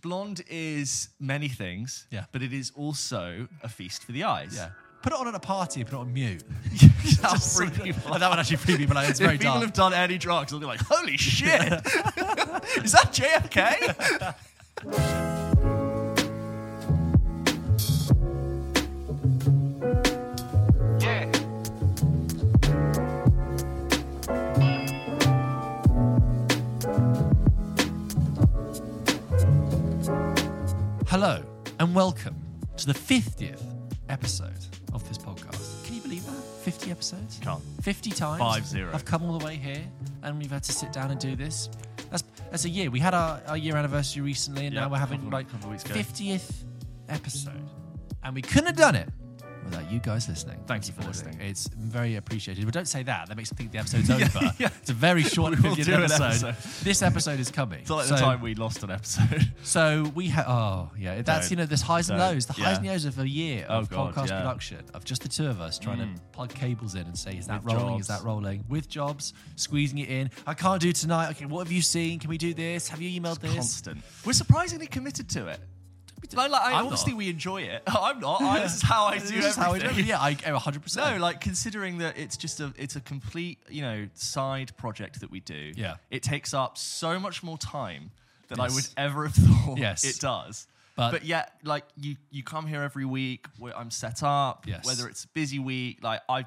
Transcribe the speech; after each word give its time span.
blonde 0.00 0.42
is 0.48 1.08
many 1.20 1.48
things. 1.48 2.06
Yeah. 2.10 2.24
But 2.32 2.42
it 2.42 2.52
is 2.52 2.72
also 2.74 3.48
a 3.62 3.68
feast 3.68 4.04
for 4.04 4.12
the 4.12 4.24
eyes. 4.24 4.54
Yeah. 4.56 4.70
Put 5.02 5.12
it 5.12 5.18
on 5.20 5.28
at 5.28 5.34
a 5.34 5.38
party 5.40 5.84
put 5.84 5.92
it 5.94 5.98
on 5.98 6.12
mute. 6.12 6.42
That'll 7.20 7.36
Just 7.36 7.56
freak 7.56 7.74
sort 7.74 7.88
of- 7.88 7.96
people 7.96 8.18
that 8.18 8.28
would 8.30 8.38
actually 8.38 8.56
freak 8.56 8.78
people 8.78 8.98
out. 8.98 9.08
It's 9.08 9.18
very 9.26 9.34
if 9.34 9.40
people 9.40 9.54
dark. 9.54 9.64
have 9.64 9.72
done 9.72 9.94
any 9.94 10.18
drugs, 10.18 10.50
they'll 10.50 10.60
be 10.60 10.66
like, 10.66 10.80
"Holy 10.80 11.16
shit! 11.16 11.72
is 12.82 12.92
that 12.92 13.12
JFK?" 13.12 14.34
Hello 31.20 31.42
and 31.80 31.96
welcome 31.96 32.36
to 32.76 32.86
the 32.86 32.92
50th 32.92 33.60
episode 34.08 34.64
of 34.92 35.02
this 35.08 35.18
podcast. 35.18 35.84
Can 35.84 35.96
you 35.96 36.00
believe 36.00 36.24
that? 36.26 36.40
50 36.62 36.92
episodes? 36.92 37.40
Can't. 37.42 37.60
50 37.82 38.10
times. 38.10 38.38
Five 38.38 38.64
zero. 38.64 38.92
I've 38.94 39.04
come 39.04 39.24
all 39.24 39.36
the 39.36 39.44
way 39.44 39.56
here 39.56 39.82
and 40.22 40.38
we've 40.38 40.52
had 40.52 40.62
to 40.62 40.72
sit 40.72 40.92
down 40.92 41.10
and 41.10 41.18
do 41.18 41.34
this. 41.34 41.70
That's 42.10 42.22
that's 42.52 42.66
a 42.66 42.68
year. 42.68 42.88
We 42.92 43.00
had 43.00 43.14
our, 43.14 43.42
our 43.48 43.56
year 43.56 43.76
anniversary 43.76 44.22
recently 44.22 44.66
and 44.66 44.74
Yeah, 44.76 44.82
now 44.82 44.90
we're 44.90 44.98
having 44.98 45.18
couple- 45.18 45.32
like 45.32 45.50
couple 45.50 45.70
weeks 45.70 45.84
ago. 45.84 45.94
50th 45.96 46.52
episode. 47.08 47.68
And 48.22 48.32
we 48.36 48.40
couldn't 48.42 48.66
have 48.66 48.76
done 48.76 48.94
it 48.94 49.08
without 49.70 49.90
you 49.90 49.98
guys 50.00 50.28
listening. 50.28 50.58
Thank 50.66 50.86
you 50.88 50.92
for 50.94 51.02
listening. 51.02 51.38
It's 51.40 51.68
very 51.68 52.16
appreciated. 52.16 52.64
But 52.64 52.74
don't 52.74 52.88
say 52.88 53.02
that. 53.04 53.28
That 53.28 53.36
makes 53.36 53.52
me 53.52 53.56
think 53.56 53.72
the 53.72 53.78
episode's 53.82 54.10
over. 54.10 54.52
yeah. 54.58 54.68
It's 54.80 54.90
a 54.90 54.94
very 54.94 55.22
short 55.34 55.56
We 55.56 55.68
will 55.68 55.76
50th 55.76 55.84
do 55.84 55.94
an 55.94 56.02
episode. 56.04 56.24
episode. 56.48 56.84
This 56.84 57.02
episode 57.02 57.40
is 57.40 57.50
coming. 57.50 57.80
It's 57.80 57.88
not 57.90 57.96
like 57.98 58.06
So- 58.06 58.14
the 58.16 58.20
time 58.20 58.40
we 58.40 58.54
lost 58.54 58.82
an 58.82 58.90
episode. 58.90 59.52
so 59.62 60.10
we 60.14 60.28
have, 60.28 60.46
oh 60.48 60.90
yeah, 60.98 61.22
that's 61.22 61.50
you 61.50 61.56
know, 61.56 61.66
there's 61.66 61.82
highs 61.82 62.10
and 62.10 62.18
lows, 62.18 62.46
the 62.46 62.54
Yeah. 62.58 62.64
highs 62.66 62.78
and 62.78 62.86
lows 62.86 63.04
of 63.04 63.18
a 63.18 63.28
year 63.28 63.66
Oh, 63.68 63.78
of 63.78 63.90
God, 63.90 64.14
podcast 64.14 64.28
production 64.28 64.84
of 64.94 65.04
just 65.04 65.22
the 65.22 65.28
two 65.28 65.46
of 65.46 65.60
us 65.60 65.78
trying 65.78 65.98
Mm. 65.98 66.14
to 66.16 66.20
plug 66.32 66.50
cables 66.54 66.94
in 66.94 67.02
and 67.02 67.18
say, 67.18 67.36
is 67.36 67.46
that 67.48 67.64
With 67.64 67.74
rolling? 67.74 68.00
Is 68.00 68.06
that 68.08 68.22
rolling? 68.22 68.64
With 68.68 68.88
jobs, 68.88 69.34
squeezing 69.56 69.98
it 69.98 70.08
in. 70.08 70.30
I 70.46 70.54
can't 70.54 70.80
do 70.80 70.92
tonight. 70.92 71.30
Okay, 71.30 71.46
what 71.46 71.66
have 71.66 71.72
you 71.72 71.82
seen? 71.82 72.18
Can 72.18 72.30
we 72.30 72.38
do 72.38 72.54
this? 72.54 72.88
Have 72.88 73.00
you 73.02 73.20
emailed 73.20 73.40
this? 73.40 73.54
Constant. 73.54 73.98
We're 74.24 74.32
surprisingly 74.32 74.86
committed 74.86 75.28
to 75.30 75.48
it. 75.48 75.60
Like, 76.34 76.50
like, 76.50 76.60
I, 76.62 76.72
I'm 76.78 76.84
obviously, 76.86 77.12
not. 77.12 77.18
we 77.18 77.28
enjoy 77.30 77.62
it. 77.62 77.82
I'm 77.86 78.20
not. 78.20 78.42
I, 78.42 78.60
this 78.60 78.76
is 78.76 78.82
how 78.82 79.06
I 79.06 79.18
do 79.18 79.24
This 79.26 79.46
is 79.46 79.56
how 79.56 79.72
I 79.72 79.78
do 79.78 79.84
everything. 79.86 80.06
Yeah, 80.06 80.20
I 80.20 80.34
100. 80.34 80.82
percent 80.82 81.16
No, 81.16 81.22
like 81.22 81.40
considering 81.40 81.98
that 81.98 82.18
it's 82.18 82.36
just 82.36 82.60
a 82.60 82.72
it's 82.76 82.96
a 82.96 83.00
complete 83.00 83.58
you 83.68 83.82
know 83.82 84.08
side 84.14 84.76
project 84.76 85.20
that 85.20 85.30
we 85.30 85.40
do. 85.40 85.72
Yeah. 85.76 85.96
it 86.10 86.22
takes 86.22 86.52
up 86.54 86.76
so 86.76 87.18
much 87.18 87.42
more 87.42 87.58
time 87.58 88.10
than 88.48 88.60
I 88.60 88.68
would 88.68 88.86
ever 88.96 89.26
have 89.26 89.34
thought. 89.64 89.78
Yes. 89.78 90.04
it 90.04 90.20
does. 90.20 90.66
But- 90.96 91.12
But, 91.12 91.24
yet, 91.24 91.52
like 91.62 91.84
you 91.96 92.16
you 92.30 92.42
come 92.42 92.66
here 92.66 92.82
every 92.82 93.04
week. 93.04 93.46
Where 93.58 93.76
I'm 93.76 93.90
set 93.90 94.22
up. 94.22 94.64
Yes. 94.66 94.84
Whether 94.84 95.08
it's 95.08 95.24
a 95.24 95.28
busy 95.28 95.58
week, 95.58 95.98
like 96.02 96.20
I. 96.28 96.46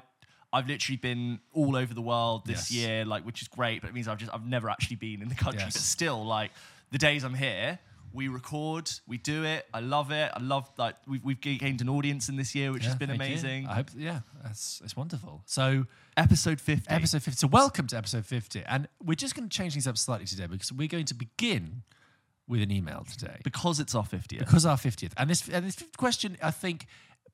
I've 0.54 0.68
literally 0.68 0.98
been 0.98 1.40
all 1.54 1.76
over 1.76 1.94
the 1.94 2.02
world 2.02 2.44
this 2.44 2.70
Yes. 2.70 2.72
year, 2.72 3.04
like 3.06 3.24
which 3.24 3.40
is 3.40 3.48
great, 3.48 3.80
but 3.80 3.88
it 3.88 3.94
means 3.94 4.06
I've 4.06 4.18
just 4.18 4.30
I've 4.34 4.44
never 4.44 4.68
actually 4.68 4.96
been 4.96 5.22
in 5.22 5.30
the 5.30 5.34
country. 5.34 5.62
Yes. 5.62 5.72
But 5.72 5.80
still, 5.80 6.26
like 6.26 6.50
the 6.90 6.98
days 6.98 7.24
I'm 7.24 7.32
here, 7.32 7.78
we 8.12 8.28
record, 8.28 8.90
we 9.06 9.16
do 9.18 9.44
it. 9.44 9.66
I 9.72 9.80
love 9.80 10.10
it. 10.10 10.30
I 10.34 10.40
love 10.40 10.70
like 10.78 10.96
we've 11.06 11.24
we've 11.24 11.40
gained 11.40 11.80
an 11.80 11.88
audience 11.88 12.28
in 12.28 12.36
this 12.36 12.54
year, 12.54 12.72
which 12.72 12.84
has 12.84 12.94
been 12.94 13.08
thank 13.08 13.20
you. 13.20 13.26
amazing. 13.26 13.66
I 13.68 13.74
hope. 13.74 13.86
Yeah, 13.96 14.20
that's 14.42 14.80
it's 14.84 14.96
wonderful. 14.96 15.42
So 15.46 15.86
Episode 16.16 16.60
fifty. 16.60 16.90
episode 16.90 17.22
50. 17.22 17.38
So 17.38 17.46
welcome 17.46 17.86
to 17.86 17.96
episode 17.96 18.26
50, 18.26 18.62
and 18.66 18.86
we're 19.02 19.14
just 19.14 19.34
going 19.34 19.48
to 19.48 19.56
change 19.56 19.72
things 19.72 19.86
up 19.86 19.96
slightly 19.96 20.26
today 20.26 20.46
because 20.46 20.70
we're 20.72 20.88
going 20.88 21.06
to 21.06 21.14
begin 21.14 21.82
with 22.46 22.60
an 22.60 22.70
email 22.70 23.04
today. 23.10 23.38
because 23.44 23.80
it's 23.80 23.94
our 23.94 24.02
50th. 24.04 24.38
because 24.40 24.66
our 24.66 24.76
50th 24.76 25.12
and 25.16 25.30
this 25.30 25.48
and 25.48 25.64
this 25.64 25.82
question 25.96 26.36
i 26.42 26.50
think 26.50 26.86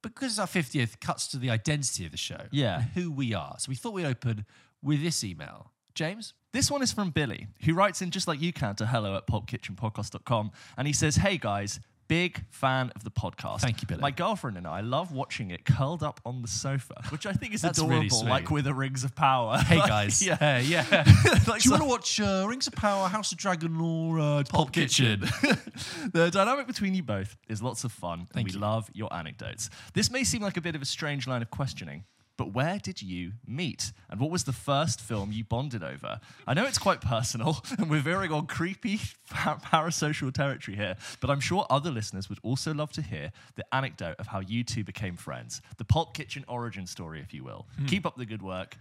because 0.03 0.39
our 0.39 0.47
50th 0.47 1.01
cuts 1.01 1.27
to 1.29 1.39
the 1.39 1.51
identity 1.51 2.05
of 2.05 2.13
the 2.13 2.17
show 2.19 2.43
Yeah. 2.53 2.77
and 2.77 2.85
who 2.95 3.11
we 3.11 3.33
are 3.35 3.57
so 3.59 3.71
we 3.71 3.75
thought 3.75 3.95
we'd 3.95 4.05
open 4.05 4.45
with 4.83 5.03
this 5.03 5.25
email 5.25 5.73
james 5.99 6.35
This 6.53 6.71
one 6.71 6.83
is 6.83 6.93
from 6.93 7.11
Billy, 7.11 7.47
who 7.65 7.75
writes 7.75 8.01
in 8.03 8.11
just 8.11 8.27
like 8.27 8.41
you 8.41 8.53
can 8.53 8.75
to 8.77 8.87
hello 8.87 9.17
at 9.17 9.27
popkitchenpodcast.com. 9.27 10.51
And 10.79 10.87
he 10.87 10.95
says, 10.95 11.17
Hey 11.17 11.37
guys, 11.37 11.79
big 12.09 12.43
fan 12.51 12.91
of 12.97 13.05
the 13.05 13.11
podcast. 13.11 13.61
Thank 13.61 13.83
you, 13.83 13.87
Billy. 13.87 14.01
My 14.01 14.11
girlfriend 14.11 14.57
and 14.57 14.67
I 14.67 14.81
love 14.81 15.13
watching 15.13 15.51
it 15.51 15.67
curled 15.67 16.03
up 16.03 16.21
on 16.25 16.41
the 16.41 16.49
sofa, 16.49 16.95
which 17.11 17.27
I 17.27 17.35
think 17.35 17.53
is 17.53 17.61
That's 17.61 17.77
adorable, 17.79 17.97
really 17.99 18.09
sweet. 18.09 18.31
like 18.31 18.51
with 18.51 18.65
the 18.65 18.73
Rings 18.73 19.05
of 19.05 19.15
Power. 19.15 19.59
hey 19.59 19.77
Like, 19.83 19.89
guys 19.89 20.25
yeah. 20.25 20.59
yeah 20.59 20.87
Like 21.47 21.61
do 21.63 21.69
you 21.69 21.71
so- 21.71 21.71
want 21.73 21.83
to 21.83 21.89
watch 21.89 22.21
uh, 22.21 22.47
rings 22.49 22.67
of 22.67 22.73
power 22.73 23.09
house 23.09 23.31
of 23.33 23.37
dragon 23.39 23.79
or 23.79 24.19
uh, 24.19 24.43
pop, 24.49 24.73
kitchen, 24.73 25.21
the 26.13 26.31
dynamic 26.33 26.67
between 26.67 26.95
you 26.95 27.03
both 27.03 27.37
is 27.49 27.63
lots 27.63 27.85
of 27.85 27.93
fun, 27.93 28.21
Thank 28.33 28.37
and 28.37 28.45
we 28.47 28.53
you. 28.53 28.59
love 28.59 28.89
your 28.95 29.13
anecdotes. 29.13 29.69
This 29.93 30.11
may 30.11 30.25
seem 30.25 30.41
like 30.43 30.57
a 30.57 30.63
bit 30.63 30.75
of 30.75 30.81
a 30.83 30.87
strange 30.87 31.27
line 31.27 31.43
of 31.43 31.51
questioning, 31.51 32.05
but 32.39 32.55
where 32.55 32.79
did 32.79 33.03
you 33.03 33.33
meet? 33.47 33.93
And 34.09 34.19
what 34.19 34.31
was 34.31 34.45
the 34.45 34.53
first 34.53 35.03
film 35.03 35.33
you 35.33 35.45
bonded 35.45 35.83
over? 35.83 36.21
I 36.47 36.55
know 36.55 36.65
it's 36.65 36.79
quite 36.79 37.03
personal, 37.03 37.63
and 37.79 37.91
we're 37.91 38.01
veering 38.01 38.33
on 38.33 38.47
creepy 38.47 38.97
parasocial 39.29 40.33
territory 40.33 40.77
here, 40.77 40.97
but 41.21 41.29
I'm 41.29 41.41
sure 41.41 41.67
other 41.69 41.91
listeners 41.91 42.31
would 42.31 42.39
also 42.43 42.73
love 42.73 42.93
to 42.93 43.03
hear 43.03 43.33
the 43.57 43.67
anecdote 43.75 44.17
of 44.19 44.29
how 44.29 44.41
you 44.41 44.65
two 44.65 44.85
became 44.85 45.17
friends. 45.17 45.61
The 45.77 45.85
Pop 45.85 46.15
Kitchen 46.15 46.45
origin 46.49 46.87
story, 46.87 47.21
if 47.21 47.35
you 47.35 47.45
will. 47.45 47.67
Hmm. 47.77 47.87
Keep 47.87 48.07
up 48.07 48.17
the 48.17 48.25
good 48.25 48.43
work, 48.43 48.79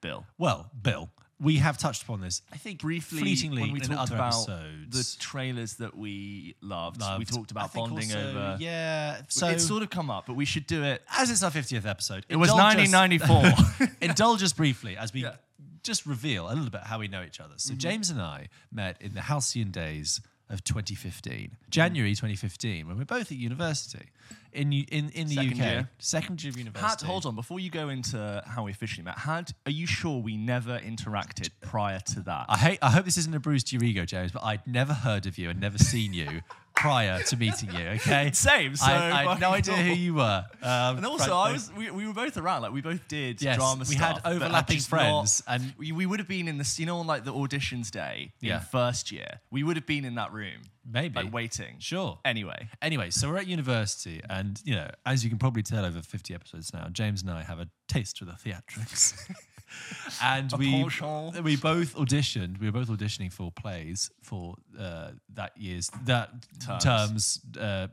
Bill. 0.00 0.24
well 0.38 0.70
bill 0.80 1.10
we 1.40 1.56
have 1.58 1.78
touched 1.78 2.02
upon 2.02 2.20
this 2.20 2.42
i 2.52 2.56
think 2.56 2.80
briefly 2.80 3.20
fleetingly 3.20 3.62
when 3.62 3.72
we 3.72 3.80
in 3.80 3.86
talked 3.86 4.00
other 4.00 4.14
about 4.16 4.34
episodes 4.34 5.16
the 5.16 5.20
trailers 5.20 5.74
that 5.74 5.96
we 5.96 6.54
loved. 6.60 7.02
We 7.18 7.24
talked 7.24 7.50
about 7.50 7.72
bonding 7.72 8.10
also, 8.10 8.28
over. 8.30 8.56
yeah 8.58 9.20
so 9.28 9.48
it's 9.48 9.66
sort 9.66 9.82
of 9.82 9.90
come 9.90 10.10
up, 10.10 10.26
but 10.26 10.34
we 10.34 10.44
should 10.44 10.66
do 10.66 10.82
it. 10.84 11.02
as 11.16 11.30
it's 11.30 11.42
our 11.42 11.50
50th 11.50 11.86
episode 11.86 12.24
It 12.28 12.36
was 12.36 12.50
1994. 12.52 13.88
indulge 14.00 14.42
us 14.42 14.52
briefly 14.52 14.96
as 14.96 15.12
we 15.12 15.22
Yeah. 15.22 15.36
just 15.82 16.06
reveal 16.06 16.46
a 16.48 16.54
little 16.54 16.70
bit 16.70 16.82
how 16.82 16.98
we 16.98 17.08
know 17.08 17.22
each 17.22 17.40
other. 17.40 17.54
So 17.56 17.70
mm-hmm. 17.72 17.78
James 17.78 18.10
and 18.10 18.20
I 18.20 18.48
met 18.72 19.00
in 19.00 19.14
the 19.14 19.22
halcyon 19.22 19.70
days 19.70 20.20
of 20.50 20.64
2015, 20.64 21.32
mm. 21.32 21.50
January 21.70 22.10
2015, 22.10 22.86
when 22.86 22.96
we're 22.96 23.04
both 23.04 23.30
at 23.30 23.38
university 23.38 24.06
in 24.52 24.72
in 24.72 25.10
in 25.10 25.28
the 25.28 25.34
Second 25.34 25.52
UK, 25.52 25.58
year. 25.58 25.90
second 25.98 26.42
year 26.42 26.50
of 26.50 26.58
university. 26.58 26.86
Had, 26.86 27.02
hold 27.02 27.26
on, 27.26 27.34
before 27.34 27.60
you 27.60 27.70
go 27.70 27.88
into 27.88 28.42
how 28.46 28.64
we 28.64 28.70
officially 28.70 29.04
met, 29.04 29.18
had 29.18 29.52
are 29.66 29.72
you 29.72 29.86
sure 29.86 30.20
we 30.20 30.36
never 30.36 30.78
interacted 30.78 31.50
prior 31.60 32.00
to 32.00 32.20
that? 32.20 32.46
I 32.48 32.56
hate. 32.56 32.78
I 32.82 32.90
hope 32.90 33.04
this 33.04 33.18
isn't 33.18 33.34
a 33.34 33.40
bruise 33.40 33.64
to 33.64 33.76
your 33.76 33.84
ego, 33.84 34.04
James, 34.04 34.32
but 34.32 34.42
I'd 34.42 34.66
never 34.66 34.94
heard 34.94 35.26
of 35.26 35.38
you 35.38 35.50
and 35.50 35.60
never 35.60 35.78
seen 35.78 36.12
you 36.12 36.40
prior 36.80 37.22
to 37.22 37.36
meeting 37.36 37.70
you. 37.72 37.86
Okay, 37.96 38.30
Same, 38.32 38.76
so 38.76 38.86
I, 38.86 39.24
I 39.24 39.32
had 39.32 39.40
no 39.40 39.50
idea 39.50 39.74
who 39.76 39.92
you 39.94 40.14
were. 40.14 40.44
Um, 40.62 40.96
and 40.98 41.06
also, 41.06 41.34
I 41.34 41.52
was 41.52 41.70
we, 41.76 41.90
we 41.90 42.06
were 42.06 42.12
both 42.12 42.36
around. 42.36 42.62
Like 42.62 42.72
we 42.72 42.80
both 42.80 43.06
did 43.08 43.40
Yes, 43.42 43.56
drama 43.56 43.84
we 43.88 43.96
stuff. 43.96 44.22
had 44.22 44.32
overlapping 44.32 44.78
friends, 44.80 45.42
not- 45.46 45.60
and- 45.60 45.74
we, 45.78 45.92
we 45.92 46.06
would 46.06 46.18
have 46.18 46.28
been 46.28 46.48
in 46.48 46.58
this. 46.58 46.78
You 46.78 46.86
know, 46.86 46.98
on 46.98 47.06
like 47.06 47.24
the 47.24 47.32
auditions 47.32 47.90
day 47.90 48.32
Yeah. 48.40 48.56
in 48.56 48.60
first 48.66 49.10
year, 49.12 49.40
we 49.50 49.62
would 49.62 49.76
have 49.76 49.86
been 49.86 50.04
in 50.04 50.14
that 50.16 50.32
room, 50.32 50.62
Maybe. 50.90 51.14
like 51.22 51.32
waiting. 51.32 51.76
Sure. 51.78 52.18
Anyway, 52.24 52.68
Anyway, 52.82 53.10
so 53.10 53.28
we're 53.28 53.38
at 53.38 53.46
university, 53.46 54.20
and 54.28 54.60
you 54.64 54.74
know, 54.74 54.90
as 55.06 55.24
you 55.24 55.30
can 55.30 55.38
probably 55.38 55.62
tell 55.62 55.84
over 55.84 56.00
50 56.00 56.34
episodes 56.34 56.72
now, 56.72 56.88
James 56.92 57.22
and 57.22 57.30
I 57.30 57.42
have 57.42 57.58
a 57.58 57.68
taste 57.88 58.18
for 58.18 58.24
the 58.24 58.32
theatrics. 58.32 59.14
and 60.22 60.52
we 60.58 60.70
penchant. 60.82 61.42
we 61.44 61.56
both 61.56 61.94
auditioned. 61.96 62.58
We 62.60 62.66
were 62.70 62.72
both 62.84 62.88
auditioning 62.88 63.32
for 63.32 63.50
plays 63.52 64.10
for 64.22 64.54
uh, 64.78 65.10
that 65.34 65.56
year's 65.56 65.90
that 66.04 66.30
Terms. 66.64 66.84
terms, 66.84 67.40
uh, 67.60 67.88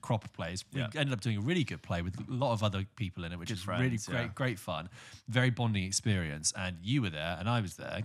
crop 0.00 0.24
of 0.24 0.32
plays. 0.32 0.64
We 0.72 0.80
Yeah. 0.80 0.88
ended 0.94 1.12
up 1.12 1.20
doing 1.20 1.38
a 1.38 1.40
really 1.40 1.64
good 1.64 1.82
play 1.82 2.02
with 2.02 2.18
a 2.18 2.32
lot 2.32 2.52
of 2.52 2.62
other 2.62 2.84
people 2.96 3.24
in 3.24 3.32
it, 3.32 3.38
which 3.38 3.48
Good 3.48 3.58
is 3.58 3.66
really 3.66 3.88
friends, 3.98 4.06
great, 4.06 4.34
great 4.34 4.58
fun, 4.58 4.88
very 5.28 5.50
bonding 5.50 5.84
experience. 5.84 6.52
And 6.56 6.76
you 6.82 7.02
were 7.02 7.10
there, 7.10 7.36
and 7.38 7.48
I 7.48 7.60
was 7.60 7.74
there, 7.76 8.02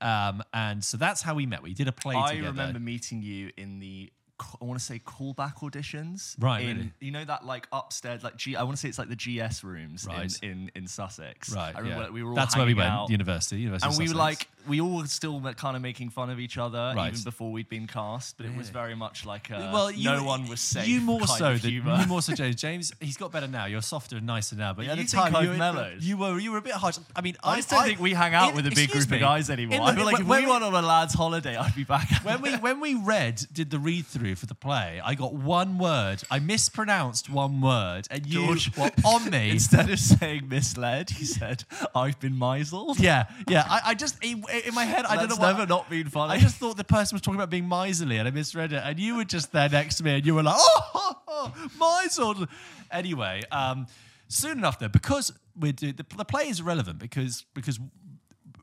um, 0.00 0.42
and 0.52 0.82
so 0.84 0.96
that's 0.96 1.22
how 1.22 1.34
we 1.34 1.46
met. 1.46 1.62
We 1.62 1.74
did 1.74 1.88
a 1.88 1.92
play 1.92 2.16
I 2.16 2.30
together. 2.34 2.48
remember 2.50 2.80
meeting 2.80 3.22
you 3.22 3.50
in 3.56 3.78
the 3.78 4.10
I 4.60 4.64
want 4.64 4.78
to 4.78 4.84
say 4.84 4.98
callback 5.04 5.56
auditions. 5.60 6.34
Right, 6.38 6.64
In, 6.64 6.76
really? 6.76 6.92
You 7.00 7.10
know 7.10 7.24
that 7.24 7.44
like 7.46 7.66
upstairs, 7.72 8.22
like 8.22 8.36
G. 8.36 8.56
I 8.56 8.62
want 8.62 8.76
to 8.76 8.80
say 8.80 8.88
it's 8.88 8.98
like 8.98 9.08
the 9.08 9.16
GS 9.16 9.64
rooms 9.64 10.06
Right. 10.08 10.38
in, 10.42 10.50
in 10.50 10.70
in 10.74 10.86
Sussex. 10.86 11.54
Right, 11.54 11.74
I 11.74 11.80
remember 11.80 12.04
yeah. 12.04 12.10
we 12.10 12.22
were 12.22 12.30
all 12.30 12.36
That's 12.36 12.56
where 12.56 12.66
we 12.66 12.74
went, 12.74 12.90
out, 12.90 13.10
university, 13.10 13.60
University 13.60 13.88
and 13.88 13.98
we 13.98 14.08
were 14.12 14.18
like 14.18 14.48
we 14.68 14.80
all 14.80 14.98
were 14.98 15.06
still 15.06 15.40
kind 15.56 15.74
of 15.76 15.82
making 15.82 16.08
fun 16.10 16.30
of 16.30 16.38
each 16.38 16.56
other 16.56 16.92
Right. 16.94 17.12
even 17.12 17.24
before 17.24 17.50
we'd 17.50 17.68
been 17.68 17.88
cast. 17.88 18.36
But 18.36 18.46
it 18.46 18.56
was 18.56 18.70
very 18.70 18.94
much 18.94 19.26
like 19.26 19.50
a, 19.50 19.70
well, 19.72 19.90
you, 19.90 20.04
no 20.04 20.22
one 20.22 20.46
was 20.48 20.60
safe. 20.60 20.86
You 20.86 21.00
more 21.00 21.26
so 21.26 21.56
than 21.56 21.72
you 21.72 21.82
more 22.08 22.22
so, 22.22 22.32
James. 22.34 22.56
James, 22.56 22.92
he's 23.00 23.16
got 23.16 23.32
better 23.32 23.48
now. 23.48 23.66
You're 23.66 23.82
softer 23.82 24.18
and 24.18 24.26
nicer 24.26 24.54
now. 24.54 24.72
But 24.72 24.84
You 24.84 24.92
at 24.92 24.98
the 24.98 25.04
time, 25.04 25.32
you, 25.42 25.50
were, 25.50 25.92
you 25.98 26.16
were 26.16 26.38
you 26.38 26.52
were 26.52 26.58
a 26.58 26.62
bit 26.62 26.74
harsh. 26.74 26.98
I 27.16 27.22
mean, 27.22 27.36
I 27.42 27.56
just 27.56 27.70
don't 27.70 27.84
think 27.84 27.98
we 27.98 28.12
hang 28.14 28.34
out 28.34 28.50
in- 28.50 28.54
with 28.56 28.66
a 28.66 28.70
big 28.70 28.90
group 28.90 29.10
me, 29.10 29.16
of 29.16 29.20
guys 29.20 29.50
anymore. 29.50 29.80
I 29.82 29.94
feel 29.96 30.04
like 30.04 30.18
when- 30.18 30.22
if 30.42 30.44
we 30.46 30.50
went 30.50 30.62
on 30.62 30.72
a 30.74 30.86
lads' 30.86 31.14
holiday, 31.14 31.56
I'd 31.56 31.74
be 31.74 31.82
back. 31.84 32.08
when 32.24 32.40
we 32.40 32.52
when 32.52 32.78
we 32.80 32.94
read 32.94 33.44
did 33.52 33.70
the 33.70 33.80
read 33.80 34.06
through 34.06 34.31
for 34.34 34.46
the 34.46 34.54
play, 34.54 35.00
I 35.04 35.14
got 35.14 35.34
one 35.34 35.78
word. 35.78 36.22
I 36.30 36.38
mispronounced 36.38 37.30
one 37.30 37.60
word, 37.60 38.06
and 38.10 38.26
you 38.26 38.46
George- 38.46 38.76
were 38.76 38.90
on 39.04 39.30
me. 39.30 39.50
Instead 39.52 39.90
of 39.90 39.98
saying 39.98 40.48
misled, 40.48 41.10
he 41.10 41.24
said, 41.24 41.64
I've 41.94 42.18
been 42.20 42.38
misled. 42.38 42.98
yeah, 42.98 43.24
yeah. 43.48 43.64
I, 43.68 43.80
I 43.86 43.94
just 43.94 44.22
in, 44.24 44.44
in 44.66 44.74
my 44.74 44.84
head, 44.84 45.04
I 45.06 45.16
don't 45.16 45.28
That's 45.28 45.38
know. 45.40 45.46
What, 45.46 45.52
never 45.58 45.66
not 45.66 45.90
been 45.90 46.08
funny. 46.08 46.32
I 46.34 46.38
just 46.38 46.56
thought 46.56 46.76
the 46.76 46.84
person 46.84 47.14
was 47.16 47.22
talking 47.22 47.38
about 47.38 47.50
being 47.50 47.68
miserly, 47.68 48.18
and 48.18 48.26
I 48.26 48.30
misread 48.30 48.72
it. 48.72 48.82
And 48.84 48.98
you 48.98 49.16
were 49.16 49.24
just 49.24 49.52
there 49.52 49.68
next 49.68 49.96
to 49.96 50.04
me, 50.04 50.16
and 50.16 50.26
you 50.26 50.34
were 50.34 50.42
like, 50.42 50.56
"Oh, 50.58 51.16
oh, 51.28 51.52
oh 51.78 52.02
miserly." 52.04 52.46
Anyway, 52.90 53.42
um, 53.50 53.86
soon 54.28 54.58
enough, 54.58 54.78
though, 54.78 54.88
because 54.88 55.32
we're 55.58 55.72
do, 55.72 55.92
the, 55.92 56.04
the 56.16 56.24
play 56.24 56.48
is 56.48 56.62
relevant 56.62 56.98
because 56.98 57.44
because 57.54 57.78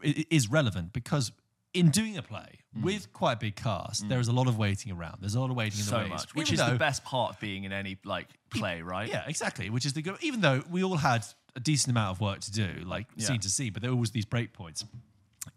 it 0.01 0.27
is 0.29 0.49
relevant 0.49 0.93
because 0.93 1.31
in 1.73 1.89
doing 1.89 2.17
a 2.17 2.21
play 2.21 2.59
mm. 2.77 2.83
with 2.83 3.11
quite 3.13 3.33
a 3.33 3.37
big 3.37 3.55
cast, 3.55 4.05
mm. 4.05 4.09
there 4.09 4.19
is 4.19 4.27
a 4.27 4.31
lot 4.31 4.47
of 4.47 4.57
waiting 4.57 4.91
around. 4.91 5.17
There's 5.21 5.35
a 5.35 5.39
lot 5.39 5.49
of 5.49 5.55
waiting 5.55 5.79
in 5.79 5.85
the 5.85 5.91
so 5.91 5.97
wings, 5.99 6.09
much, 6.09 6.35
which 6.35 6.51
is 6.51 6.59
though- 6.59 6.71
the 6.71 6.79
best 6.79 7.03
part 7.03 7.33
of 7.33 7.39
being 7.39 7.63
in 7.63 7.71
any 7.71 7.97
like 8.05 8.27
play, 8.49 8.81
right? 8.81 9.07
yeah, 9.07 9.23
exactly. 9.27 9.69
Which 9.69 9.85
is 9.85 9.93
the 9.93 10.01
go. 10.01 10.17
Even 10.21 10.41
though 10.41 10.63
we 10.69 10.83
all 10.83 10.97
had 10.97 11.25
a 11.55 11.59
decent 11.59 11.91
amount 11.91 12.15
of 12.15 12.21
work 12.21 12.39
to 12.41 12.51
do, 12.51 12.83
like 12.85 13.07
Yeah. 13.15 13.27
scene 13.27 13.39
to 13.41 13.49
scene, 13.49 13.73
but 13.73 13.81
there 13.81 13.91
were 13.91 13.95
always 13.95 14.11
these 14.11 14.25
break 14.25 14.53
points. 14.53 14.85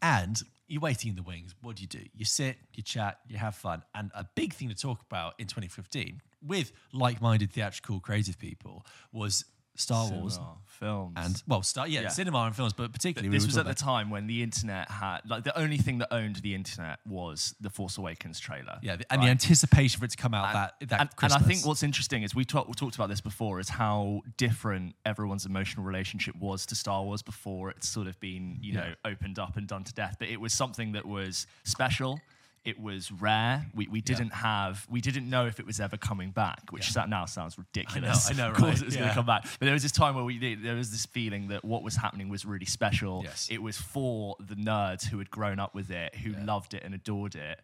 And 0.01 0.41
you're 0.69 0.81
waiting 0.81 1.11
in 1.11 1.17
the 1.17 1.23
wings. 1.23 1.55
What 1.61 1.77
do 1.77 1.83
you 1.83 1.89
do? 1.89 2.01
You 2.15 2.25
sit, 2.25 2.57
you 2.75 2.83
chat, 2.83 3.19
you 3.29 3.37
have 3.37 3.55
fun. 3.55 3.83
And 3.95 4.11
a 4.15 4.25
big 4.35 4.55
thing 4.55 4.69
to 4.71 4.75
talk 4.75 5.03
about 5.03 5.35
in 5.39 5.47
2015 5.47 6.23
with 6.45 6.73
like-minded 6.93 7.53
theatrical 7.53 8.01
creative 8.01 8.39
people 8.39 8.85
was 9.13 9.45
Star 9.75 10.11
Wars 10.11 10.35
Cinema, 10.35 10.57
films, 10.67 11.13
and 11.17 11.43
well, 11.49 11.63
Star 11.63 11.89
yeah, 11.89 12.03
Yeah. 12.03 12.09
cinema 12.09 12.39
and 12.41 12.55
films, 12.55 12.73
but 12.75 12.93
particularly 12.93 13.29
we 13.31 13.37
this 13.37 13.45
were 13.45 13.49
was 13.49 13.57
at 13.57 13.63
talking 13.63 13.75
the 13.75 13.81
time 13.81 14.11
when 14.11 14.27
the 14.27 14.43
internet 14.43 14.91
had 14.91 15.21
like 15.29 15.45
the 15.45 15.59
only 15.59 15.79
thing 15.79 15.99
that 15.99 16.13
owned 16.13 16.37
the 16.37 16.55
internet 16.55 16.99
was 17.07 17.55
the 17.61 17.71
Force 17.71 17.97
Awakens 17.99 18.39
trailer. 18.39 18.79
yeah, 18.83 18.97
the- 18.97 19.11
and 19.13 19.23
the 19.23 19.27
right? 19.27 19.31
anticipation 19.31 19.99
for 19.99 20.05
it 20.05 20.11
to 20.11 20.17
come 20.17 20.35
out 20.35 20.53
that 20.53 20.75
that 20.89 21.01
and, 21.01 21.09
and 21.09 21.17
Christmas. 21.17 21.43
I 21.43 21.47
think 21.47 21.65
what's 21.67 21.83
interesting 21.83 22.23
is 22.23 22.35
we, 22.35 22.45
talk, 22.45 22.69
we 22.69 22.75
talked 22.75 22.97
about 22.97 23.09
this 23.09 23.21
before 23.23 23.61
is 23.61 23.71
how 23.71 24.21
different 24.37 24.95
everyone's 25.07 25.47
emotional 25.47 25.85
relationship 25.87 26.35
was 26.37 26.67
to 26.67 26.75
Star 26.75 27.03
Wars 27.03 27.23
before 27.23 27.71
it's 27.71 27.89
sort 27.89 28.07
of 28.07 28.19
been 28.21 28.59
you 28.61 28.75
know 28.75 28.93
opened 29.05 29.39
up 29.39 29.57
and 29.57 29.67
done 29.67 29.85
to 29.85 29.95
death. 29.95 30.17
But 30.19 30.29
it 30.29 30.41
was 30.41 30.53
something 30.53 30.93
that 30.93 31.07
was 31.07 31.47
special. 31.65 32.21
It 32.65 32.81
was 32.81 33.11
rare. 33.11 33.67
We, 33.75 33.89
we 33.89 34.01
didn't 34.01 34.33
have 34.33 34.87
we 34.89 35.01
didn't 35.01 35.29
know 35.29 35.47
if 35.47 35.59
it 35.59 35.67
was 35.67 35.81
ever 35.81 35.97
coming 35.97 36.31
back, 36.31 36.71
which 36.71 36.91
sa- 36.93 37.07
now 37.07 37.25
sounds 37.25 37.59
ridiculous. 37.59 38.31
I 38.31 38.35
know, 38.35 38.51
of 38.51 38.57
course 38.57 38.75
right? 38.75 38.83
it 38.83 38.85
was 38.87 38.97
going 38.97 39.09
to 39.09 39.15
come 39.15 39.27
back. 39.27 39.43
But 39.59 39.67
there 39.67 39.73
was 39.73 39.83
this 39.83 39.91
time 39.91 40.15
where 40.15 40.25
we 40.25 40.55
there 40.55 40.77
was 40.77 40.93
this 40.93 41.07
feeling 41.07 41.49
that 41.49 41.65
what 41.65 41.83
was 41.83 41.97
happening 41.97 42.29
was 42.29 42.45
really 42.45 42.67
special. 42.67 43.23
Yes. 43.25 43.49
It 43.51 43.61
was 43.61 43.79
for 43.79 44.37
the 44.39 44.55
nerds 44.55 45.05
who 45.05 45.19
had 45.19 45.31
grown 45.31 45.59
up 45.59 45.75
with 45.75 45.91
it, 45.91 46.15
who 46.15 46.35
loved 46.35 46.75
it 46.75 46.85
and 46.85 46.95
adored 46.95 47.35
it. 47.35 47.61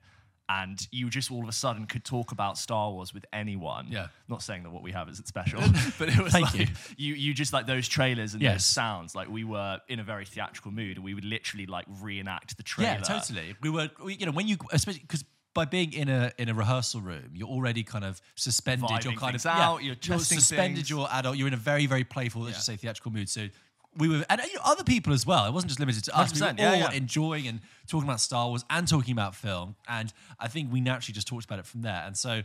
And 0.50 0.80
you 0.90 1.10
just 1.10 1.30
all 1.30 1.42
of 1.42 1.48
a 1.48 1.52
sudden 1.52 1.84
could 1.86 2.04
talk 2.04 2.32
about 2.32 2.56
Star 2.56 2.90
Wars 2.90 3.12
with 3.12 3.26
anyone. 3.34 3.88
Yeah. 3.90 4.06
Not 4.28 4.42
saying 4.42 4.62
that 4.62 4.70
what 4.70 4.82
we 4.82 4.92
have 4.92 5.08
isn't 5.10 5.28
special, 5.28 5.60
but 5.98 6.08
it 6.08 6.18
was 6.18 6.32
Thank 6.32 6.54
like 6.54 6.58
you. 6.58 6.66
you. 6.96 7.14
you 7.14 7.34
just 7.34 7.52
like 7.52 7.66
those 7.66 7.86
trailers 7.86 8.32
and 8.32 8.42
Yes. 8.42 8.54
those 8.54 8.64
sounds. 8.64 9.14
Like 9.14 9.28
we 9.28 9.44
were 9.44 9.80
in 9.88 10.00
a 10.00 10.04
very 10.04 10.24
theatrical 10.24 10.70
mood, 10.72 10.96
and 10.96 11.04
we 11.04 11.12
would 11.12 11.24
literally 11.26 11.66
like 11.66 11.84
reenact 12.00 12.56
the 12.56 12.62
trailer. 12.62 12.92
Yeah, 12.92 12.98
totally. 13.00 13.56
We 13.60 13.68
were, 13.68 13.90
we, 14.02 14.14
you 14.14 14.24
know, 14.26 14.32
when 14.32 14.48
you, 14.48 14.56
especially 14.72 15.00
because 15.00 15.22
by 15.54 15.64
being 15.66 15.92
in 15.92 16.08
a 16.08 16.32
in 16.38 16.48
a 16.48 16.54
rehearsal 16.54 17.00
room, 17.02 17.30
you're 17.34 17.48
already 17.48 17.82
kind 17.82 18.04
of 18.04 18.20
suspended. 18.34 18.88
you're 19.04 19.12
kind 19.14 19.32
things 19.32 19.44
of 19.44 19.52
out, 19.52 19.82
you're 19.82 19.94
testing 19.96 20.38
suspended. 20.38 20.76
things. 20.76 20.90
You're 20.90 21.08
adult. 21.12 21.36
You're 21.36 21.48
in 21.48 21.54
a 21.54 21.58
very 21.58 21.84
very 21.86 22.04
playful, 22.04 22.42
let's 22.42 22.56
just 22.56 22.66
say, 22.66 22.76
theatrical 22.76 23.12
mood. 23.12 23.28
So. 23.28 23.48
We 23.96 24.08
were, 24.08 24.24
and 24.28 24.40
you 24.46 24.54
know, 24.54 24.60
other 24.64 24.84
people 24.84 25.12
as 25.12 25.26
well. 25.26 25.46
It 25.46 25.52
wasn't 25.52 25.70
just 25.70 25.80
limited 25.80 26.04
to 26.04 26.16
us. 26.16 26.32
We 26.34 26.40
were 26.40 26.46
100%, 26.52 26.58
yeah, 26.58 26.70
all 26.70 26.76
yeah. 26.76 26.90
enjoying 26.92 27.48
and 27.48 27.60
talking 27.88 28.08
about 28.08 28.20
Star 28.20 28.46
Wars 28.48 28.64
and 28.70 28.86
talking 28.86 29.12
about 29.12 29.34
film. 29.34 29.74
And 29.88 30.12
I 30.38 30.46
think 30.48 30.70
we 30.72 30.80
naturally 30.80 31.14
just 31.14 31.26
talked 31.26 31.44
about 31.46 31.58
it 31.58 31.66
from 31.66 31.82
there. 31.82 32.02
And 32.06 32.16
so, 32.16 32.42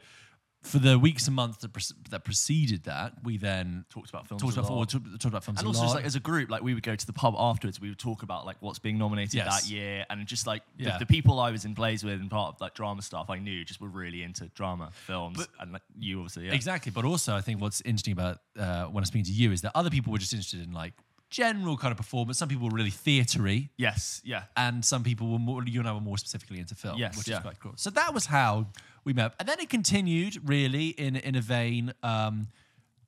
for 0.64 0.80
the 0.80 0.98
weeks 0.98 1.28
and 1.28 1.36
months 1.36 1.58
that, 1.58 1.74
pre- 1.74 1.84
that 2.10 2.24
preceded 2.24 2.84
that, 2.86 3.16
we 3.24 3.36
then 3.38 3.84
Talked 3.90 4.10
about 4.10 4.28
films 4.28 4.42
talked 4.42 4.56
about, 4.56 4.72
lot. 4.72 4.90
talked, 4.90 5.06
talked 5.06 5.26
about 5.26 5.44
films 5.44 5.60
and 5.60 5.68
also 5.68 5.88
like 5.88 6.06
as 6.06 6.16
a 6.16 6.22
group, 6.22 6.50
like 6.50 6.64
we 6.64 6.74
would 6.74 6.84
go 6.84 6.96
to 6.96 7.06
the 7.06 7.12
pub 7.12 7.36
afterwards. 7.38 7.82
We 7.82 7.90
would 7.90 8.00
talk 8.00 8.24
about 8.24 8.46
like 8.46 8.56
what's 8.62 8.80
being 8.80 8.98
nominated 8.98 9.34
Yes. 9.34 9.64
that 9.66 9.70
year, 9.70 10.06
and 10.10 10.26
just 10.26 10.48
like 10.48 10.64
the- 10.78 10.86
Yeah. 10.86 10.98
the, 10.98 11.06
people 11.06 11.42
I 11.42 11.52
was 11.52 11.66
in 11.66 11.76
plays 11.76 12.02
with 12.06 12.22
and 12.22 12.32
part 12.32 12.56
of 12.56 12.62
like 12.62 12.76
drama 12.76 13.02
stuff, 13.02 13.30
I 13.30 13.40
knew 13.40 13.66
just 13.66 13.82
were 13.82 13.90
really 13.90 14.24
into 14.24 14.46
drama 14.56 14.92
films, 14.94 15.38
But- 15.38 15.50
and 15.60 15.74
like, 15.74 15.82
you 16.00 16.20
obviously, 16.20 16.46
yeah. 16.48 16.54
Exactly, 16.54 16.94
but 16.94 17.04
also 17.04 17.36
I 17.36 17.42
think 17.42 17.60
what's 17.60 17.82
interesting 17.82 18.14
about 18.14 18.40
uh, 18.58 18.86
when 18.86 19.02
I'm 19.02 19.06
speaking 19.06 19.26
to 19.26 19.34
you 19.34 19.52
is 19.52 19.62
that 19.64 19.74
other 19.76 19.90
people 19.90 20.14
were 20.14 20.18
just 20.18 20.32
interested 20.32 20.64
in 20.64 20.72
like 20.72 20.94
general 21.34 21.76
kind 21.78 21.92
of 21.92 21.98
performance. 21.98 22.38
Some 22.38 22.48
people 22.50 22.70
were 22.70 22.76
really 22.76 22.92
theatery, 22.92 23.70
Yes, 23.78 24.22
yeah. 24.24 24.44
and 24.56 24.86
some 24.86 25.04
people 25.04 25.26
were 25.34 25.40
more. 25.40 25.64
You 25.66 25.80
and 25.80 25.90
I 25.90 25.94
were 25.94 26.00
more 26.12 26.18
specifically 26.20 26.60
into 26.60 26.76
film, 26.76 26.98
Yes, 26.98 27.18
which 27.18 27.28
yeah. 27.28 27.38
is 27.38 27.42
quite 27.42 27.60
cool. 27.60 27.74
So 27.76 27.90
that 27.90 28.14
was 28.14 28.26
how 28.28 28.68
we 29.04 29.14
met, 29.14 29.34
and 29.40 29.48
then 29.50 29.60
it 29.60 29.70
continued 29.70 30.34
really 30.48 30.88
in 31.06 31.16
in 31.16 31.36
a 31.36 31.42
vein 31.42 31.94
um, 32.04 32.48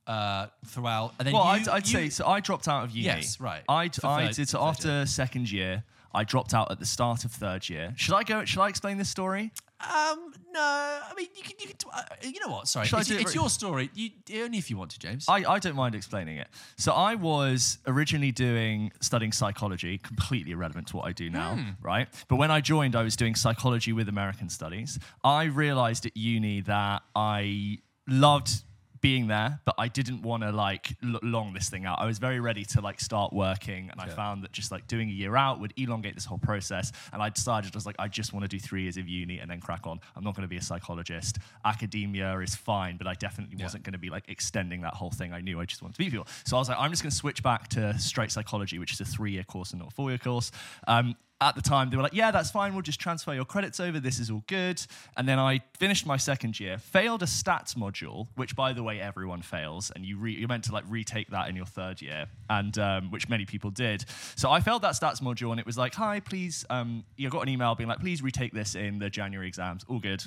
uh, 0.07 0.47
throughout. 0.65 1.13
And 1.19 1.25
then 1.27 1.33
Well, 1.33 1.43
you, 1.45 1.49
I'd, 1.61 1.67
I'd 1.69 1.87
you- 1.87 1.93
say 1.99 2.09
so. 2.09 2.25
I 2.27 2.39
dropped 2.39 2.67
out 2.67 2.83
of 2.85 2.91
uni. 2.91 3.05
Yes, 3.05 3.39
right. 3.39 3.63
I 3.69 3.89
For 3.89 4.07
I 4.07 4.25
third- 4.27 4.35
did 4.35 4.49
so 4.49 4.59
third 4.59 4.65
after 4.69 5.05
second 5.05 5.51
year. 5.51 5.83
I 6.15 6.23
dropped 6.23 6.53
out 6.53 6.71
at 6.71 6.79
the 6.79 6.85
start 6.85 7.25
of 7.25 7.31
third 7.31 7.69
year. 7.69 7.93
Should 7.97 8.15
I 8.15 8.23
go? 8.23 8.45
Should 8.45 8.59
I 8.61 8.69
explain 8.69 8.97
this 8.97 9.09
story? 9.09 9.51
um, 9.81 10.33
no, 10.53 10.61
I 10.61 11.11
mean 11.17 11.27
you 11.35 11.43
can. 11.43 11.55
You, 11.59 11.67
can, 11.67 11.75
uh, 11.93 12.01
you 12.23 12.39
know 12.39 12.51
what? 12.51 12.67
Sorry, 12.67 12.87
Shall 12.87 12.97
I 12.97 13.01
it's, 13.01 13.09
do 13.09 13.15
it 13.15 13.21
it's 13.21 13.35
your 13.35 13.49
story. 13.49 13.89
You 13.93 14.11
only 14.41 14.57
if 14.57 14.69
you 14.69 14.77
want 14.77 14.91
to, 14.91 14.99
James. 14.99 15.25
I, 15.27 15.43
I 15.43 15.59
don't 15.59 15.75
mind 15.75 15.95
explaining 15.95 16.37
it. 16.37 16.47
So 16.77 16.93
I 16.93 17.15
was 17.15 17.77
originally 17.85 18.31
doing 18.31 18.91
studying 19.01 19.33
psychology, 19.33 19.97
completely 19.97 20.53
irrelevant 20.53 20.87
to 20.87 20.97
what 20.97 21.05
I 21.07 21.11
do 21.11 21.29
now, 21.29 21.59
right? 21.81 22.07
But 22.29 22.37
when 22.37 22.51
I 22.51 22.61
joined, 22.61 22.95
I 22.95 23.03
was 23.03 23.15
doing 23.15 23.35
psychology 23.35 23.91
with 23.91 24.07
American 24.07 24.49
studies. 24.49 24.97
I 25.23 25.45
realized 25.45 26.05
at 26.05 26.15
uni 26.15 26.61
that 26.61 27.03
I 27.13 27.79
loved 28.07 28.63
being 29.05 29.27
there, 29.27 29.59
but 29.65 29.75
I 29.77 29.87
didn't 29.87 30.23
want 30.23 30.41
to 30.41 30.51
like 30.51 30.97
l- 31.03 31.19
long 31.21 31.53
this 31.53 31.69
thing 31.69 31.85
out. 31.85 32.01
I 32.01 32.07
was 32.07 32.17
very 32.17 32.39
ready 32.39 32.65
to 32.65 32.81
like 32.81 32.99
start 32.99 33.31
working, 33.33 33.91
and 33.91 34.01
I 34.01 34.07
found 34.07 34.43
that 34.43 34.51
just 34.51 34.71
like 34.71 34.87
doing 34.87 35.09
a 35.09 35.11
year 35.11 35.35
out 35.35 35.59
would 35.59 35.73
elongate 35.77 36.15
this 36.15 36.25
whole 36.25 36.39
process. 36.39 36.91
And 37.13 37.21
I 37.21 37.29
decided 37.29 37.75
I 37.75 37.77
was 37.77 37.85
like, 37.85 37.97
I 37.99 38.07
just 38.07 38.33
want 38.33 38.45
to 38.45 38.47
do 38.47 38.59
three 38.59 38.81
years 38.81 38.97
of 38.97 39.07
uni 39.07 39.37
and 39.37 39.51
then 39.51 39.59
crack 39.61 39.85
on. 39.85 39.99
I'm 40.15 40.23
not 40.23 40.33
going 40.33 40.41
to 40.41 40.47
be 40.47 40.57
a 40.57 40.61
psychologist. 40.61 41.37
Academia 41.63 42.35
is 42.39 42.55
fine, 42.55 42.97
but 42.97 43.05
I 43.05 43.13
definitely 43.13 43.57
wasn't 43.61 43.83
going 43.83 43.93
to 43.93 43.99
be 43.99 44.09
like 44.09 44.23
extending 44.27 44.81
that 44.81 44.95
whole 44.95 45.11
thing. 45.11 45.33
I 45.33 45.39
knew 45.39 45.59
I 45.59 45.65
just 45.65 45.83
wanted 45.83 45.93
to 45.93 45.99
be 45.99 46.09
people. 46.09 46.25
So 46.43 46.57
I 46.57 46.59
was 46.59 46.69
like, 46.69 46.79
I'm 46.79 46.89
just 46.89 47.03
going 47.03 47.11
to 47.11 47.15
switch 47.15 47.43
back 47.43 47.67
to 47.69 47.95
straight 47.99 48.31
psychology, 48.31 48.79
which 48.79 48.91
is 48.91 49.01
a 49.01 49.05
three 49.05 49.33
year 49.33 49.43
course 49.43 49.69
and 49.69 49.81
not 49.81 49.89
a 49.89 49.95
four 49.95 50.09
year 50.09 50.17
course. 50.17 50.51
Um, 50.87 51.15
at 51.41 51.55
the 51.55 51.61
time, 51.61 51.89
they 51.89 51.97
were 51.97 52.03
like, 52.03 52.13
yeah, 52.13 52.31
that's 52.31 52.49
fine. 52.49 52.73
We'll 52.73 52.81
just 52.81 52.99
transfer 52.99 53.33
your 53.33 53.45
credits 53.45 53.79
over. 53.79 53.99
This 53.99 54.19
is 54.19 54.31
all 54.31 54.43
good. 54.47 54.81
And 55.17 55.27
then 55.27 55.37
I 55.37 55.61
finished 55.77 56.05
my 56.05 56.17
second 56.17 56.59
year, 56.59 56.77
failed 56.77 57.23
a 57.23 57.25
stats 57.25 57.75
module, 57.75 58.27
which, 58.35 58.55
by 58.55 58.71
the 58.71 58.83
way, 58.83 59.01
everyone 59.01 59.41
fails. 59.41 59.91
And 59.95 60.05
you 60.05 60.17
re- 60.17 60.33
you're 60.33 60.47
meant 60.47 60.63
to 60.65 60.71
like 60.71 60.85
retake 60.87 61.29
that 61.31 61.49
in 61.49 61.55
your 61.55 61.65
third 61.65 62.01
year, 62.01 62.27
and 62.49 62.77
um, 62.77 63.11
which 63.11 63.27
many 63.27 63.45
people 63.45 63.69
did. 63.69 64.05
So 64.35 64.49
I 64.49 64.61
failed 64.61 64.81
that 64.83 64.93
stats 64.93 65.21
module, 65.21 65.51
and 65.51 65.59
it 65.59 65.65
was 65.65 65.77
like, 65.77 65.93
hi, 65.93 66.21
please, 66.21 66.65
um, 66.69 67.03
you 67.17 67.29
got 67.29 67.41
an 67.41 67.49
email 67.49 67.75
being 67.75 67.89
like, 67.89 67.99
please 67.99 68.21
retake 68.21 68.53
this 68.53 68.75
in 68.75 68.99
the 68.99 69.09
January 69.09 69.47
exams. 69.47 69.83
All 69.89 69.99
good 69.99 70.23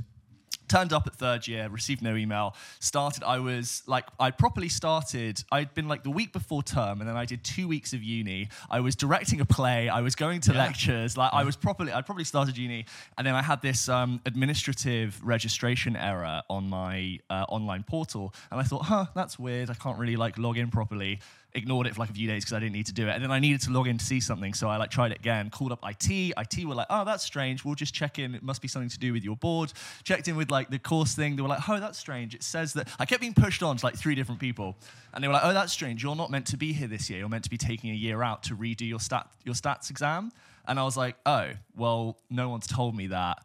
turned 0.68 0.92
up 0.92 1.06
at 1.06 1.14
third 1.14 1.46
year 1.46 1.68
received 1.68 2.02
no 2.02 2.16
email 2.16 2.54
started 2.80 3.22
i 3.24 3.38
was 3.38 3.82
like 3.86 4.06
i 4.20 4.30
properly 4.30 4.68
started 4.68 5.42
i'd 5.52 5.72
been 5.74 5.88
like 5.88 6.02
the 6.02 6.10
week 6.10 6.32
before 6.32 6.62
term 6.62 7.00
and 7.00 7.08
then 7.08 7.16
i 7.16 7.24
did 7.24 7.42
two 7.42 7.68
weeks 7.68 7.92
of 7.92 8.02
uni. 8.02 8.48
I 8.70 8.80
was 8.80 8.94
directing 8.96 9.40
a 9.40 9.44
play 9.44 9.88
i 9.88 10.00
was 10.00 10.14
going 10.14 10.40
to 10.42 10.52
lectures 10.52 11.16
like 11.16 11.32
i 11.32 11.44
was 11.44 11.56
properly 11.56 11.92
i'd 11.92 12.06
probably 12.06 12.24
started 12.24 12.56
uni. 12.56 12.86
And 13.16 13.26
then 13.26 13.34
i 13.34 13.42
had 13.42 13.62
this 13.62 13.88
um, 13.88 14.20
administrative 14.26 15.20
registration 15.24 15.96
error 15.96 16.42
on 16.48 16.68
my 16.68 17.18
uh, 17.30 17.44
online 17.48 17.82
portal. 17.82 18.34
And 18.50 18.60
i 18.60 18.62
thought 18.62 18.82
huh 18.84 19.06
that's 19.14 19.38
weird 19.38 19.70
i 19.70 19.74
can't 19.74 19.98
really 19.98 20.16
like 20.16 20.38
log 20.38 20.58
in 20.58 20.70
properly 20.70 21.20
ignored 21.54 21.86
it 21.86 21.94
for 21.94 22.00
like 22.00 22.10
a 22.10 22.12
few 22.12 22.28
days 22.28 22.44
because 22.44 22.52
I 22.52 22.60
didn't 22.60 22.74
need 22.74 22.86
to 22.86 22.92
do 22.92 23.08
it. 23.08 23.12
And 23.12 23.22
then 23.24 23.30
I 23.30 23.38
needed 23.38 23.60
to 23.62 23.70
log 23.70 23.88
in 23.88 23.98
to 23.98 24.04
see 24.04 24.20
something. 24.20 24.54
So 24.54 24.68
I 24.68 24.76
like 24.76 24.90
tried 24.90 25.12
it 25.12 25.18
again, 25.18 25.50
called 25.50 25.72
up 25.72 25.80
IT. 25.82 26.08
IT 26.10 26.64
were 26.66 26.74
like, 26.74 26.86
oh, 26.90 27.04
that's 27.04 27.24
strange. 27.24 27.64
We'll 27.64 27.74
just 27.74 27.94
check 27.94 28.18
in. 28.18 28.34
It 28.34 28.42
must 28.42 28.60
be 28.62 28.68
something 28.68 28.90
to 28.90 28.98
do 28.98 29.12
with 29.12 29.24
your 29.24 29.36
board. 29.36 29.72
Checked 30.04 30.28
in 30.28 30.36
with 30.36 30.50
like 30.50 30.70
the 30.70 30.78
course 30.78 31.14
thing. 31.14 31.36
They 31.36 31.42
were 31.42 31.48
like, 31.48 31.68
oh, 31.68 31.80
that's 31.80 31.98
strange. 31.98 32.34
It 32.34 32.42
says 32.42 32.74
that 32.74 32.88
I 32.98 33.06
kept 33.06 33.20
being 33.20 33.34
pushed 33.34 33.62
on 33.62 33.76
to 33.78 33.84
like 33.86 33.96
three 33.96 34.14
different 34.14 34.40
people. 34.40 34.76
And 35.14 35.24
they 35.24 35.28
were 35.28 35.34
like, 35.34 35.44
oh, 35.44 35.52
that's 35.54 35.72
strange. 35.72 36.02
You're 36.02 36.16
not 36.16 36.30
meant 36.30 36.46
to 36.48 36.56
be 36.56 36.72
here 36.72 36.88
this 36.88 37.08
year. 37.08 37.18
You're 37.20 37.28
meant 37.28 37.44
to 37.44 37.50
be 37.50 37.58
taking 37.58 37.90
a 37.90 37.94
year 37.94 38.22
out 38.22 38.42
to 38.44 38.54
redo 38.56 38.86
your 38.86 39.00
stat 39.00 39.26
your 39.44 39.54
stats 39.54 39.90
exam. 39.90 40.30
And 40.66 40.78
I 40.78 40.82
was 40.84 40.96
like, 40.98 41.16
oh, 41.24 41.48
well, 41.76 42.18
no 42.28 42.50
one's 42.50 42.66
told 42.66 42.94
me 42.94 43.06
that 43.08 43.38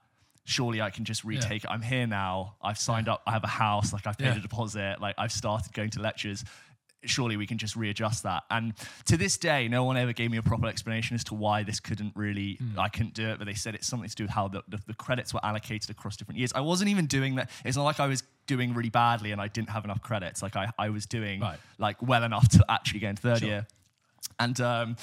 surely 0.45 0.81
I 0.81 0.89
can 0.89 1.05
just 1.05 1.23
retake 1.23 1.63
it. 1.63 1.69
I'm 1.69 1.81
here 1.81 2.05
now. 2.05 2.55
I've 2.61 2.77
signed 2.77 3.07
up. 3.07 3.21
I 3.25 3.31
have 3.31 3.45
a 3.45 3.47
house. 3.47 3.93
Like 3.93 4.05
I've 4.05 4.17
paid 4.17 4.25
Yeah. 4.27 4.35
a 4.37 4.41
deposit. 4.41 4.97
Like 4.99 5.15
I've 5.17 5.31
started 5.31 5.71
going 5.71 5.89
to 5.91 6.01
lectures. 6.01 6.43
Surely 7.05 7.37
we 7.37 7.45
can 7.47 7.57
just 7.57 7.75
readjust 7.75 8.23
that. 8.23 8.43
And 8.49 8.73
to 9.05 9.17
this 9.17 9.37
day, 9.37 9.67
no 9.67 9.83
one 9.83 9.97
ever 9.97 10.13
gave 10.13 10.31
me 10.31 10.37
a 10.37 10.41
proper 10.41 10.67
explanation 10.67 11.15
as 11.15 11.23
to 11.25 11.35
why 11.35 11.63
this 11.63 11.79
couldn't 11.79 12.13
really, 12.15 12.59
I 12.77 12.89
couldn't 12.89 13.13
do 13.13 13.29
it. 13.29 13.37
But 13.39 13.45
they 13.45 13.53
said 13.53 13.75
it's 13.75 13.87
something 13.87 14.09
to 14.09 14.15
do 14.15 14.23
with 14.25 14.31
how 14.31 14.47
the, 14.47 14.63
the, 14.67 14.79
the 14.87 14.93
credits 14.93 15.33
were 15.33 15.39
allocated 15.43 15.89
across 15.89 16.15
different 16.17 16.39
years. 16.39 16.53
I 16.53 16.61
wasn't 16.61 16.89
even 16.89 17.05
doing 17.05 17.35
that. 17.35 17.49
It's 17.65 17.77
not 17.77 17.83
like 17.83 17.99
I 17.99 18.07
was 18.07 18.23
doing 18.47 18.73
really 18.73 18.89
badly 18.89 19.31
and 19.31 19.39
I 19.41 19.47
didn't 19.47 19.69
have 19.69 19.85
enough 19.85 20.01
credits. 20.01 20.41
Like 20.41 20.55
I, 20.55 20.71
I 20.77 20.89
was 20.89 21.05
doing 21.05 21.41
Right. 21.41 21.57
like 21.77 22.01
well 22.01 22.23
enough 22.23 22.47
to 22.49 22.65
actually 22.69 22.99
get 23.01 23.11
into 23.11 23.21
third 23.21 23.39
Sure. 23.39 23.47
year 23.49 23.67
and 24.39 24.59
um, 24.61 24.95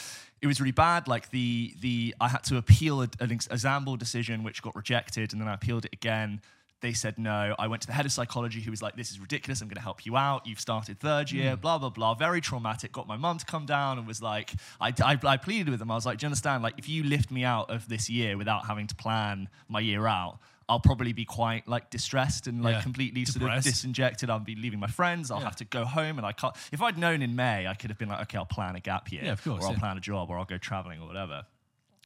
it 0.42 0.46
was 0.46 0.60
really 0.60 0.72
bad. 0.72 1.06
Like 1.06 1.30
the 1.30 1.74
the 1.80 2.14
I 2.20 2.28
had 2.28 2.42
to 2.44 2.56
appeal 2.56 3.02
a, 3.02 3.08
an 3.20 3.30
ex- 3.32 3.46
a 3.46 3.54
Zambal 3.54 3.98
decision 3.98 4.42
which 4.42 4.62
got 4.62 4.74
rejected, 4.74 5.32
and 5.32 5.40
then 5.40 5.46
I 5.48 5.54
appealed 5.54 5.84
it 5.84 5.92
again. 5.92 6.40
They 6.80 6.92
said 6.92 7.18
no. 7.18 7.54
I 7.58 7.66
went 7.66 7.82
to 7.82 7.86
the 7.86 7.92
head 7.92 8.06
of 8.06 8.12
psychology 8.12 8.60
who 8.60 8.70
was 8.70 8.82
like, 8.82 8.96
This 8.96 9.10
is 9.10 9.20
ridiculous. 9.20 9.60
I'm 9.60 9.68
going 9.68 9.76
to 9.76 9.82
help 9.82 10.06
you 10.06 10.16
out. 10.16 10.46
You've 10.46 10.60
started 10.60 10.98
third 10.98 11.30
year, 11.30 11.54
hmm. 11.54 11.60
blah, 11.60 11.78
blah, 11.78 11.90
blah. 11.90 12.14
Very 12.14 12.40
traumatic. 12.40 12.92
Got 12.92 13.06
my 13.06 13.16
mum 13.16 13.38
to 13.38 13.44
come 13.44 13.66
down 13.66 13.98
and 13.98 14.06
was 14.06 14.22
like, 14.22 14.52
I, 14.80 14.92
I, 15.04 15.18
I 15.22 15.36
pleaded 15.36 15.68
with 15.68 15.78
them. 15.78 15.90
I 15.90 15.94
was 15.94 16.06
like, 16.06 16.18
Do 16.18 16.24
you 16.24 16.28
understand? 16.28 16.62
Like, 16.62 16.74
if 16.78 16.88
you 16.88 17.04
lift 17.04 17.30
me 17.30 17.44
out 17.44 17.70
of 17.70 17.88
this 17.88 18.08
year 18.08 18.36
without 18.36 18.66
having 18.66 18.86
to 18.86 18.94
plan 18.94 19.48
my 19.68 19.80
year 19.80 20.06
out, 20.06 20.38
I'll 20.70 20.80
probably 20.80 21.12
be 21.12 21.24
quite 21.24 21.66
like 21.66 21.90
distressed 21.90 22.46
and 22.46 22.62
like 22.62 22.76
Yeah. 22.76 22.82
completely 22.82 23.24
sort 23.24 23.50
of 23.52 23.62
disinjected. 23.64 24.30
I'll 24.30 24.38
be 24.38 24.54
leaving 24.54 24.78
my 24.78 24.86
friends. 24.86 25.30
I'll 25.30 25.38
Yeah. 25.38 25.44
have 25.44 25.56
to 25.56 25.64
go 25.64 25.84
home 25.84 26.16
and 26.16 26.24
I 26.26 26.32
can't. 26.32 26.54
If 26.72 26.80
I'd 26.80 26.96
known 26.96 27.22
in 27.22 27.34
May, 27.34 27.66
I 27.66 27.74
could 27.74 27.90
have 27.90 27.98
been 27.98 28.08
like, 28.08 28.22
okay, 28.22 28.38
I'll 28.38 28.46
plan 28.46 28.76
a 28.76 28.80
gap 28.80 29.10
year. 29.10 29.24
Yeah, 29.24 29.32
of 29.32 29.42
course, 29.42 29.64
Or 29.64 29.68
I'll 29.68 29.74
plan 29.74 29.96
a 29.96 30.00
job 30.00 30.30
or 30.30 30.38
I'll 30.38 30.44
go 30.44 30.58
traveling 30.58 31.00
or 31.02 31.08
whatever. 31.08 31.44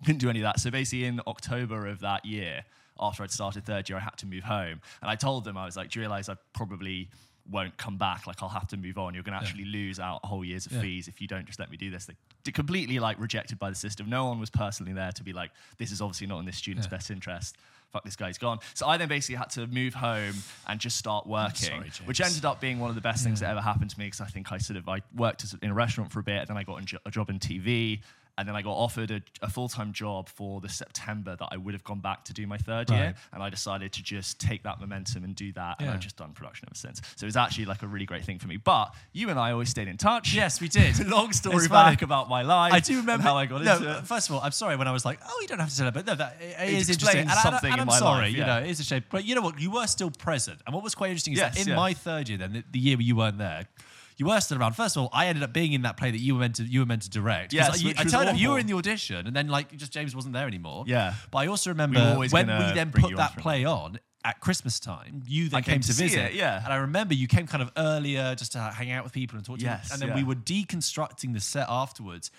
Couldn't 0.05 0.19
do 0.19 0.31
any 0.31 0.41
of 0.41 0.45
that. 0.45 0.61
So 0.61 0.71
basically, 0.71 1.05
in 1.05 1.21
October 1.27 1.87
of 1.87 2.01
that 2.01 2.25
year, 2.25 2.65
after 3.01 3.23
I'd 3.23 3.31
started 3.31 3.65
third 3.65 3.89
year, 3.89 3.99
I 3.99 4.01
had 4.03 4.17
to 4.19 4.27
move 4.27 4.45
home. 4.45 4.81
And 5.03 5.11
I 5.11 5.17
told 5.17 5.45
them, 5.45 5.57
I 5.57 5.65
was 5.65 5.77
like, 5.77 5.91
do 5.91 5.99
you 5.99 6.03
realize 6.03 6.29
I 6.29 6.37
probably 6.53 7.09
won't 7.51 7.77
come 7.77 7.97
back? 7.99 8.27
Like, 8.27 8.43
I'll 8.43 8.49
have 8.49 8.69
to 8.69 8.77
move 8.77 8.97
on. 8.99 9.15
You're 9.15 9.23
going 9.23 9.39
to 9.39 9.45
actually 9.45 9.65
lose 9.67 9.99
out 10.01 10.25
whole 10.25 10.45
year's 10.45 10.67
of 10.67 10.73
Yeah. 10.73 10.81
fees 10.81 11.09
if 11.09 11.21
you 11.21 11.27
don't 11.29 11.45
just 11.47 11.59
let 11.59 11.71
me 11.71 11.77
do 11.77 11.91
this. 11.91 12.07
They 12.45 12.53
completely 12.53 12.99
like 12.99 13.19
rejected 13.21 13.59
by 13.59 13.71
the 13.71 13.77
system. 13.77 14.09
No 14.09 14.27
one 14.27 14.39
was 14.39 14.51
personally 14.51 14.93
there 14.93 15.13
to 15.13 15.23
be 15.23 15.33
like, 15.33 15.51
this 15.79 15.91
is 15.91 16.01
obviously 16.01 16.27
not 16.27 16.39
in 16.39 16.45
this 16.47 16.57
student's 16.57 16.87
Yeah. 16.87 16.91
best 16.97 17.11
interest. 17.11 17.57
Fuck, 17.93 18.05
this 18.05 18.17
guy's 18.17 18.39
gone. 18.39 18.59
So 18.75 18.87
I 18.89 18.97
then 18.97 19.09
basically 19.09 19.37
had 19.37 19.51
to 19.51 19.67
move 19.69 19.95
home 19.95 20.35
and 20.67 20.81
just 20.81 20.97
start 20.97 21.27
working, 21.29 21.69
sorry, 21.69 21.91
which 22.07 22.21
ended 22.21 22.45
up 22.45 22.61
being 22.61 22.81
one 22.81 22.89
of 22.91 22.97
the 22.97 23.01
best 23.01 23.23
things 23.23 23.39
that 23.41 23.51
ever 23.51 23.61
happened 23.61 23.91
to 23.91 23.99
me 23.99 24.07
because 24.07 24.21
I 24.21 24.27
think 24.27 24.51
I 24.51 24.59
sort 24.59 24.77
of 24.79 24.89
I 24.89 25.03
worked 25.15 25.45
as, 25.45 25.55
in 25.63 25.71
a 25.71 25.75
restaurant 25.75 26.11
for 26.11 26.19
a 26.19 26.23
bit, 26.25 26.49
then 26.49 26.57
I 26.57 26.65
got 26.65 26.83
a 27.07 27.11
job 27.11 27.31
in 27.31 27.39
TV, 27.39 28.01
and 28.37 28.49
then 28.49 28.57
I 28.57 28.63
got 28.63 28.73
offered 28.73 29.11
a, 29.11 29.21
a 29.43 29.49
full 29.49 29.69
time 29.69 29.93
job 29.93 30.29
for 30.29 30.61
the 30.61 30.69
September 30.69 31.37
that 31.37 31.49
I 31.51 31.57
would 31.57 31.75
have 31.75 31.85
gone 31.85 32.01
back 32.01 32.25
to 32.25 32.33
do 32.33 32.47
my 32.47 32.59
third 32.59 32.91
year, 32.91 33.15
and 33.33 33.43
I 33.43 33.51
decided 33.51 33.93
to 33.93 34.03
just 34.03 34.41
take 34.41 34.63
that 34.65 34.81
momentum 34.81 35.25
and 35.25 35.35
do 35.35 35.53
that, 35.53 35.77
and 35.81 35.91
I've 35.91 36.01
just 36.01 36.17
done 36.17 36.33
production 36.33 36.69
ever 36.69 36.77
since. 36.77 37.01
So 37.17 37.25
it 37.25 37.29
was 37.29 37.37
actually 37.37 37.67
like 37.67 37.83
a 37.83 37.87
really 37.87 38.07
great 38.07 38.25
thing 38.25 38.39
for 38.39 38.49
me. 38.49 38.57
But 38.57 38.95
you 39.13 39.31
and 39.31 39.39
I 39.39 39.53
always 39.53 39.69
stayed 39.69 39.89
in 39.89 39.97
touch. 39.97 40.35
Yes, 40.35 40.61
we 40.61 40.69
did. 40.69 41.07
Long 41.15 41.33
story 41.33 41.69
back 41.69 42.03
about 42.03 42.29
my 42.29 42.43
life. 42.43 42.73
I 42.73 42.81
do 42.81 42.97
remember 42.97 43.23
how 43.23 43.37
I 43.37 43.47
got 43.47 43.63
no, 43.63 43.77
into 43.77 43.99
it. 43.99 44.07
First 44.07 44.29
of 44.29 44.35
all, 44.35 44.41
I'm 44.43 44.53
sorry 44.53 44.77
when 44.77 44.89
I 44.89 44.93
was 44.93 45.05
like, 45.05 45.21
"Oh, 45.27 45.39
you 45.41 45.49
don't 45.49 45.61
have 45.61 45.71
to 45.71 45.77
tell 45.77 45.89
it," 45.89 45.95
but 45.95 46.07
no, 46.07 46.15
that 46.15 46.37
it, 46.41 46.57
it 46.59 46.75
It 46.75 46.75
is 46.75 46.91
interesting. 46.91 47.21
And, 47.21 47.31
something 47.31 47.73
and 47.73 47.75
in 47.75 47.81
I'm 47.81 47.87
my 47.87 47.99
sorry, 47.99 48.27
life, 48.27 48.37
you 48.37 48.45
know, 48.45 48.59
it 48.59 48.71
is 48.71 48.81
a 48.81 48.85
shame. 48.85 49.05
But 49.11 49.25
you 49.25 49.35
know 49.35 49.43
what? 49.43 49.61
You 49.61 49.71
were 49.71 49.87
still 49.87 50.11
present, 50.11 50.61
and 50.67 50.75
what 50.75 50.83
was 50.83 50.95
quite 50.95 51.11
interesting 51.11 51.35
is 51.35 51.39
Yes, 51.39 51.55
that 51.55 51.63
in 51.63 51.69
yeah. 51.69 51.77
my 51.77 51.95
third 51.95 52.29
year, 52.29 52.39
then 52.39 52.53
the, 52.53 52.65
the 52.73 52.79
year 52.79 53.01
you 53.01 53.17
weren't 53.17 53.39
there. 53.39 53.67
You 54.17 54.27
were 54.27 54.41
still 54.41 54.59
around. 54.59 54.75
First 54.75 54.97
of 54.97 55.03
all, 55.03 55.11
I 55.13 55.27
ended 55.27 55.43
up 55.43 55.53
being 55.53 55.73
in 55.73 55.83
that 55.83 55.97
play 55.97 56.11
that 56.11 56.19
you 56.19 56.35
were 56.35 56.41
meant 56.41 56.57
to 56.57 56.65
you 56.65 56.81
were 56.81 56.87
meant 56.87 57.03
to 57.03 57.11
direct. 57.11 57.53
Yes, 57.53 57.71
I, 57.71 57.77
you, 57.77 57.89
which 57.89 57.99
I 57.99 58.05
turned 58.05 58.29
up, 58.29 58.39
you 58.39 58.51
were 58.51 58.59
in 58.59 58.67
the 58.67 58.75
audition, 58.75 59.27
and 59.27 59.35
then 59.35 59.49
like 59.49 59.77
just 59.77 59.93
James 59.93 60.15
wasn't 60.15 60.35
there 60.35 60.47
anymore. 60.47 60.85
Yeah. 60.87 61.15
But 61.31 61.39
I 61.39 61.47
also 61.49 61.71
remember 61.71 62.17
We 62.19 62.29
when 62.29 62.47
we 62.47 62.73
then 62.75 62.93
put 62.93 63.17
that 63.17 63.37
play 63.37 63.65
on 63.65 63.99
at 64.25 64.41
Christmas 64.41 64.81
time. 64.81 65.23
You 65.27 65.49
then 65.49 65.59
I 65.59 65.61
came 65.61 65.81
to, 65.81 65.89
to 65.89 65.93
visit. 65.93 66.19
it, 66.19 66.35
yeah. 66.35 66.63
And 66.65 66.73
I 66.73 66.77
remember 66.77 67.15
you 67.15 67.29
came 67.29 67.47
kind 67.47 67.63
of 67.63 67.71
earlier 67.77 68.35
just 68.35 68.53
to 68.53 68.59
hang 68.59 68.91
out 68.91 69.05
with 69.05 69.13
people 69.13 69.37
and 69.37 69.45
talk 69.45 69.59
to 69.59 69.65
Yes, 69.65 69.89
them. 69.89 69.95
And 69.95 70.03
then 70.03 70.09
yeah. 70.17 70.25
we 70.25 70.29
were 70.29 70.41
deconstructing 70.41 71.35
the 71.35 71.41
set 71.41 71.67
afterwards. 71.69 72.31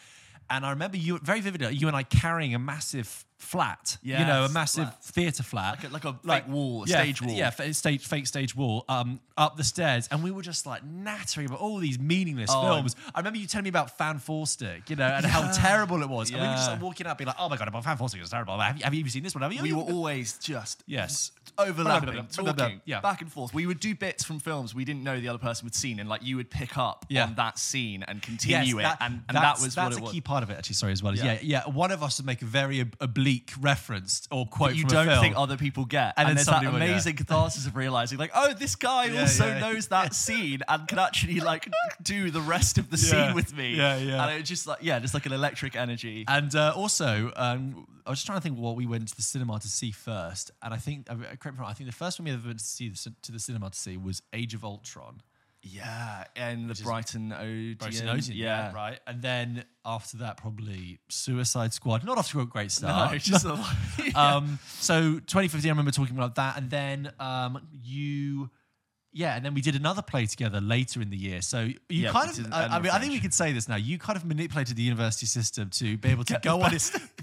And 0.50 0.66
I 0.66 0.72
remember 0.72 0.98
you 0.98 1.20
very 1.20 1.42
vividly, 1.42 1.76
you 1.76 1.88
and 1.88 1.96
I 1.96 2.04
carrying 2.04 2.54
a 2.56 2.60
massive 2.60 3.26
flat, 3.38 3.98
you 4.02 4.14
know, 4.18 4.46
a 4.46 4.50
massive 4.50 4.94
theatre 5.02 5.44
flat, 5.44 5.84
Like 5.84 5.84
a- 5.84 5.94
like 5.94 6.06
a 6.06 6.44
fake 6.44 6.48
wall, 6.48 6.84
a 6.84 6.88
yeah, 6.88 7.02
stage 7.02 7.22
wall. 7.22 7.34
yeah, 7.36 7.50
stage, 7.72 8.06
fake 8.06 8.28
stage 8.28 8.56
wall, 8.56 8.86
um, 8.90 9.20
up 9.38 9.58
the 9.58 9.64
stairs, 9.64 10.08
and 10.10 10.24
we 10.24 10.32
were 10.32 10.42
just 10.42 10.66
like 10.66 10.84
nattering 10.84 11.48
about 11.48 11.60
all 11.60 11.78
these 11.78 12.00
meaningless 12.00 12.50
Oh. 12.52 12.62
films. 12.64 12.96
I 13.14 13.20
remember 13.20 13.38
you 13.40 13.48
telling 13.48 13.64
me 13.66 13.70
about 13.70 13.98
Fant4stic, 13.98 14.90
you 14.90 14.96
know, 14.96 15.06
and 15.08 15.26
how 15.26 15.52
terrible 15.52 16.02
it 16.02 16.10
was, 16.10 16.32
and 16.32 16.40
we 16.42 16.48
were 16.48 16.54
just 16.54 16.68
Yeah. 16.68 16.74
like 16.74 16.82
walking 16.82 17.08
out, 17.08 17.18
being 17.18 17.28
like, 17.28 17.36
"Oh 17.40 17.50
my 17.50 17.58
god, 17.58 17.68
Fant4stic 17.72 18.22
is 18.22 18.30
terrible. 18.30 18.58
Have 18.60 18.78
you, 18.78 18.84
have 18.84 18.94
you 18.94 19.00
even 19.02 19.12
seen 19.12 19.24
this 19.24 19.36
one? 19.36 19.42
Have 19.42 19.54
you?" 19.54 19.62
we 19.62 19.74
were 19.74 19.82
always 19.84 20.38
just 20.40 20.84
Yes. 20.88 21.32
overlapping, 21.58 22.10
Blah, 22.14 22.22
blah, 22.44 22.44
blah, 22.54 22.54
talking 22.54 22.82
yeah. 22.86 23.02
back 23.02 23.22
and 23.22 23.32
forth. 23.32 23.54
We 23.54 23.66
would 23.66 23.80
do 23.80 23.96
bits 23.96 24.24
from 24.24 24.40
films 24.40 24.74
we 24.74 24.86
didn't 24.86 25.04
know 25.04 25.20
the 25.20 25.28
other 25.30 25.38
person 25.40 25.66
had 25.66 25.76
seen, 25.76 26.00
and 26.00 26.08
like 26.10 26.24
you 26.24 26.38
would 26.38 26.50
pick 26.50 26.78
up 26.78 27.06
Yeah. 27.10 27.24
on 27.26 27.36
that 27.36 27.60
scene 27.60 28.04
and 28.04 28.22
continue 28.22 28.80
Yes, 28.80 28.94
it, 28.94 28.98
and, 29.04 29.24
and 29.28 29.36
that 29.38 29.60
was 29.60 29.76
that's 29.76 29.78
what 29.78 29.94
it 29.94 30.00
a 30.00 30.04
was. 30.04 30.12
key 30.12 30.22
part 30.22 30.44
of 30.44 30.50
it. 30.50 30.58
Actually, 30.58 30.76
sorry 30.76 30.92
as 30.94 31.04
well. 31.04 31.16
Yeah. 31.16 31.26
Yeah. 31.26 31.38
yeah, 31.42 31.64
One 31.68 31.92
of 31.92 32.02
us 32.04 32.20
would 32.20 32.26
make 32.26 32.42
a 32.42 32.46
very 32.46 32.82
ob- 32.82 32.96
oblique 33.26 33.52
reference 33.60 34.28
or 34.32 34.46
quote 34.46 34.70
That 34.72 34.76
you 34.76 34.82
from 34.84 34.90
don't 34.90 35.08
film. 35.08 35.22
think 35.22 35.38
other 35.38 35.58
people 35.58 35.86
get, 35.86 36.14
And 36.18 36.28
and, 36.28 36.30
then 36.30 36.36
there's 36.36 36.46
that 36.48 36.52
somebody 36.62 36.68
will, 36.78 36.80
yeah. 36.80 36.92
amazing 36.94 37.16
catharsis 37.16 37.66
of 37.66 37.76
realizing, 37.76 38.18
like, 38.18 38.32
oh, 38.36 38.54
this 38.54 38.76
guy 38.76 39.06
Yeah, 39.06 39.22
also 39.22 39.48
yeah. 39.48 39.60
knows 39.60 39.88
that 39.88 40.14
scene 40.26 40.62
and 40.68 40.88
can 40.88 41.00
actually 41.00 41.40
like 41.40 41.68
do 42.02 42.32
the 42.32 42.42
rest 42.42 42.78
of 42.78 42.90
the 42.90 42.98
scene 42.98 43.34
with 43.34 43.56
me. 43.56 43.76
Yeah, 43.76 43.98
yeah. 43.98 44.24
And 44.28 44.40
it 44.40 44.44
just 44.44 44.68
like, 44.68 44.80
yeah, 44.82 45.00
just 45.00 45.14
like 45.14 45.26
an 45.26 45.34
electric 45.34 45.76
energy. 45.76 46.26
And 46.28 46.54
uh, 46.56 46.74
also, 46.76 47.32
um, 47.36 47.88
I 48.06 48.12
was 48.12 48.20
just 48.20 48.28
trying 48.28 48.38
to 48.38 48.44
think 48.44 48.58
what 48.60 48.76
we 48.76 48.86
went 48.86 49.08
to 49.08 49.16
the 49.16 49.22
cinema 49.24 49.60
to 49.60 49.68
see 49.68 49.92
first. 49.92 50.52
And 50.62 50.74
I 50.74 50.78
think, 50.78 51.08
correct 51.08 51.20
me 51.22 51.28
if 51.34 51.46
I'm 51.48 51.56
wrong, 51.58 51.70
I 51.70 51.74
think 51.74 51.90
the 51.90 51.96
first 51.96 52.20
one 52.20 52.26
we 52.26 52.32
ever 52.32 52.46
went 52.48 52.60
to 52.60 52.66
see 52.66 52.90
the, 52.90 53.14
to 53.24 53.32
the 53.32 53.40
cinema 53.40 53.70
to 53.72 53.78
see 53.78 53.98
was 53.98 54.22
Age 54.34 54.54
of 54.54 54.64
Ultron. 54.64 55.22
Yeah, 55.66 56.26
and 56.36 56.70
the 56.70 56.82
Brighton 56.84 57.34
Odeon. 57.34 57.76
Brighton 57.80 58.10
Odeon, 58.10 58.38
yeah. 58.38 58.72
right. 58.72 59.00
And 59.08 59.22
then 59.22 59.66
after 59.84 60.18
that, 60.18 60.38
probably 60.38 61.00
Suicide 61.10 61.74
Squad. 61.74 62.04
Not 62.04 62.20
off 62.20 62.30
to 62.32 62.42
a 62.42 62.46
great 62.46 62.72
start. 62.72 63.12
No, 63.12 63.18
just 63.18 63.46
a, 63.46 63.54
um, 64.16 64.60
so 64.78 65.14
2015, 65.14 65.68
I 65.68 65.72
remember 65.72 65.92
talking 65.92 66.16
about 66.16 66.36
that, 66.36 66.58
and 66.58 66.70
then 66.70 67.12
um, 67.20 67.68
you, 67.72 68.52
yeah, 69.18 69.36
and 69.38 69.46
then 69.46 69.54
we 69.54 69.62
did 69.62 69.76
another 69.76 70.02
play 70.02 70.26
together 70.26 70.60
later 70.60 71.02
in 71.02 71.10
the 71.10 71.16
year. 71.16 71.42
So 71.42 71.62
you 71.62 71.78
Yeah, 71.90 72.12
kind 72.12 72.30
of, 72.30 72.52
I, 72.54 72.66
I 72.66 72.80
mean, 72.80 72.92
I 72.92 73.00
think 73.00 73.14
we 73.14 73.20
could 73.22 73.34
say 73.34 73.54
this 73.54 73.70
now. 73.70 73.78
You 73.78 73.98
kind 73.98 74.18
of 74.18 74.26
manipulated 74.26 74.76
the 74.76 74.84
university 74.84 75.26
system 75.26 75.70
to 75.72 75.98
be 75.98 76.10
able 76.10 76.26
to 76.26 76.38
go 76.44 76.62
on, 76.62 76.72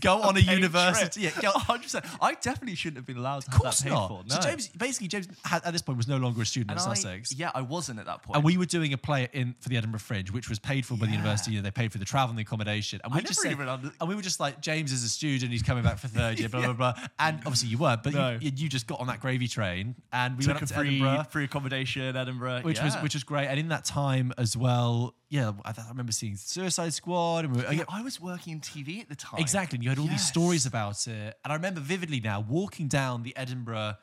go 0.00 0.22
on 0.22 0.36
a 0.36 0.40
university. 0.58 1.20
Yeah, 1.20 1.30
trip. 1.30 1.42
go, 1.44 1.50
100%. 1.58 2.16
I 2.22 2.32
definitely 2.34 2.76
shouldn't 2.76 2.96
have 2.96 3.06
been 3.06 3.18
allowed 3.18 3.42
to 3.42 3.48
of 3.48 3.52
have 3.52 3.62
course 3.62 3.78
that 3.80 3.84
paid 3.84 3.90
not. 3.90 4.08
for. 4.08 4.22
So 4.28 4.40
James, 4.40 4.68
basically, 4.68 5.08
James 5.08 5.28
had, 5.44 5.62
at 5.64 5.72
this 5.72 5.82
point 5.82 5.98
was 5.98 6.08
no 6.08 6.16
longer 6.16 6.40
a 6.42 6.46
student 6.46 6.70
And 6.70 6.80
at 6.80 6.86
I- 6.88 6.94
Sussex. 6.94 7.34
yeah, 7.34 7.50
I 7.54 7.60
wasn't 7.60 7.98
at 8.00 8.06
that 8.06 8.22
point. 8.22 8.36
And 8.36 8.44
we 8.44 8.56
were 8.56 8.64
doing 8.66 8.94
a 8.94 8.98
play 8.98 9.28
in 9.34 9.54
for 9.60 9.68
the 9.68 9.76
Edinburgh 9.76 10.00
Fringe, 10.00 10.30
which 10.32 10.48
was 10.48 10.58
paid 10.58 10.86
for 10.86 10.96
by 10.96 11.06
the 11.06 11.12
university. 11.12 11.50
You 11.52 11.58
know, 11.58 11.64
they 11.64 11.70
paid 11.70 11.92
for 11.92 11.98
the 11.98 12.04
travel 12.06 12.30
and 12.30 12.38
the 12.38 12.42
accommodation. 12.42 13.00
And 13.04 13.12
we 13.12 13.18
I 13.20 13.22
just 13.22 13.40
said, 13.42 13.52
under- 13.60 13.92
and 14.00 14.08
we 14.08 14.14
were 14.14 14.22
just 14.22 14.40
like, 14.40 14.60
James 14.62 14.92
is 14.92 15.04
a 15.04 15.08
student, 15.10 15.52
he's 15.52 15.62
coming 15.62 15.84
back 15.84 15.98
for 15.98 16.08
third 16.08 16.38
year, 16.40 16.48
blah 16.52 16.62
blah 16.62 16.72
blah. 16.72 16.94
And 17.18 17.36
obviously 17.40 17.68
you 17.68 17.76
weren't, 17.76 18.02
but 18.02 18.14
No. 18.14 18.38
you, 18.40 18.50
you 18.56 18.68
just 18.70 18.86
got 18.86 18.98
on 19.00 19.08
that 19.08 19.20
gravy 19.20 19.46
train, 19.48 19.94
and 20.12 20.38
we 20.38 20.44
took 20.44 20.54
went 20.54 20.60
a 20.60 20.64
up 20.64 20.68
to 20.68 20.74
free, 20.74 20.88
Edinburgh, 21.02 21.26
free 21.30 21.44
accommodation, 21.44 21.81
Edinburgh, 22.16 22.62
which 22.62 22.80
was 22.80 22.94
which 22.96 23.14
was 23.14 23.24
great. 23.24 23.46
And 23.46 23.58
in 23.58 23.68
that 23.68 23.84
time 23.84 24.32
as 24.38 24.56
well, 24.56 25.14
yeah, 25.28 25.52
I, 25.64 25.70
I 25.70 25.88
remember 25.88 26.12
seeing 26.12 26.36
Suicide 26.36 26.92
Squad. 26.94 27.44
And 27.44 27.56
we 27.56 27.62
were, 27.62 27.72
Yeah, 27.72 27.84
I 27.88 28.02
was 28.02 28.20
working 28.20 28.54
in 28.54 28.60
TV 28.60 29.00
at 29.00 29.08
the 29.08 29.16
time. 29.16 29.40
Exactly. 29.40 29.76
And 29.76 29.84
you 29.84 29.90
had 29.90 29.98
all 29.98 30.06
these 30.06 30.26
stories 30.26 30.66
about 30.66 31.06
it. 31.06 31.36
And 31.44 31.52
I 31.52 31.54
remember 31.54 31.80
vividly 31.80 32.20
now 32.20 32.44
walking 32.48 32.88
down 32.88 33.22
the 33.22 33.36
Edinburgh 33.36 33.96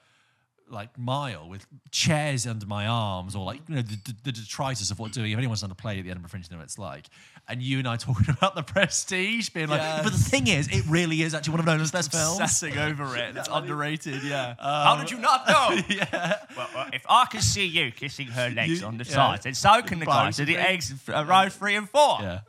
like 0.72 0.98
mile 0.98 1.48
with 1.48 1.66
chairs 1.92 2.46
under 2.46 2.66
my 2.66 2.88
arms 2.88 3.36
or 3.36 3.46
like 3.46 3.62
you 3.68 3.76
know 3.76 3.82
the, 3.82 4.16
the, 4.24 4.32
detritus 4.32 4.92
of 4.92 5.00
what 5.00 5.12
doing 5.12 5.32
if 5.32 5.38
anyone's 5.38 5.62
done 5.62 5.72
a 5.72 5.76
play 5.76 5.98
at 6.00 6.04
the 6.04 6.12
Edinburgh 6.12 6.30
Fringe 6.30 6.46
you 6.50 6.56
know 6.56 6.60
what 6.60 6.66
it's 6.66 6.78
like 6.78 7.08
and 7.48 7.62
you 7.62 7.80
and 7.80 7.88
I 7.88 7.96
talking 7.98 8.30
about 8.30 8.56
the 8.56 8.64
prestige 8.64 9.50
being 9.50 9.68
like 9.68 10.04
but 10.04 10.12
the 10.12 10.18
thing 10.18 10.48
is 10.48 10.68
it 10.68 10.84
really 10.88 11.22
is 11.22 11.34
actually 11.34 11.52
one 11.52 11.60
of 11.62 11.66
Nolan's 11.66 11.92
best 11.92 12.12
films 12.12 12.40
Obsessing 12.40 12.78
over 12.78 13.18
it. 13.18 13.36
It's 13.36 13.50
underrated, 13.52 14.24
yeah. 14.24 14.56
How 14.60 14.98
did 14.98 15.12
you 15.12 15.20
not 15.20 15.48
know? 15.48 15.82
yeah 15.90 16.36
Well, 16.56 16.70
well, 16.74 16.90
if 16.94 17.06
I 17.10 17.26
can 17.26 17.42
see 17.42 17.66
you 17.66 17.92
kissing 17.92 18.28
her 18.28 18.50
legs 18.50 18.82
You- 18.82 18.88
on 18.88 18.98
the 18.98 19.06
yeah. 19.06 19.14
side, 19.14 19.44
then 19.44 19.54
so 19.54 19.82
can 19.82 20.00
the 20.00 20.06
guys 20.06 20.40
at 20.40 20.48
the 20.48 20.58
eggs 20.58 20.94
uh, 21.10 21.26
row 21.26 21.50
three 21.50 21.76
and 21.76 21.90
four. 21.90 22.18
yeah 22.22 22.40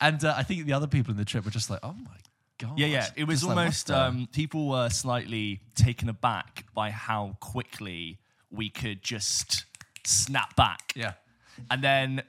and 0.00 0.24
uh, 0.24 0.34
I 0.36 0.42
think 0.42 0.66
the 0.66 0.72
other 0.72 0.86
people 0.86 1.10
in 1.12 1.16
the 1.16 1.24
trip 1.24 1.44
were 1.44 1.50
just 1.50 1.70
like 1.70 1.80
oh 1.82 1.92
my 1.92 2.10
god 2.60 2.78
Yeah, 2.78 2.86
yeah. 2.86 3.06
It 3.16 3.24
was 3.24 3.40
Just 3.40 3.48
almost 3.50 3.86
the- 3.88 4.00
um, 4.00 4.28
people 4.32 4.68
were 4.68 4.88
slightly 4.90 5.60
taken 5.74 6.08
aback 6.08 6.64
by 6.74 6.90
how 6.90 7.36
quickly 7.40 8.18
we 8.50 8.70
could 8.70 9.02
just 9.02 9.64
snap 10.04 10.54
back. 10.56 10.92
yeah 10.94 11.12
And 11.70 11.82
then 11.82 12.22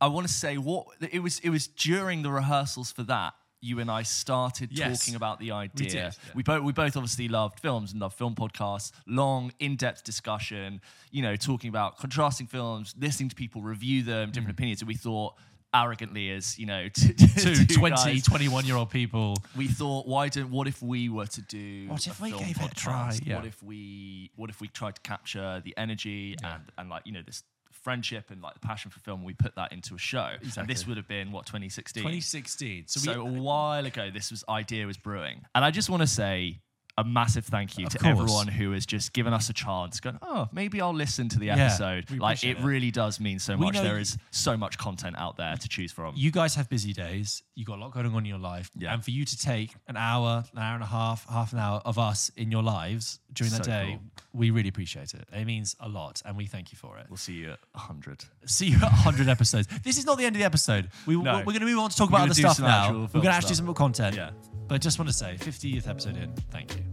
I 0.00 0.08
want 0.08 0.26
to 0.26 0.32
say 0.32 0.58
what 0.58 0.86
it 1.00 1.20
was. 1.22 1.38
It 1.40 1.50
was 1.50 1.66
during 1.66 2.22
the 2.22 2.30
rehearsals 2.30 2.90
for 2.92 3.04
that 3.04 3.32
you 3.60 3.80
and 3.80 3.90
I 3.90 4.02
started 4.02 4.68
Yes. 4.72 4.98
talking 5.00 5.14
about 5.14 5.38
the 5.40 5.50
idea. 5.52 5.86
did, 5.88 5.94
yeah. 5.94 6.10
We 6.34 6.42
both 6.42 6.62
we 6.62 6.72
both 6.72 6.94
obviously 6.98 7.28
loved 7.28 7.58
films 7.60 7.92
and 7.92 8.00
loved 8.02 8.16
film 8.18 8.34
podcasts. 8.34 8.92
Long, 9.06 9.52
in-depth 9.58 10.04
discussion. 10.04 10.82
You 11.10 11.22
know, 11.22 11.34
talking 11.36 11.70
about 11.70 11.96
contrasting 11.96 12.46
films, 12.48 12.94
listening 12.98 13.30
to 13.30 13.34
people 13.34 13.62
review 13.62 14.02
them, 14.02 14.30
different 14.32 14.50
opinions. 14.58 14.82
And 14.82 14.88
we 14.88 14.94
thought 14.96 15.32
arrogantly 15.74 16.30
as 16.30 16.58
you 16.58 16.66
know 16.66 16.88
to, 16.94 17.14
two 17.14 17.54
two 17.66 17.74
20 17.74 17.96
guys, 17.96 18.22
21 18.22 18.64
year 18.64 18.76
old 18.76 18.90
people. 18.90 19.36
We 19.56 19.68
thought 19.68 20.06
why 20.06 20.28
don't 20.28 20.50
what 20.50 20.68
if 20.68 20.80
we 20.80 21.08
were 21.08 21.26
to 21.26 21.42
do 21.42 21.88
What 21.88 22.06
if 22.06 22.20
we 22.20 22.30
gave 22.30 22.56
it 22.60 22.72
a 22.72 22.74
try? 22.74 23.18
Yeah. 23.22 23.36
what 23.36 23.46
if 23.46 23.62
we 23.62 24.30
what 24.36 24.50
if 24.50 24.60
we 24.60 24.68
tried 24.68 24.94
to 24.96 25.00
capture 25.02 25.60
the 25.64 25.74
energy 25.76 26.36
and 26.42 26.62
and 26.78 26.88
like 26.88 27.02
you 27.04 27.12
know 27.12 27.22
this 27.24 27.42
friendship 27.70 28.30
and 28.30 28.40
like 28.40 28.54
the 28.54 28.60
passion 28.60 28.90
for 28.90 28.98
film 29.00 29.24
we 29.24 29.34
put 29.34 29.56
that 29.56 29.72
into 29.72 29.94
a 29.94 29.98
show? 29.98 30.30
And 30.56 30.68
this 30.68 30.86
would 30.86 30.96
have 30.96 31.08
been 31.08 31.32
what 31.32 31.46
2016 31.46 32.02
2016 32.02 32.84
so, 32.86 33.00
so 33.00 33.24
we 33.24 33.30
a 33.30 33.38
uh, 33.38 33.42
while 33.42 33.84
ago 33.84 34.10
this 34.12 34.30
was 34.30 34.44
idea 34.48 34.86
was 34.86 34.96
brewing. 34.96 35.42
And 35.54 35.64
i 35.64 35.70
just 35.70 35.90
want 35.90 36.02
to 36.02 36.06
say 36.06 36.60
a 36.96 37.02
massive 37.04 37.44
thank 37.44 37.76
you 37.76 37.86
Of 37.86 37.92
to 37.92 37.98
course. 37.98 38.10
everyone 38.10 38.46
who 38.48 38.70
has 38.70 38.86
just 38.86 39.12
given 39.12 39.32
us 39.32 39.50
a 39.50 39.52
chance. 39.52 39.98
Going, 39.98 40.18
oh, 40.22 40.48
maybe 40.52 40.80
I'll 40.80 40.94
listen 40.94 41.28
to 41.30 41.38
the 41.40 41.50
episode. 41.50 42.08
we 42.08 42.18
like 42.20 42.44
it 42.44 42.50
it. 42.58 42.60
really 42.60 42.92
does 42.92 43.18
mean 43.18 43.38
so 43.40 43.56
We 43.56 43.66
much. 43.66 43.74
There 43.74 43.94
you- 43.94 44.00
is 44.02 44.16
so 44.30 44.56
much 44.56 44.78
content 44.78 45.16
out 45.18 45.36
there 45.36 45.56
to 45.56 45.68
choose 45.68 45.90
from. 45.90 46.14
You 46.16 46.30
guys 46.30 46.54
have 46.54 46.68
busy 46.68 46.92
days. 46.92 47.42
You 47.56 47.64
got 47.64 47.78
a 47.78 47.80
lot 47.80 47.92
going 47.92 48.06
on 48.06 48.18
in 48.18 48.24
your 48.26 48.38
life, 48.38 48.70
Yeah. 48.76 48.94
and 48.94 49.02
for 49.04 49.10
you 49.10 49.24
to 49.24 49.36
take 49.38 49.74
an 49.88 49.96
hour, 49.96 50.44
an 50.52 50.58
hour 50.58 50.74
and 50.74 50.82
a 50.84 50.86
half, 50.86 51.28
half 51.28 51.52
an 51.52 51.58
hour 51.58 51.80
of 51.84 51.98
us 51.98 52.30
in 52.36 52.50
your 52.52 52.62
lives 52.62 53.18
during 53.32 53.52
that 53.52 53.62
day, 53.64 53.98
cool. 54.00 54.22
we 54.40 54.50
really 54.50 54.68
appreciate 54.68 55.14
it. 55.14 55.28
It 55.32 55.44
means 55.46 55.74
a 55.80 55.88
lot, 55.88 56.22
and 56.24 56.36
we 56.36 56.46
thank 56.46 56.70
you 56.72 56.78
for 56.78 56.98
it. 56.98 57.06
we'll 57.08 57.16
see 57.16 57.34
you 57.34 57.52
at 57.52 57.58
100. 57.72 58.24
See 58.46 58.66
you 58.66 58.76
at 58.76 58.82
100 58.82 59.28
episodes. 59.28 59.66
This 59.82 59.98
is 59.98 60.04
not 60.06 60.18
the 60.18 60.26
end 60.26 60.36
of 60.36 60.40
the 60.40 60.46
episode. 60.46 60.90
We, 61.06 61.16
No. 61.22 61.38
We're 61.38 61.44
going 61.44 61.60
to 61.60 61.66
move 61.66 61.78
on 61.78 61.90
to 61.90 61.96
talk 61.96 62.10
We're 62.10 62.18
about 62.18 62.30
other 62.30 62.34
stuff 62.34 62.60
now. 62.60 62.92
We're 62.92 63.06
going 63.08 63.22
to 63.24 63.30
actually 63.30 63.48
do 63.50 63.54
some 63.56 63.66
more 63.66 63.74
content. 63.74 64.14
Yeah. 64.16 64.30
But 64.68 64.80
just 64.80 64.98
want 64.98 65.08
to 65.08 65.14
say, 65.14 65.36
50th 65.38 65.88
episode 65.88 66.16
in. 66.16 66.32
Thank 66.50 66.76
you. 66.76 66.84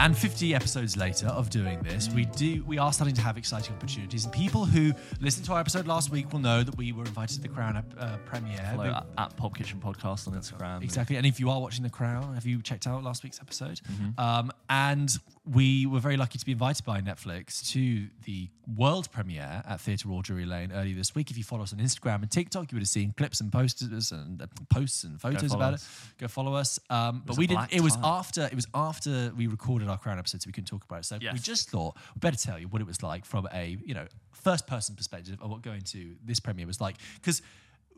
And 0.00 0.16
50 0.16 0.54
episodes 0.54 0.96
later 0.96 1.26
of 1.26 1.50
doing 1.50 1.78
this, 1.82 2.08
we 2.08 2.24
do 2.24 2.64
we 2.64 2.78
are 2.78 2.90
starting 2.90 3.14
to 3.16 3.20
have 3.20 3.36
exciting 3.36 3.74
opportunities. 3.74 4.24
And 4.24 4.32
people 4.32 4.64
who 4.64 4.94
listened 5.20 5.44
to 5.44 5.52
our 5.52 5.60
episode 5.60 5.86
last 5.86 6.10
week 6.10 6.32
will 6.32 6.40
know 6.40 6.62
that 6.62 6.74
we 6.78 6.92
were 6.92 7.04
invited 7.04 7.34
to 7.34 7.42
the 7.42 7.48
Crown 7.48 7.76
uh, 7.76 8.16
premiere. 8.24 8.66
Follow 8.74 8.86
at, 8.86 9.06
at 9.18 9.36
Pop 9.36 9.54
Kitchen 9.54 9.78
Podcast 9.78 10.26
on 10.26 10.32
Instagram. 10.32 10.82
Exactly. 10.82 11.16
And 11.16 11.26
if 11.26 11.38
you 11.38 11.50
are 11.50 11.60
watching 11.60 11.82
The 11.82 11.90
Crown, 11.90 12.32
have 12.34 12.46
you 12.46 12.62
checked 12.62 12.86
out 12.86 13.04
last 13.04 13.22
week's 13.22 13.40
episode? 13.42 13.82
Mm-hmm. 13.92 14.18
Um, 14.18 14.50
and 14.70 15.14
we 15.46 15.86
were 15.86 16.00
very 16.00 16.18
lucky 16.18 16.38
to 16.38 16.44
be 16.44 16.52
invited 16.52 16.84
by 16.84 17.00
Netflix 17.00 17.66
to 17.72 18.08
the 18.24 18.50
world 18.76 19.10
premiere 19.10 19.62
at 19.66 19.80
Theatre 19.80 20.08
Royal 20.08 20.20
Drury 20.20 20.44
Lane 20.44 20.70
earlier 20.70 20.94
this 20.94 21.14
week. 21.14 21.30
If 21.30 21.38
you 21.38 21.44
follow 21.44 21.62
us 21.62 21.72
on 21.72 21.78
Instagram 21.78 22.22
and 22.22 22.30
TikTok, 22.30 22.70
you 22.70 22.76
would 22.76 22.82
have 22.82 22.88
seen 22.88 23.14
clips 23.16 23.40
and 23.40 23.50
posters 23.50 24.12
and 24.12 24.42
uh, 24.42 24.46
posts 24.68 25.04
and 25.04 25.18
photos 25.18 25.54
about 25.54 25.74
us. 25.74 25.82
it. 25.82 26.20
Go 26.20 26.28
follow 26.28 26.54
us. 26.54 26.78
Um, 26.90 27.22
but 27.24 27.38
we 27.38 27.46
didn't. 27.46 27.72
It 27.72 27.80
was 27.80 27.96
after. 28.02 28.44
It 28.44 28.54
was 28.54 28.66
after 28.74 29.32
we 29.34 29.46
recorded 29.46 29.88
our 29.88 29.98
Crown 29.98 30.18
episode, 30.18 30.42
so 30.42 30.48
we 30.48 30.52
couldn't 30.52 30.68
talk 30.68 30.84
about 30.84 31.00
it. 31.00 31.04
So 31.06 31.18
we 31.20 31.38
just 31.38 31.70
thought 31.70 31.96
we 32.14 32.18
better 32.18 32.36
tell 32.36 32.58
you 32.58 32.68
what 32.68 32.82
it 32.82 32.86
was 32.86 33.02
like 33.02 33.24
from 33.24 33.48
a 33.52 33.78
you 33.84 33.94
know 33.94 34.06
first 34.32 34.66
person 34.66 34.94
perspective 34.94 35.38
of 35.40 35.50
what 35.50 35.62
going 35.62 35.82
to 35.82 36.16
this 36.24 36.38
premiere 36.38 36.66
was 36.66 36.80
like 36.80 36.96
because 37.14 37.40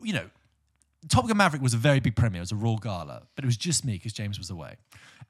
you 0.01 0.13
know 0.13 0.29
Top 1.09 1.27
Gun 1.27 1.37
Maverick 1.37 1.61
was 1.61 1.73
a 1.73 1.77
very 1.77 1.99
big 1.99 2.15
premiere. 2.15 2.39
It 2.39 2.43
was 2.43 2.51
a 2.51 2.55
raw 2.55 2.75
gala, 2.75 3.23
but 3.35 3.43
it 3.43 3.47
was 3.47 3.57
just 3.57 3.83
me 3.85 3.93
because 3.93 4.13
James 4.13 4.37
was 4.37 4.49
away. 4.49 4.77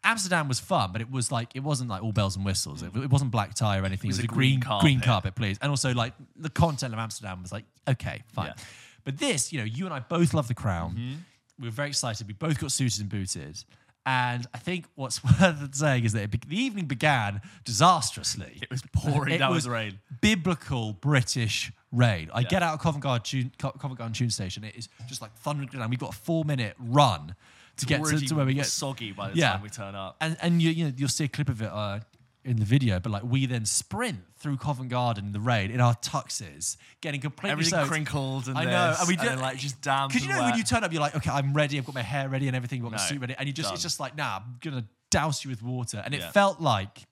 Amsterdam 0.04 0.48
was 0.48 0.60
fun, 0.60 0.92
but 0.92 1.02
it 1.02 1.10
was 1.10 1.32
like 1.32 1.56
it 1.56 1.62
wasn't 1.64 1.90
like 1.90 2.04
all 2.04 2.12
bells 2.12 2.36
and 2.36 2.46
whistles. 2.46 2.84
It, 2.84 2.96
it 2.96 3.10
wasn't 3.10 3.32
black 3.32 3.54
tie 3.54 3.78
or 3.80 3.86
anything. 3.86 4.10
It 4.10 4.18
was, 4.18 4.20
a 4.20 4.28
green 4.28 4.62
green 4.82 5.00
carpet. 5.00 5.36
please. 5.36 5.58
And 5.62 5.70
also 5.70 5.94
like 5.94 6.14
the 6.36 6.50
content 6.50 6.94
of 6.94 7.00
Amsterdam 7.00 7.42
was 7.42 7.52
like 7.52 7.66
okay, 7.88 8.22
fine. 8.34 8.48
Yeah. 8.48 8.64
But 9.06 9.18
this, 9.18 9.52
you 9.52 9.60
know, 9.60 9.66
you 9.66 9.86
and 9.86 9.94
I 9.94 10.00
both 10.00 10.34
love 10.34 10.48
The 10.48 10.54
Crown. 10.54 10.92
Mm-hmm. 10.92 11.14
We 11.60 11.68
were 11.68 11.72
very 11.72 11.90
excited. 11.90 12.28
We 12.28 12.34
both 12.34 12.60
got 12.60 12.72
suited 12.72 13.02
and 13.02 13.10
booted. 13.10 13.64
And 14.06 14.46
I 14.54 14.58
think 14.58 14.86
what's 14.96 15.24
worth 15.42 15.76
saying 15.76 16.04
is 16.06 16.14
that 16.14 16.24
it 16.24 16.32
be- 16.32 16.40
the 16.48 16.62
evening 16.62 16.86
began 16.86 17.42
disastrously. 17.64 18.60
It 18.62 18.70
was 18.70 18.82
pouring 18.94 19.34
It 19.34 19.38
down 19.40 19.54
was 19.54 19.68
rain. 19.68 20.00
biblical 20.22 20.94
British 20.94 21.72
rain. 21.92 22.30
I 22.34 22.42
Yeah. 22.42 22.48
get 22.48 22.64
out 22.64 22.74
of 22.74 22.80
Covent 22.82 23.04
Garden 23.04 23.24
tune, 23.24 23.52
Covent 23.58 23.98
Garden 23.98 24.14
tune 24.14 24.30
station. 24.30 24.64
It 24.64 24.76
is 24.76 24.90
just 25.08 25.22
like 25.22 25.34
thundering 25.38 25.70
down. 25.70 25.90
We've 25.90 26.00
got 26.00 26.14
a 26.14 26.18
four 26.18 26.44
minute 26.46 26.76
run 26.80 27.36
to 27.78 27.86
get 27.86 28.04
to, 28.06 28.20
to 28.20 28.36
where 28.36 28.46
we 28.46 28.54
get. 28.54 28.66
soggy 28.68 29.12
by 29.12 29.30
the 29.32 29.38
Yeah. 29.38 29.54
time 29.54 29.62
we 29.62 29.70
turn 29.70 29.96
up. 29.96 30.18
And 30.22 30.38
and 30.42 30.62
you 30.62 30.70
you 30.72 30.86
know 30.86 30.94
you'll 30.96 31.10
see 31.10 31.26
a 31.26 31.28
clip 31.28 31.50
of 31.50 31.62
it 31.62 31.72
uh, 31.72 32.00
in 32.46 32.58
the 32.58 32.66
video. 32.66 33.00
But 33.00 33.12
like 33.12 33.24
we 33.24 33.46
then 33.46 33.66
sprint 33.66 34.20
through 34.38 34.58
Covent 34.58 34.90
Garden 34.90 35.26
in 35.28 35.32
the 35.32 35.40
rain 35.40 35.72
in 35.72 35.80
our 35.82 35.96
tuxes, 35.96 36.78
getting 37.02 37.22
completely 37.22 37.52
Everything 37.52 37.72
soaked. 37.72 37.88
crinkled 37.88 38.48
and 38.48 38.58
I 38.58 38.66
know, 38.66 38.90
this, 38.92 39.00
and 39.00 39.08
we 39.08 39.30
and 39.30 39.42
like, 39.42 39.58
just 39.58 39.82
damp 39.82 40.12
Because 40.12 40.28
you 40.28 40.34
know 40.34 40.44
when 40.44 40.56
you 40.56 40.64
turn 40.64 40.84
up, 40.84 40.92
you're 40.92 41.02
like, 41.02 41.16
okay, 41.16 41.32
I'm 41.32 41.54
ready. 41.54 41.78
I've 41.78 41.86
got 41.86 41.96
my 41.96 42.02
hair 42.02 42.28
ready 42.30 42.48
and 42.48 42.56
everything. 42.56 42.80
I've 42.80 42.84
got 42.84 42.92
my 42.92 42.98
suit 42.98 43.22
ready, 43.22 43.36
and 43.38 43.48
you 43.48 43.54
just 43.54 43.74
it's 43.74 43.82
just 43.82 44.00
like, 44.00 44.16
nah, 44.18 44.38
I'm 44.38 44.58
gonna 44.62 44.86
douse 45.10 45.44
you 45.46 45.50
with 45.50 45.64
water. 45.64 46.02
And 46.04 46.14
it 46.14 46.20
Yeah. 46.22 46.32
felt 46.32 46.60
like 46.60 47.04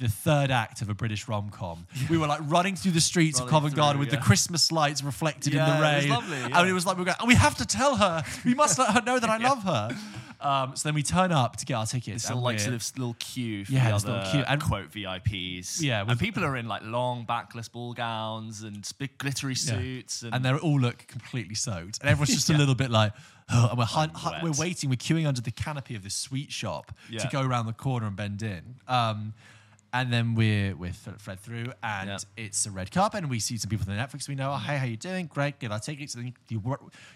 the 0.00 0.08
third 0.08 0.50
act 0.50 0.82
of 0.82 0.88
a 0.88 0.94
British 0.94 1.28
rom 1.28 1.50
com. 1.50 1.86
We 2.08 2.18
were 2.18 2.26
like 2.26 2.40
running 2.44 2.74
through 2.74 2.92
the 2.92 3.00
streets 3.00 3.38
Running 3.38 3.48
of 3.48 3.50
Covent 3.50 3.74
Garden 3.76 3.96
through, 4.02 4.10
with 4.10 4.10
the. 4.10 4.16
Christmas 4.16 4.72
lights 4.72 5.02
reflected 5.02 5.52
Yeah, 5.54 5.64
in 5.76 5.80
the 5.80 5.86
it 5.88 5.94
was 5.94 6.04
rain. 6.04 6.10
lovely, 6.10 6.52
And 6.58 6.68
it 6.68 6.72
was 6.72 6.86
like 6.86 6.96
we 6.96 7.02
were 7.02 7.06
going, 7.06 7.16
oh, 7.20 7.26
we 7.26 7.34
have 7.34 7.56
to 7.56 7.66
tell 7.66 7.96
her. 7.96 8.24
We 8.44 8.54
must 8.54 8.78
let 8.78 8.90
her 8.94 9.02
know 9.02 9.18
that 9.18 9.28
I 9.30 9.36
love 9.50 9.62
her. 9.64 9.90
Um, 10.40 10.74
so 10.74 10.88
then 10.88 10.94
we 10.94 11.02
turn 11.02 11.32
up 11.32 11.56
to 11.56 11.66
get 11.66 11.74
our 11.74 11.84
tickets. 11.84 12.24
It's 12.24 12.30
a 12.30 12.34
like 12.34 12.58
sort 12.60 12.72
of 12.74 12.90
little 12.96 13.14
queue 13.18 13.66
for 13.66 13.72
Yeah, 13.72 13.88
the 13.88 13.92
this 13.94 14.04
little 14.06 14.20
other 14.20 14.30
queue. 14.30 14.44
And- 14.48 14.62
quote 14.62 14.90
VIPs. 14.90 15.82
Yeah, 15.82 16.02
and 16.08 16.18
people 16.18 16.44
are 16.44 16.56
in 16.56 16.66
like 16.66 16.82
long 16.82 17.24
backless 17.26 17.68
ball 17.68 17.92
gowns 17.92 18.62
and 18.62 18.88
big 18.98 19.18
glittery 19.18 19.52
Yeah. 19.52 19.74
suits. 19.78 20.22
And, 20.22 20.34
and 20.34 20.44
they 20.44 20.52
all 20.54 20.80
look 20.80 21.06
completely 21.08 21.54
soaked, 21.54 21.98
and 22.00 22.08
everyone's 22.08 22.34
just 22.34 22.48
a 22.48 22.54
little 22.56 22.74
bit 22.74 22.90
like, 22.90 23.12
oh, 23.52 23.68
and 23.70 23.78
we're, 23.78 23.84
hun- 23.84 24.12
hu- 24.14 24.30
wet. 24.30 24.42
we're 24.42 24.52
waiting, 24.58 24.88
we're 24.88 24.96
queuing 24.96 25.26
under 25.26 25.42
the 25.42 25.50
canopy 25.50 25.94
of 25.94 26.02
this 26.02 26.14
sweet 26.14 26.50
shop 26.50 26.92
to 27.18 27.28
go 27.30 27.42
around 27.42 27.66
the 27.66 27.72
corner 27.74 28.06
and 28.06 28.16
bend 28.16 28.42
in. 28.42 28.76
Um, 28.88 29.34
and 29.92 30.12
then 30.12 30.34
we're 30.34 30.76
we're 30.76 30.92
th- 30.92 31.38
through, 31.40 31.72
and 31.82 32.08
Yeah. 32.10 32.18
it's 32.36 32.66
a 32.66 32.70
red 32.70 32.90
carpet, 32.90 33.22
and 33.22 33.30
we 33.30 33.40
see 33.40 33.56
some 33.56 33.68
people 33.70 33.84
from 33.86 33.96
the 33.96 34.00
Netflix 34.00 34.28
we 34.28 34.34
know. 34.34 34.52
Oh, 34.52 34.56
hey, 34.56 34.76
how 34.78 34.84
you 34.86 34.96
doing? 34.96 35.26
Great, 35.26 35.58
get 35.58 35.72
our 35.72 35.80
tickets. 35.80 36.14
And 36.14 36.24
then 36.24 36.34
you, 36.48 36.62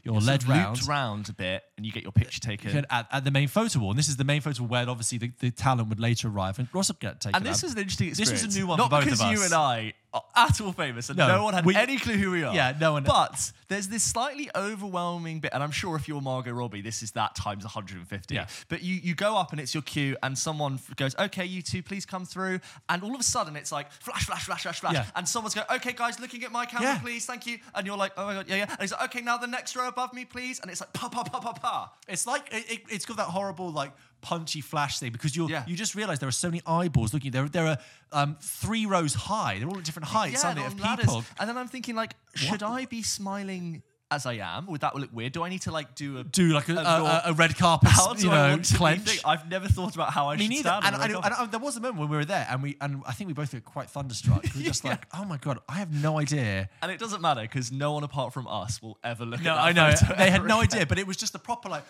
you're 0.02 0.14
sort 0.20 0.24
led 0.26 0.42
of 0.42 0.48
round. 0.48 0.88
round 0.88 1.28
a 1.28 1.32
bit, 1.32 1.62
and 1.76 1.84
you 1.86 1.92
get 1.92 2.02
your 2.02 2.12
picture 2.12 2.40
taken. 2.40 2.76
At, 2.76 2.86
at- 2.90 3.06
at 3.12 3.24
the 3.24 3.30
main 3.30 3.48
photo 3.48 3.78
wall, 3.80 3.90
and 3.90 3.98
this 3.98 4.08
is 4.08 4.16
the 4.16 4.24
main 4.24 4.40
photo 4.40 4.62
wall 4.62 4.68
where 4.70 4.88
obviously 4.88 5.18
the, 5.18 5.32
the 5.40 5.50
talent 5.50 5.88
would 5.88 6.00
later 6.00 6.28
arrive 6.28 6.58
and 6.58 6.68
also 6.74 6.94
get 6.94 7.20
taken. 7.20 7.36
and 7.36 7.46
this 7.46 7.58
up. 7.58 7.64
was 7.64 7.72
an 7.74 7.78
interesting 7.78 8.08
This 8.10 8.18
experience. 8.20 8.46
was 8.46 8.56
a 8.56 8.58
new 8.58 8.66
one 8.66 8.78
Not 8.78 8.90
because 8.90 9.20
you 9.22 9.42
and 9.44 9.54
I 9.54 9.92
at 10.36 10.60
all 10.60 10.72
famous, 10.72 11.08
and 11.08 11.18
No, 11.18 11.26
no, 11.28 11.44
one 11.44 11.54
had 11.54 11.64
we- 11.64 11.74
any 11.76 11.98
clue 11.98 12.14
who 12.16 12.30
we 12.30 12.44
are. 12.44 12.54
Yeah, 12.54 12.74
no 12.78 12.92
one- 12.92 13.04
But 13.04 13.52
there's 13.68 13.88
this 13.88 14.02
slightly 14.02 14.48
overwhelming 14.54 15.40
bit, 15.40 15.52
and 15.52 15.62
I'm 15.62 15.70
sure 15.70 15.96
if 15.96 16.06
you're 16.08 16.20
Margot 16.20 16.52
Robbie, 16.52 16.80
this 16.82 17.02
is 17.02 17.12
that 17.12 17.34
times 17.34 17.64
150. 17.64 18.34
Yeah. 18.34 18.46
But 18.68 18.82
you 18.82 18.94
you 18.96 19.14
go 19.14 19.36
up 19.36 19.52
and 19.52 19.60
it's 19.60 19.74
your 19.74 19.82
cue, 19.82 20.16
and 20.22 20.36
someone 20.38 20.78
goes, 20.96 21.14
"Okay, 21.16 21.44
you 21.44 21.62
two, 21.62 21.82
please 21.82 22.04
come 22.06 22.24
through," 22.24 22.60
and 22.88 23.02
all 23.02 23.14
of 23.14 23.20
a 23.20 23.24
sudden 23.24 23.56
it's 23.56 23.72
like 23.72 23.90
flash, 23.92 24.24
flash, 24.26 24.44
flash, 24.44 24.62
flash, 24.62 24.80
flash, 24.80 24.94
Yeah. 24.94 25.06
and 25.16 25.28
someone's 25.28 25.54
going, 25.54 25.66
"Okay, 25.70 25.92
guys, 25.92 26.20
looking 26.20 26.44
at 26.44 26.52
my 26.52 26.66
camera, 26.66 26.90
Yeah. 26.94 26.98
please, 26.98 27.26
thank 27.26 27.46
you," 27.46 27.58
and 27.74 27.86
you're 27.86 27.96
like, 27.96 28.12
"Oh 28.16 28.26
my 28.26 28.34
god, 28.34 28.46
yeah, 28.48 28.56
yeah," 28.56 28.66
and 28.70 28.80
he's 28.80 28.92
like, 28.92 29.02
"Okay, 29.04 29.20
now 29.20 29.36
the 29.36 29.46
next 29.46 29.74
row 29.76 29.88
above 29.88 30.12
me, 30.12 30.24
please," 30.24 30.60
and 30.60 30.70
it's 30.70 30.80
like, 30.80 30.92
"Pa, 30.92 31.08
pa, 31.08 31.24
pa, 31.24 31.40
pa, 31.40 31.52
pa." 31.52 31.92
It's 32.08 32.26
like 32.26 32.48
it, 32.52 32.70
it, 32.70 32.82
it's 32.88 33.04
got 33.04 33.16
that 33.16 33.28
horrible 33.28 33.70
like 33.72 33.92
punchy 34.24 34.60
flash 34.62 34.98
thing 34.98 35.12
because 35.12 35.36
you 35.36 35.48
Yeah. 35.48 35.64
you 35.66 35.76
just 35.76 35.94
realize 35.94 36.18
there 36.18 36.28
are 36.28 36.40
so 36.46 36.48
many 36.48 36.62
eyeballs 36.66 37.12
looking. 37.14 37.30
There 37.30 37.48
there 37.48 37.66
are 37.66 37.78
um, 38.12 38.36
three 38.40 38.86
rows 38.86 39.14
high. 39.14 39.58
They're 39.58 39.68
all 39.68 39.78
at 39.78 39.84
different 39.84 40.08
heights, 40.08 40.42
yeah, 40.42 40.48
aren't 40.48 40.58
they? 40.60 40.66
Of 40.66 40.80
ladders. 40.80 41.04
people. 41.04 41.24
And 41.38 41.48
then 41.48 41.56
I'm 41.58 41.68
thinking, 41.68 41.94
like, 41.94 42.14
should 42.34 42.62
I 42.62 42.86
be 42.86 43.02
smiling 43.02 43.82
as 44.10 44.26
I 44.26 44.34
am? 44.34 44.66
Would 44.66 44.82
that 44.82 44.94
look 44.94 45.10
weird? 45.12 45.32
Do 45.32 45.42
I 45.42 45.48
need 45.48 45.62
to 45.62 45.72
like 45.72 45.94
do 45.94 46.18
a 46.18 46.24
Do 46.24 46.48
like 46.52 46.68
a, 46.68 46.74
a 46.74 46.78
a, 46.78 47.22
a, 47.26 47.32
red 47.32 47.56
carpet, 47.56 47.88
How 47.90 48.14
you 48.14 48.30
I 48.30 48.34
know, 48.34 48.50
want 48.50 48.64
to 48.66 48.72
be 48.72 48.78
clench. 48.78 49.20
I've 49.24 49.48
never 49.50 49.66
thought 49.68 49.94
about 49.94 50.12
how 50.12 50.28
I 50.30 50.36
Me 50.36 50.44
should 50.44 50.50
neither. 50.50 50.70
And, 50.70 50.94
on 50.94 51.02
and, 51.02 51.34
and, 51.38 51.52
there 51.52 51.60
was 51.60 51.76
a 51.76 51.80
moment 51.80 51.98
when 52.00 52.08
we 52.10 52.16
were 52.16 52.24
there, 52.24 52.46
and 52.48 52.62
we 52.62 52.76
and 52.80 53.02
I 53.06 53.12
think 53.12 53.28
we 53.28 53.34
both 53.34 53.52
were 53.52 53.60
quite 53.60 53.90
thunderstruck. 53.90 54.42
We 54.54 54.60
were 54.60 54.66
just 54.66 54.84
like, 54.90 55.06
oh 55.12 55.24
my 55.24 55.36
god, 55.38 55.58
I 55.68 55.74
have 55.74 55.92
no 55.92 56.18
idea. 56.18 56.68
And 56.82 56.92
it 56.92 56.98
doesn't 57.00 57.20
matter 57.22 57.42
because 57.42 57.72
no 57.72 57.92
one 57.92 58.04
apart 58.04 58.32
from 58.32 58.46
us 58.46 58.80
will 58.80 58.98
ever 59.02 59.24
look 59.24 59.42
No, 59.42 59.52
at 59.52 59.56
that 59.56 59.64
I 59.64 59.72
know 59.72 60.16
they 60.16 60.30
had 60.30 60.44
no 60.44 60.60
idea, 60.60 60.86
but 60.86 60.98
it 60.98 61.06
was 61.06 61.16
just 61.16 61.34
a 61.34 61.38
proper 61.38 61.68
like. 61.68 61.84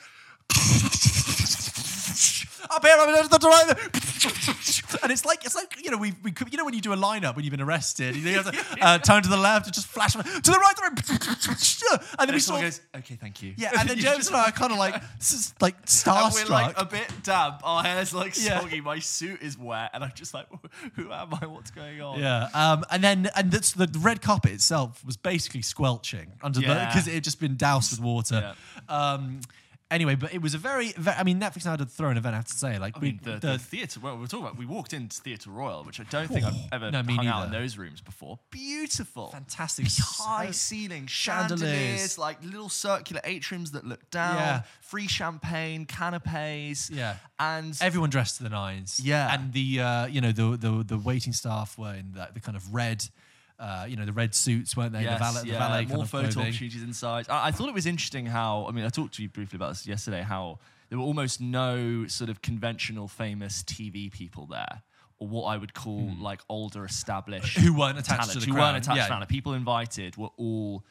Up 2.71 2.85
here, 2.85 2.97
up 2.99 3.09
here, 3.09 3.23
to 3.23 3.29
the 3.29 3.49
right 3.49 3.67
there. 3.67 3.77
and 5.03 5.13
it's 5.13 5.25
like 5.25 5.45
it's 5.45 5.55
like 5.55 5.85
you 5.85 5.91
know 5.91 5.99
we, 5.99 6.13
we 6.23 6.33
you 6.51 6.57
know 6.57 6.65
when 6.65 6.75
you 6.75 6.81
do 6.81 6.93
a 6.93 6.97
lineup 6.97 7.37
when 7.37 7.45
you've 7.45 7.51
been 7.51 7.61
arrested, 7.61 8.17
you 8.17 8.35
have 8.35 8.51
to 8.51 8.59
uh, 8.85 8.99
turn 8.99 9.23
to 9.23 9.29
the 9.29 9.37
left, 9.37 9.67
and 9.67 9.75
just 9.75 9.87
flash 9.87 10.13
to 10.13 10.19
the 10.19 10.25
right, 10.25 10.75
and 12.19 12.31
then 12.31 12.31
And 12.31 12.31
we 12.31 12.61
goes, 12.63 12.81
okay, 12.97 13.17
thank 13.17 13.43
you. 13.43 13.55
yeah, 13.57 13.73
and 13.79 13.89
then 13.89 13.99
James 13.99 14.29
and 14.29 14.37
I 14.37 14.45
are 14.49 14.53
kind 14.53 14.73
of 14.73 14.79
like 14.79 14.95
s- 15.19 15.55
like 15.61 15.77
And 15.77 15.87
starstruck. 15.87 16.45
we're 16.49 16.51
like 16.51 16.81
a 16.81 16.85
bit 16.85 17.11
damp. 17.23 17.61
Our 17.65 17.83
hair's 17.83 18.15
like 18.15 18.35
Yeah. 18.43 18.61
soggy. 18.61 18.81
My 18.81 18.99
suit 18.99 19.43
is 19.43 19.59
wet, 19.59 19.91
and 19.93 20.03
I'm 20.05 20.13
just 20.15 20.33
like, 20.35 20.47
who 20.95 21.13
am 21.13 21.35
I? 21.35 21.47
What's 21.47 21.71
going 21.71 22.01
on? 22.01 22.19
Yeah, 22.21 22.49
um, 22.55 22.85
and 22.91 23.03
then 23.05 23.29
and 23.37 23.51
that's, 23.51 23.73
the 23.73 23.89
red 24.01 24.23
carpet 24.23 24.53
itself 24.53 25.05
was 25.05 25.17
basically 25.17 25.63
squelching 25.63 26.33
under 26.43 26.61
the 26.61 26.67
because 26.67 27.07
it 27.09 27.15
had 27.15 27.25
just 27.25 27.41
been 27.41 27.57
doused 27.57 27.91
with 27.91 28.01
water. 28.01 28.55
Um, 28.89 29.41
anyway, 29.91 30.15
but 30.15 30.35
it 30.35 30.43
was 30.43 30.55
a 30.55 30.59
very, 30.59 30.93
very 30.93 31.17
I 31.17 31.23
mean, 31.23 31.41
Netflix 31.41 31.65
now 31.65 31.73
had 31.73 31.81
a 31.81 31.87
thrown 31.87 32.17
event. 32.17 32.35
I 32.35 32.39
have 32.39 32.47
to 32.47 32.55
say, 32.55 32.79
like 32.79 32.97
I 32.97 33.01
we, 33.01 33.07
mean, 33.09 33.21
the, 33.23 33.39
the, 33.39 33.59
theatre. 33.59 34.01
Well, 34.01 34.17
we're 34.19 34.27
talking 34.27 34.47
about. 34.47 34.59
We 34.59 34.67
walked 34.67 34.93
into 34.93 35.21
Theatre 35.21 35.51
Royal, 35.51 35.85
which 35.85 36.01
I 36.01 36.05
don't 36.05 36.29
think 36.29 36.45
I've 36.45 36.55
ever 36.73 36.91
No, 36.91 37.03
me 37.03 37.17
hung 37.17 37.27
out 37.27 37.45
in 37.45 37.51
neither. 37.51 37.63
those 37.63 37.79
rooms 37.79 38.01
before. 38.01 38.39
Beautiful, 38.51 39.29
fantastic 39.29 39.87
high 39.89 40.51
ceiling 40.51 41.07
chandeliers. 41.07 41.61
chandeliers, 41.61 42.19
like 42.19 42.43
little 42.45 42.69
circular 42.69 43.21
atriums 43.23 43.73
that 43.73 43.85
look 43.85 44.11
down. 44.11 44.37
Yeah. 44.37 44.63
Free 44.81 45.09
champagne, 45.09 45.87
canapes. 45.87 46.91
Yeah. 46.91 47.17
and 47.39 47.77
everyone 47.81 48.11
dressed 48.11 48.39
to 48.39 48.43
the 48.43 48.51
nines. 48.51 49.01
Yeah. 49.03 49.35
and 49.35 49.53
the 49.53 49.81
uh, 49.81 50.07
you 50.07 50.21
know 50.21 50.33
the 50.33 50.57
the 50.57 50.85
the 50.85 50.99
waiting 50.99 51.33
staff 51.33 51.79
were 51.79 51.95
in 51.95 52.13
the, 52.13 52.29
the 52.35 52.41
kind 52.41 52.57
of 52.57 52.75
red. 52.75 53.05
Uh, 53.59 53.87
you 53.89 53.97
know 53.97 54.05
the 54.05 54.13
red 54.13 54.35
suits, 54.35 54.77
weren't 54.77 54.93
they? 54.93 55.03
Yes, 55.03 55.19
the 55.19 55.25
valet, 55.25 55.51
the 55.51 55.59
valet 55.59 55.85
more 55.87 56.05
photo 56.05 56.29
clothing. 56.29 56.43
opportunities 56.43 56.83
inside. 56.83 57.27
I, 57.29 57.49
I 57.49 57.51
thought 57.53 57.69
it 57.69 57.75
was 57.75 57.87
interesting 57.87 58.27
how. 58.27 58.67
I 58.69 58.73
mean, 58.73 58.85
I 58.85 58.89
talked 58.89 59.15
to 59.15 59.23
you 59.23 59.29
briefly 59.29 59.57
about 59.57 59.71
this 59.71 59.87
yesterday. 59.87 60.23
How 60.23 60.59
there 60.89 60.99
were 60.99 61.05
almost 61.05 61.41
no 61.41 62.07
sort 62.09 62.31
of 62.31 62.43
conventional 62.43 63.07
famous 63.07 63.63
TV 63.63 64.11
people 64.11 64.47
there, 64.47 64.83
or 65.19 65.29
what 65.29 65.45
I 65.45 65.57
would 65.57 65.73
call 65.73 66.11
like 66.21 66.41
older 66.49 66.85
established 66.85 67.57
Hmm. 67.57 67.65
Who 67.65 67.79
weren't 67.79 67.99
attached 67.99 68.23
to 68.23 68.29
talent, 68.29 68.47
the 68.47 68.53
who 68.53 68.59
weren't 68.59 68.77
attached 68.77 69.09
yeah. 69.09 69.19
to. 69.19 69.21
The 69.21 69.27
people 69.27 69.55
invited 69.55 70.17
were 70.17 70.31
all 70.37 70.85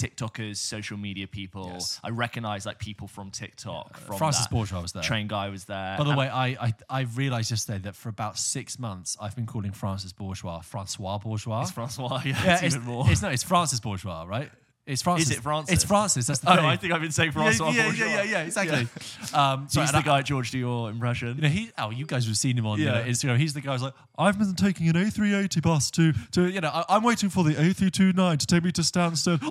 TikTokers, 0.00 0.56
social 0.56 0.96
media 0.96 1.26
people. 1.26 1.70
Yes. 1.74 2.00
I 2.02 2.10
recognize 2.10 2.66
like 2.66 2.78
people 2.78 3.06
from 3.08 3.30
TikTok. 3.30 3.96
From 3.98 4.16
Francis. 4.18 4.46
Bourgeois 4.46 4.80
was 4.80 4.92
there. 4.92 5.02
Train 5.02 5.26
guy 5.28 5.48
was 5.50 5.64
there. 5.64 5.96
By 5.98 6.04
the 6.04 6.10
And- 6.10 6.18
way, 6.18 6.28
I, 6.28 6.46
I 6.66 6.74
I 6.88 7.00
realized 7.02 7.50
yesterday 7.50 7.78
that 7.86 7.94
for 7.96 8.08
about 8.08 8.38
six 8.38 8.78
months 8.78 9.16
I've 9.20 9.36
been 9.36 9.46
calling 9.46 9.72
Francis 9.72 10.12
Bourgeois 10.12 10.60
Francois 10.60 11.18
Bourgeois. 11.18 11.62
it's 11.62 11.70
Francois. 11.72 12.20
Yeah, 12.24 12.44
yeah, 12.44 12.54
it's, 12.54 12.62
it's, 12.62 12.74
even 12.76 12.86
more. 12.86 13.04
it's 13.10 13.22
no, 13.22 13.28
it's 13.28 13.42
Francis 13.42 13.80
Bourgeois, 13.80 14.24
right? 14.26 14.50
It's 14.90 15.02
Francis. 15.02 15.30
it 15.30 15.40
Francis? 15.40 15.74
It's 15.74 15.84
Francis. 15.84 16.26
That's 16.26 16.40
the 16.40 16.52
oh, 16.52 16.56
thing. 16.56 16.64
I 16.64 16.76
think 16.76 16.92
I've 16.92 17.00
been 17.00 17.12
saying 17.12 17.32
Francis. 17.32 17.60
yeah, 17.60 17.86
yeah, 17.86 17.92
yeah, 17.92 18.06
yeah, 18.06 18.22
yeah, 18.22 18.42
exactly. 18.42 18.88
Um, 19.32 19.68
sorry, 19.68 19.86
He's 19.86 19.92
the 19.92 20.02
guy, 20.02 20.22
George, 20.22 20.50
do 20.50 20.58
your 20.58 20.90
impression. 20.90 21.36
You 21.36 21.42
know, 21.42 21.48
he. 21.48 21.70
Oh, 21.78 21.90
you 21.90 22.04
guys 22.04 22.26
have 22.26 22.36
seen 22.36 22.58
him 22.58 22.66
on 22.66 22.80
Yeah. 22.80 22.98
you 22.98 23.04
know, 23.04 23.10
Instagram. 23.10 23.38
He's 23.38 23.54
the 23.54 23.60
guy 23.60 23.72
who's 23.72 23.82
like, 23.82 23.94
I've 24.18 24.38
been 24.38 24.54
taking 24.54 24.88
an 24.88 24.94
A380 24.96 25.62
bus 25.62 25.90
to, 25.92 26.12
to 26.32 26.48
you 26.48 26.60
know, 26.60 26.68
I, 26.68 26.84
I'm 26.88 27.04
waiting 27.04 27.30
for 27.30 27.44
the 27.44 27.54
A329 27.54 28.38
to 28.38 28.46
take 28.46 28.64
me 28.64 28.72
to 28.72 28.82
Stansted. 28.82 29.40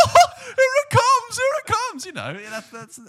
Oh, 0.00 0.28
here 0.44 0.54
it 0.56 0.90
comes, 0.90 1.36
here 1.36 1.46
it 1.58 1.66
comes. 1.66 1.77
You 2.06 2.12
know, 2.12 2.36
that's, 2.50 2.68
that's 2.70 3.00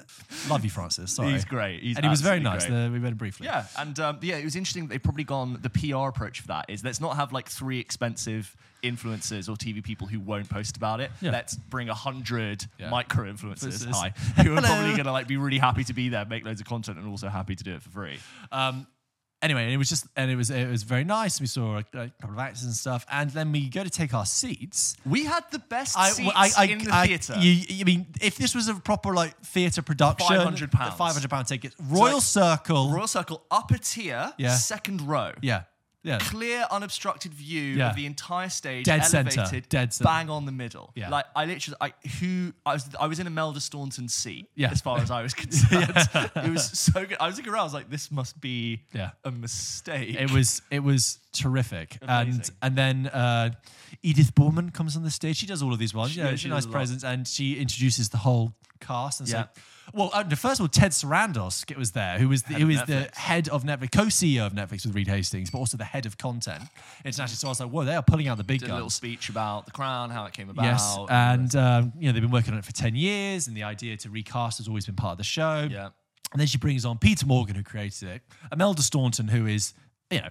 love 0.50 0.64
you, 0.64 0.70
Francis. 0.70 1.14
Sorry, 1.16 1.32
He's 1.32 1.46
great. 1.46 1.82
He's 1.82 1.96
and 1.98 2.06
he 2.06 2.10
was 2.10 2.22
very 2.22 2.40
nice. 2.40 2.66
Uh, 2.66 2.90
we 2.92 3.00
met 3.00 3.12
him 3.12 3.18
briefly. 3.18 3.46
Yeah, 3.46 3.66
and 3.78 4.00
um, 4.00 4.20
yeah, 4.22 4.38
it 4.38 4.44
was 4.46 4.56
interesting. 4.56 4.88
They've 4.88 5.02
probably 5.02 5.24
gone 5.24 5.60
the 5.62 5.70
PR 5.70 6.08
approach 6.10 6.42
for 6.42 6.48
that 6.48 6.66
is 6.70 6.84
let's 6.84 7.00
not 7.02 7.16
have 7.16 7.32
like 7.34 7.50
three 7.50 7.80
expensive 7.80 8.56
influencers 8.84 9.50
or 9.50 9.54
TV 9.56 9.84
people 9.84 10.08
who 10.08 10.20
won't 10.20 10.50
post 10.50 10.78
about 10.78 11.02
it. 11.02 11.12
Yeah. 11.22 11.32
Let's 11.32 11.56
bring 11.56 11.90
a 11.90 11.94
hundred 11.94 12.66
Yeah. 12.78 12.90
micro 12.90 13.26
influencers, 13.32 13.86
Influencers. 13.86 13.94
hi, 14.36 14.44
who 14.44 14.56
are 14.58 14.62
probably 14.62 14.96
gonna 14.98 15.12
like 15.12 15.28
be 15.28 15.38
really 15.38 15.58
happy 15.58 15.84
to 15.84 15.94
be 15.94 16.10
there, 16.10 16.26
make 16.26 16.46
loads 16.46 16.62
of 16.62 16.68
content, 16.68 16.98
and 16.98 17.08
also 17.08 17.28
happy 17.30 17.56
to 17.56 17.64
do 17.64 17.74
it 17.76 17.84
for 17.84 17.90
free. 17.90 18.20
Um, 18.52 18.88
anyway, 19.42 19.74
it 19.74 19.78
was 19.78 19.90
just, 19.90 20.06
and 20.16 20.30
it 20.30 20.36
was, 20.36 20.50
it 20.50 20.68
was 20.70 20.84
very 20.84 21.04
nice. 21.04 21.40
We 21.40 21.48
saw 21.48 21.78
a, 21.78 21.86
a 21.94 22.10
couple 22.22 22.36
of 22.36 22.40
actors 22.40 22.64
and 22.64 22.74
stuff, 22.74 23.06
and 23.12 23.30
then 23.32 23.52
we 23.52 23.70
go 23.70 23.84
to 23.84 23.90
take 23.90 24.14
our 24.14 24.26
seats. 24.26 24.96
We 25.06 25.26
had 25.26 25.44
the 25.52 25.60
best 25.60 25.98
I, 25.98 26.10
seats 26.10 26.32
I, 26.36 26.50
I, 26.58 26.66
in 26.66 26.80
the 26.80 26.94
I- 26.94 27.08
theatre. 27.08 27.36
You, 27.40 27.52
you 27.52 27.86
mean 27.86 28.08
if 28.22 28.38
this 28.38 28.54
was 28.56 28.68
a 28.68 28.76
proper 28.76 29.14
like 29.14 29.40
theatre 29.42 29.82
production, 29.82 30.28
£500. 30.36 30.72
five 30.98 31.14
hundred 31.14 31.30
pound 31.30 31.48
ticket, 31.48 31.74
Royal 31.90 32.16
like, 32.16 32.24
Circle, 32.24 32.92
Royal 32.92 33.08
Circle, 33.08 33.44
upper 33.52 33.78
tier, 33.78 34.34
Yeah. 34.38 34.56
second 34.56 35.02
row. 35.02 35.32
yeah, 35.42 35.64
yeah, 36.10 36.18
Clear, 36.20 36.66
unobstructed 36.72 37.34
view 37.34 37.62
Yeah. 37.78 37.90
of 37.92 37.96
the 37.96 38.06
entire 38.06 38.50
stage, 38.50 38.86
Dead 38.86 39.06
centre, 39.06 39.40
elevated, 39.40 39.70
dead 39.70 39.94
centre. 39.94 40.08
bang 40.10 40.30
on 40.30 40.46
the 40.46 40.52
middle. 40.52 40.92
Yeah. 40.96 41.10
Like 41.10 41.26
I 41.36 41.46
literally, 41.46 41.78
I 41.82 41.94
who 42.20 42.54
I 42.66 42.74
was, 42.74 42.90
I 43.00 43.08
was 43.08 43.20
in 43.20 43.28
Imelda 43.28 43.60
Staunton 43.60 44.08
seat. 44.10 44.50
Yeah. 44.56 44.72
as 44.72 44.82
far 44.82 45.00
as 45.00 45.12
I 45.12 45.22
was 45.22 45.34
concerned, 45.44 45.94
it 46.36 46.50
was 46.52 46.66
so 46.78 47.06
good. 47.06 47.18
I 47.20 47.28
was 47.28 47.38
looking 47.38 47.54
around, 47.54 47.62
I 47.62 47.64
was 47.66 47.74
like, 47.74 47.90
this 47.90 48.12
must 48.12 48.40
be 48.42 48.82
Yeah. 48.94 49.12
a 49.24 49.32
mistake. 49.32 50.16
It 50.20 50.32
was 50.32 50.62
it 50.72 50.80
was 50.84 51.20
terrific, 51.32 51.98
and 52.02 52.30
Amazing. 52.34 52.56
and 52.62 52.76
then 52.76 53.08
uh, 53.08 53.52
Edith 54.04 54.34
Bowman 54.36 54.72
comes 54.72 54.96
on 54.96 55.04
the 55.04 55.12
stage. 55.12 55.38
She 55.38 55.46
does 55.46 55.62
all 55.64 55.74
of 55.74 55.80
these 55.80 55.94
ones. 55.94 56.12
She- 56.12 56.18
you 56.18 56.24
know, 56.24 56.30
yeah, 56.30 56.36
she's 56.36 56.42
she 56.42 56.48
a 56.48 56.52
nice 56.52 56.64
does 56.64 56.66
a 56.66 56.70
lot. 56.70 56.74
presence, 56.74 57.04
and 57.04 57.28
she 57.28 57.60
introduces 57.60 58.10
the 58.10 58.18
whole 58.18 58.54
cast. 58.80 59.20
And 59.20 59.30
Yeah. 59.30 59.44
so, 59.44 59.62
well, 59.94 60.10
uh, 60.14 60.24
first 60.36 60.60
of 60.60 60.64
all, 60.64 60.68
Ted 60.68 60.92
Sarandos 60.92 61.76
was 61.78 61.92
there, 61.92 62.18
who 62.20 62.30
was 62.30 62.44
the, 62.44 62.54
Head 62.54 62.62
who 62.62 62.68
of 62.68 62.72
is 62.72 62.82
the 62.84 63.10
head 63.20 63.50
of 63.50 63.64
Netflix, 63.64 63.92
co-CEO 63.92 64.46
of 64.46 64.54
Netflix 64.54 64.86
with 64.86 64.96
Reed 64.96 65.08
Hastings, 65.08 65.50
but 65.50 65.58
also 65.60 65.78
the 65.78 65.84
head 65.84 66.06
of 66.06 66.18
content 66.18 66.64
internationally. 67.06 67.36
So 67.36 67.48
I 67.48 67.52
was 67.52 67.60
like, 67.60 67.70
whoa, 67.70 67.86
they 67.86 67.96
are 67.96 68.04
pulling 68.04 68.28
out 68.28 68.38
the 68.38 68.44
big 68.44 68.60
did 68.62 68.70
a 68.70 68.74
little 68.74 68.90
speech 68.90 69.30
about 69.30 69.66
the 69.66 69.72
crown, 69.72 70.10
how 70.10 70.26
it 70.26 70.34
came 70.34 70.50
about. 70.50 70.66
Yes, 70.66 70.98
and 71.10 71.56
um, 71.56 71.94
you 71.98 72.08
know 72.08 72.14
they've 72.14 72.22
been 72.22 72.32
working 72.32 72.54
on 72.54 72.60
it 72.60 72.66
for 72.66 72.74
ten 72.74 72.96
years, 72.96 73.48
and 73.48 73.56
the 73.56 73.64
idea 73.64 73.98
to 73.98 74.10
recast 74.10 74.58
has 74.60 74.68
always 74.68 74.86
been 74.86 74.96
part 74.96 75.14
of 75.14 75.18
the 75.18 75.24
show. 75.24 75.68
yeah, 75.70 75.90
And 76.32 76.40
then 76.40 76.48
she 76.48 76.58
brings 76.58 76.86
on 76.86 76.98
Peter 76.98 77.26
Morgan, 77.26 77.56
who 77.56 77.64
created 77.64 78.10
it, 78.10 78.22
Imelda 78.52 78.82
Staunton, 78.82 79.28
who 79.28 79.46
is, 79.48 79.74
you 80.12 80.22
know, 80.22 80.30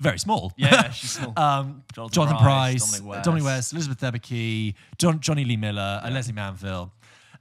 very 0.00 0.18
small. 0.18 0.52
yeah, 0.56 0.68
yeah, 0.72 0.90
she's 0.90 1.10
small. 1.18 1.32
um, 1.36 1.84
Jonathan 1.94 2.12
Jonathan, 2.14 2.36
Pryce, 2.38 2.78
Price, 2.80 3.00
Dominic 3.00 3.22
Dominic 3.24 3.44
West. 3.44 3.72
West, 3.72 3.72
Elizabeth 3.72 4.00
Debicki, 4.00 4.74
John, 4.98 5.20
Jonny 5.20 5.44
Lee 5.44 5.56
Miller, 5.56 6.00
and 6.04 6.14
Lesley 6.14 6.32
Manville. 6.32 6.92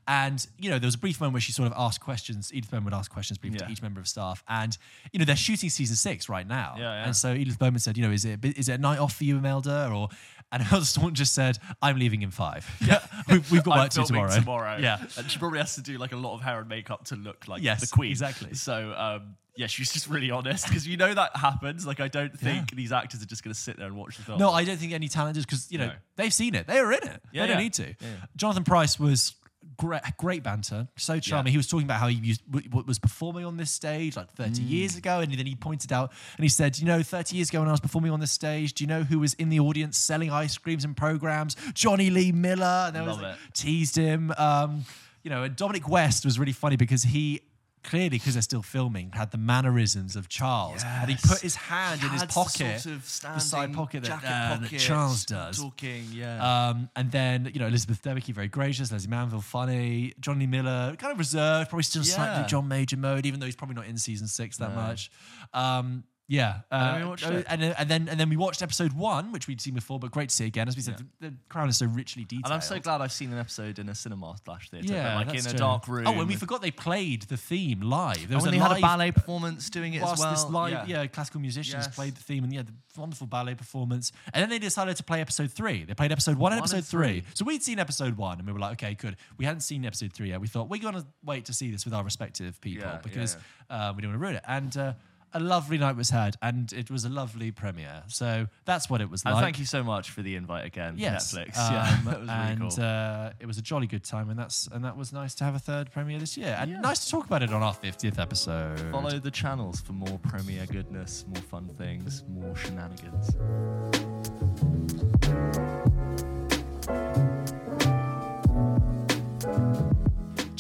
And, 0.08 0.46
you 0.58 0.70
know, 0.70 0.80
there 0.80 0.88
was 0.88 0.96
a 0.96 1.00
brief 1.00 1.20
moment 1.20 1.34
where 1.34 1.42
she 1.42 1.52
sort 1.52 1.68
of 1.72 1.74
asked 1.78 2.02
questions. 2.02 2.52
Edith 2.54 2.72
Bowman 2.72 2.86
would 2.86 2.94
ask 2.94 3.12
questions 3.12 3.38
briefly 3.38 3.60
Yeah. 3.60 3.68
to 3.68 3.72
each 3.72 3.82
member 3.82 4.00
of 4.00 4.08
staff. 4.08 4.44
And, 4.48 4.78
you 5.14 5.20
know, 5.20 5.26
they're 5.26 5.36
shooting 5.36 5.70
season 5.70 5.96
six 5.96 6.28
right 6.30 6.48
now. 6.48 6.76
Yeah, 6.78 6.84
yeah. 6.84 7.06
And 7.06 7.16
so 7.16 7.34
Edith 7.34 7.60
Bowman 7.60 7.80
said, 7.80 7.98
you 7.98 8.04
know, 8.06 8.12
is 8.12 8.26
it, 8.26 8.44
a 8.44 8.48
it 8.48 8.68
a 8.70 8.78
night 8.78 9.00
off 9.00 9.16
for 9.16 9.24
you, 9.24 9.38
Imelda? 9.38 9.90
Or, 9.94 10.10
and 10.52 10.64
Imelda 10.68 10.86
Staunton 10.86 11.16
just 11.16 11.34
said, 11.34 11.58
I'm 11.82 11.98
leaving 11.98 12.22
in 12.24 12.32
five. 12.32 12.70
Yeah. 12.86 13.00
we've, 13.30 13.52
we've 13.52 13.64
got 13.64 13.78
work 13.78 13.90
to 13.92 14.00
do 14.02 14.06
tomorrow. 14.08 14.32
tomorrow. 14.32 14.78
Yeah. 14.80 14.98
and 15.18 15.30
she 15.30 15.38
probably 15.40 15.60
has 15.60 15.76
to 15.76 15.82
do 15.82 15.98
like 15.98 16.12
a 16.12 16.18
lot 16.18 16.34
of 16.34 16.42
hair 16.42 16.60
and 16.60 16.68
makeup 16.68 17.06
to 17.06 17.16
look 17.16 17.48
like 17.48 17.62
Yes, 17.62 17.82
the 17.82 17.88
queen. 17.88 18.12
exactly. 18.12 18.54
So 18.56 18.94
um, 18.98 19.36
yeah, 19.56 19.68
she's 19.68 19.92
just 19.92 20.08
really 20.10 20.32
honest 20.32 20.66
because 20.68 20.88
you 20.88 20.98
know 20.98 21.14
that 21.14 21.36
happens. 21.36 21.86
Like 21.86 22.00
I 22.00 22.08
don't 22.08 22.38
think 22.38 22.74
these 22.76 22.92
actors 22.92 23.22
are 23.22 23.26
just 23.26 23.44
going 23.44 23.54
to 23.54 23.60
sit 23.60 23.78
there 23.78 23.86
and 23.86 23.96
watch 23.96 24.18
the 24.18 24.24
film. 24.24 24.40
No, 24.40 24.50
I 24.52 24.64
don't 24.64 24.78
think 24.78 24.94
any 24.94 25.08
talent 25.10 25.38
is 25.38 25.46
because 25.46 25.72
you 25.72 25.78
know 25.78 25.88
No. 25.88 25.94
they've 26.16 26.34
seen 26.34 26.56
it. 26.56 26.68
They 26.68 26.82
were 26.82 26.92
in 26.94 27.04
it. 27.04 27.22
Yeah, 27.32 27.42
they 27.44 27.48
don't 27.48 27.58
yeah. 27.58 27.64
need 27.64 27.74
to. 27.74 27.84
Yeah, 27.84 27.94
yeah. 28.02 28.08
Jonathan 28.36 28.64
Pryce 28.64 28.98
was 29.00 29.36
great, 29.78 30.02
great 30.17 30.43
banter, 30.43 30.88
so 30.97 31.19
charming. 31.19 31.52
He 31.52 31.58
was 31.58 31.67
talking 31.67 31.86
about 31.86 32.00
how 32.00 32.08
he 32.08 32.15
used, 32.15 32.41
w- 32.52 32.84
was 32.86 33.00
performing 33.00 33.45
on 33.45 33.58
this 33.58 33.71
stage 33.71 34.15
like 34.15 34.30
30 34.32 34.62
Mm. 34.62 34.69
years 34.69 34.95
ago, 34.95 35.19
and 35.19 35.32
then 35.34 35.45
he 35.45 35.56
pointed 35.56 35.91
out 35.93 36.12
and 36.38 36.43
he 36.43 36.50
said, 36.50 36.78
you 36.80 36.86
know, 36.86 37.02
30 37.04 37.36
years 37.36 37.50
ago 37.50 37.60
when 37.60 37.67
I 37.67 37.71
was 37.71 37.80
performing 37.80 38.12
on 38.12 38.19
this 38.19 38.32
stage, 38.32 38.74
do 38.74 38.84
you 38.84 38.88
know 38.88 39.04
who 39.04 39.19
was 39.19 39.34
in 39.36 39.50
the 39.50 39.60
audience 39.60 39.97
selling 39.97 40.32
ice 40.32 40.58
creams 40.58 40.84
and 40.86 40.95
programs? 40.95 41.56
Jonny 41.74 42.10
Lee 42.10 42.32
Miller. 42.32 42.86
And 42.88 42.95
there 42.95 43.04
was 43.04 43.13
Love 43.17 43.21
like, 43.24 43.34
it. 43.36 43.54
teased 43.54 43.95
him. 43.95 44.34
Um, 44.38 44.86
you 45.24 45.30
know, 45.30 45.43
and 45.43 45.56
Dominic 45.56 45.88
West 45.88 46.26
was 46.26 46.39
really 46.39 46.52
funny 46.54 46.76
because 46.76 47.04
he. 47.04 47.41
Clearly, 47.84 48.10
because 48.10 48.34
they're 48.34 48.44
still 48.44 48.62
filming, 48.62 49.10
had 49.12 49.32
the 49.32 49.39
mannerisms 49.39 50.15
of 50.15 50.30
Charles, 50.30 50.84
and 50.86 51.10
he 51.10 51.17
put 51.28 51.39
his 51.39 51.56
hand 51.56 52.04
in 52.04 52.10
his 52.10 52.24
pocket, 52.26 52.80
sort 52.82 52.96
of 52.96 53.02
the 53.34 53.39
side 53.39 53.74
pocket 53.74 54.04
that, 54.04 54.24
uh, 54.24 54.58
that 54.62 54.78
Charles 54.78 55.26
does. 55.26 55.58
Talking, 55.58 56.06
yeah. 56.12 56.70
Um, 56.70 56.89
and 56.96 57.12
then, 57.12 57.50
you 57.52 57.60
know, 57.60 57.65
Elizabeth 57.65 58.02
Debicki, 58.04 58.34
very 58.36 58.48
gracious. 58.50 58.91
Lesley 58.91 59.10
Manville, 59.10 59.41
funny. 59.41 60.13
Jonny 60.20 60.46
Miller, 60.46 60.96
kind 61.00 61.12
of 61.12 61.17
reserved, 61.17 61.70
probably 61.70 61.84
still 61.84 62.04
slightly 62.04 62.48
John 62.48 62.67
Major 62.67 62.98
mode, 62.98 63.26
even 63.26 63.39
though 63.39 63.48
he's 63.48 63.56
probably 63.56 63.76
not 63.76 63.88
in 63.88 63.98
season 63.98 64.28
six 64.28 64.58
that 64.58 64.70
No. 64.70 64.76
much. 64.76 65.10
Um, 65.54 66.04
yeah, 66.32 66.62
uh, 66.72 66.76
And 66.76 66.96
then 66.96 67.02
we 67.04 67.10
watched 67.10 67.26
it. 67.26 67.46
and, 67.50 67.62
then- 67.62 67.76
and 67.78 67.89
then 67.89 68.08
and 68.10 68.20
then 68.20 68.30
we 68.30 68.38
watched 68.38 68.62
episode 68.62 68.94
one, 68.94 69.32
which 69.34 69.48
we'd 69.50 69.60
seen 69.60 69.74
before, 69.74 70.00
but 70.00 70.12
great 70.12 70.30
to 70.30 70.36
see 70.36 70.46
again. 70.46 70.67
As 70.70 70.78
we 70.78 70.82
said, 70.82 70.98
the, 70.98 71.30
the 71.30 71.36
crown 71.50 71.67
is 71.67 71.78
so 71.78 71.86
richly 71.88 72.24
detailed. 72.24 72.46
and 72.46 72.54
I'm 72.54 72.62
so 72.62 72.80
glad 72.80 73.02
I've 73.02 73.12
seen 73.12 73.34
an 73.34 73.38
episode 73.38 73.80
in 73.80 73.89
a 73.89 73.96
cinema 73.96 74.36
slash 74.46 74.70
theatre, 74.70 74.94
Yeah, 74.94 75.15
like 75.15 75.28
that's 75.28 75.44
in 75.46 75.48
a 75.48 75.50
true. 75.52 75.60
dark 75.60 75.88
room. 75.89 76.08
Oh, 76.08 76.12
and 76.12 76.20
we 76.20 76.26
with- 76.26 76.39
forgot 76.39 76.62
they 76.62 76.72
played 76.72 77.24
the 77.24 77.36
theme 77.38 77.82
live. 77.82 78.15
There 78.15 78.24
and 78.28 78.36
was 78.36 78.44
when 78.46 78.54
a 78.54 78.58
they 78.58 78.62
had 78.62 78.72
a 78.72 78.74
live 78.76 78.82
ballet 78.82 79.12
performance 79.12 79.70
doing 79.70 79.94
it 79.94 79.98
as 79.98 80.04
whilst 80.04 80.20
well. 80.24 80.32
this 80.32 80.46
live, 80.50 80.88
yeah. 80.88 81.06
classical 81.08 81.41
musicians 81.41 81.86
Yes. 81.88 81.96
played 81.96 82.15
the 82.15 82.24
theme, 82.24 82.44
and 82.46 82.54
yeah, 82.54 82.62
the 82.63 82.74
wonderful 83.00 83.28
ballet 83.28 83.56
performance. 83.56 84.12
And 84.34 84.41
then 84.41 84.50
they 84.50 84.60
decided 84.60 84.96
to 84.98 85.04
play 85.04 85.20
episode 85.22 85.52
three. 85.52 85.84
They 85.84 85.94
played 85.94 86.12
episode 86.13 86.38
one 86.38 86.54
and 86.54 86.62
One 86.62 86.70
and 86.70 86.74
episode 86.78 86.86
three. 86.89 87.22
three. 87.22 87.32
So 87.34 87.44
we'd 87.46 87.63
seen 87.63 87.78
episode 87.80 88.15
one, 88.17 88.38
and 88.39 88.48
we 88.48 88.54
were 88.54 88.60
like, 88.60 88.74
okay, 88.74 88.94
good. 88.94 89.17
We 89.38 89.46
hadn't 89.46 89.62
seen 89.62 89.86
episode 89.86 90.13
three 90.13 90.30
yet. 90.30 90.39
We 90.39 90.48
thought 90.48 90.70
we're 90.70 90.82
going 90.82 90.96
to 90.96 91.06
wait 91.26 91.46
to 91.46 91.54
see 91.54 91.72
this 91.72 91.84
with 91.84 91.94
our 91.94 92.04
respective 92.04 92.60
people 92.62 92.86
Yeah, 92.86 92.94
yeah, 92.94 93.02
because 93.02 93.36
Uh, 93.70 93.94
we 93.96 94.02
don't 94.02 94.12
want 94.12 94.22
to 94.22 94.26
ruin 94.26 94.36
it. 94.36 94.44
And 94.48 94.76
uh, 94.78 94.94
a 95.34 95.39
lovely 95.39 95.78
night 95.78 95.96
was 95.96 96.10
had, 96.10 96.36
and 96.41 96.72
it 96.74 96.91
was 96.91 97.06
a 97.06 97.10
lovely 97.10 97.52
premiere. 97.52 98.04
So 98.08 98.48
that's 98.65 98.89
what 98.89 99.02
it 99.02 99.10
was 99.10 99.24
And 99.26 99.34
like. 99.36 99.44
thank 99.44 99.60
you 99.60 99.65
so 99.65 99.84
much 99.84 100.10
for 100.12 100.22
the 100.22 100.36
invite 100.36 100.65
again, 100.65 100.96
Yes, 100.98 101.34
Netflix. 101.34 101.58
um, 101.60 101.74
yeah, 101.74 101.98
that 102.06 102.20
was 102.20 102.30
really 102.30 102.70
cool. 102.76 102.84
uh, 102.84 103.30
it 103.39 103.46
was 103.46 103.58
a 103.58 103.62
jolly 103.62 103.88
good 103.88 104.04
time, 104.04 104.30
and 104.30 104.38
that's 104.38 104.67
and 104.72 104.84
that 104.84 104.98
was 104.98 105.13
nice 105.13 105.34
to 105.36 105.44
have 105.44 105.56
a 105.56 105.60
third 105.60 105.91
premiere 105.91 106.20
this 106.20 106.38
year, 106.38 106.56
and 106.60 106.82
nice 106.82 107.06
to 107.06 107.12
talk 107.12 107.26
about 107.26 107.44
it 107.44 107.52
on 107.54 107.62
our 107.63 107.74
fiftieth 107.74 108.20
episode. 108.20 108.80
Follow 108.91 109.20
the 109.20 109.32
channels 109.32 109.80
for 109.82 109.94
more 109.94 110.20
premiere 110.20 110.65
goodness, 110.65 111.26
more 111.28 111.41
fun 111.44 111.67
things, 111.78 112.24
more 112.30 112.56
shenanigans. 112.56 113.36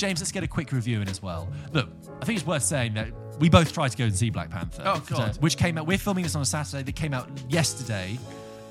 James, 0.01 0.19
let's 0.19 0.31
get 0.31 0.43
a 0.43 0.47
quick 0.47 0.71
review 0.71 0.99
in 0.99 1.07
as 1.07 1.21
well. 1.21 1.47
Look, 1.73 1.87
I 2.19 2.25
think 2.25 2.39
it's 2.39 2.47
worth 2.47 2.63
saying 2.63 2.95
that 2.95 3.09
we 3.39 3.49
both 3.49 3.71
tried 3.71 3.89
to 3.89 3.97
go 3.97 4.05
and 4.05 4.15
see 4.15 4.31
Black 4.31 4.49
Panther. 4.49 4.81
Oh, 4.83 5.03
God. 5.07 5.37
Which 5.37 5.57
came 5.57 5.77
out, 5.77 5.85
we're 5.85 5.99
filming 5.99 6.23
this 6.23 6.35
on 6.35 6.41
a 6.41 6.45
Saturday, 6.45 6.81
that 6.81 6.95
came 6.95 7.13
out 7.13 7.29
yesterday, 7.49 8.17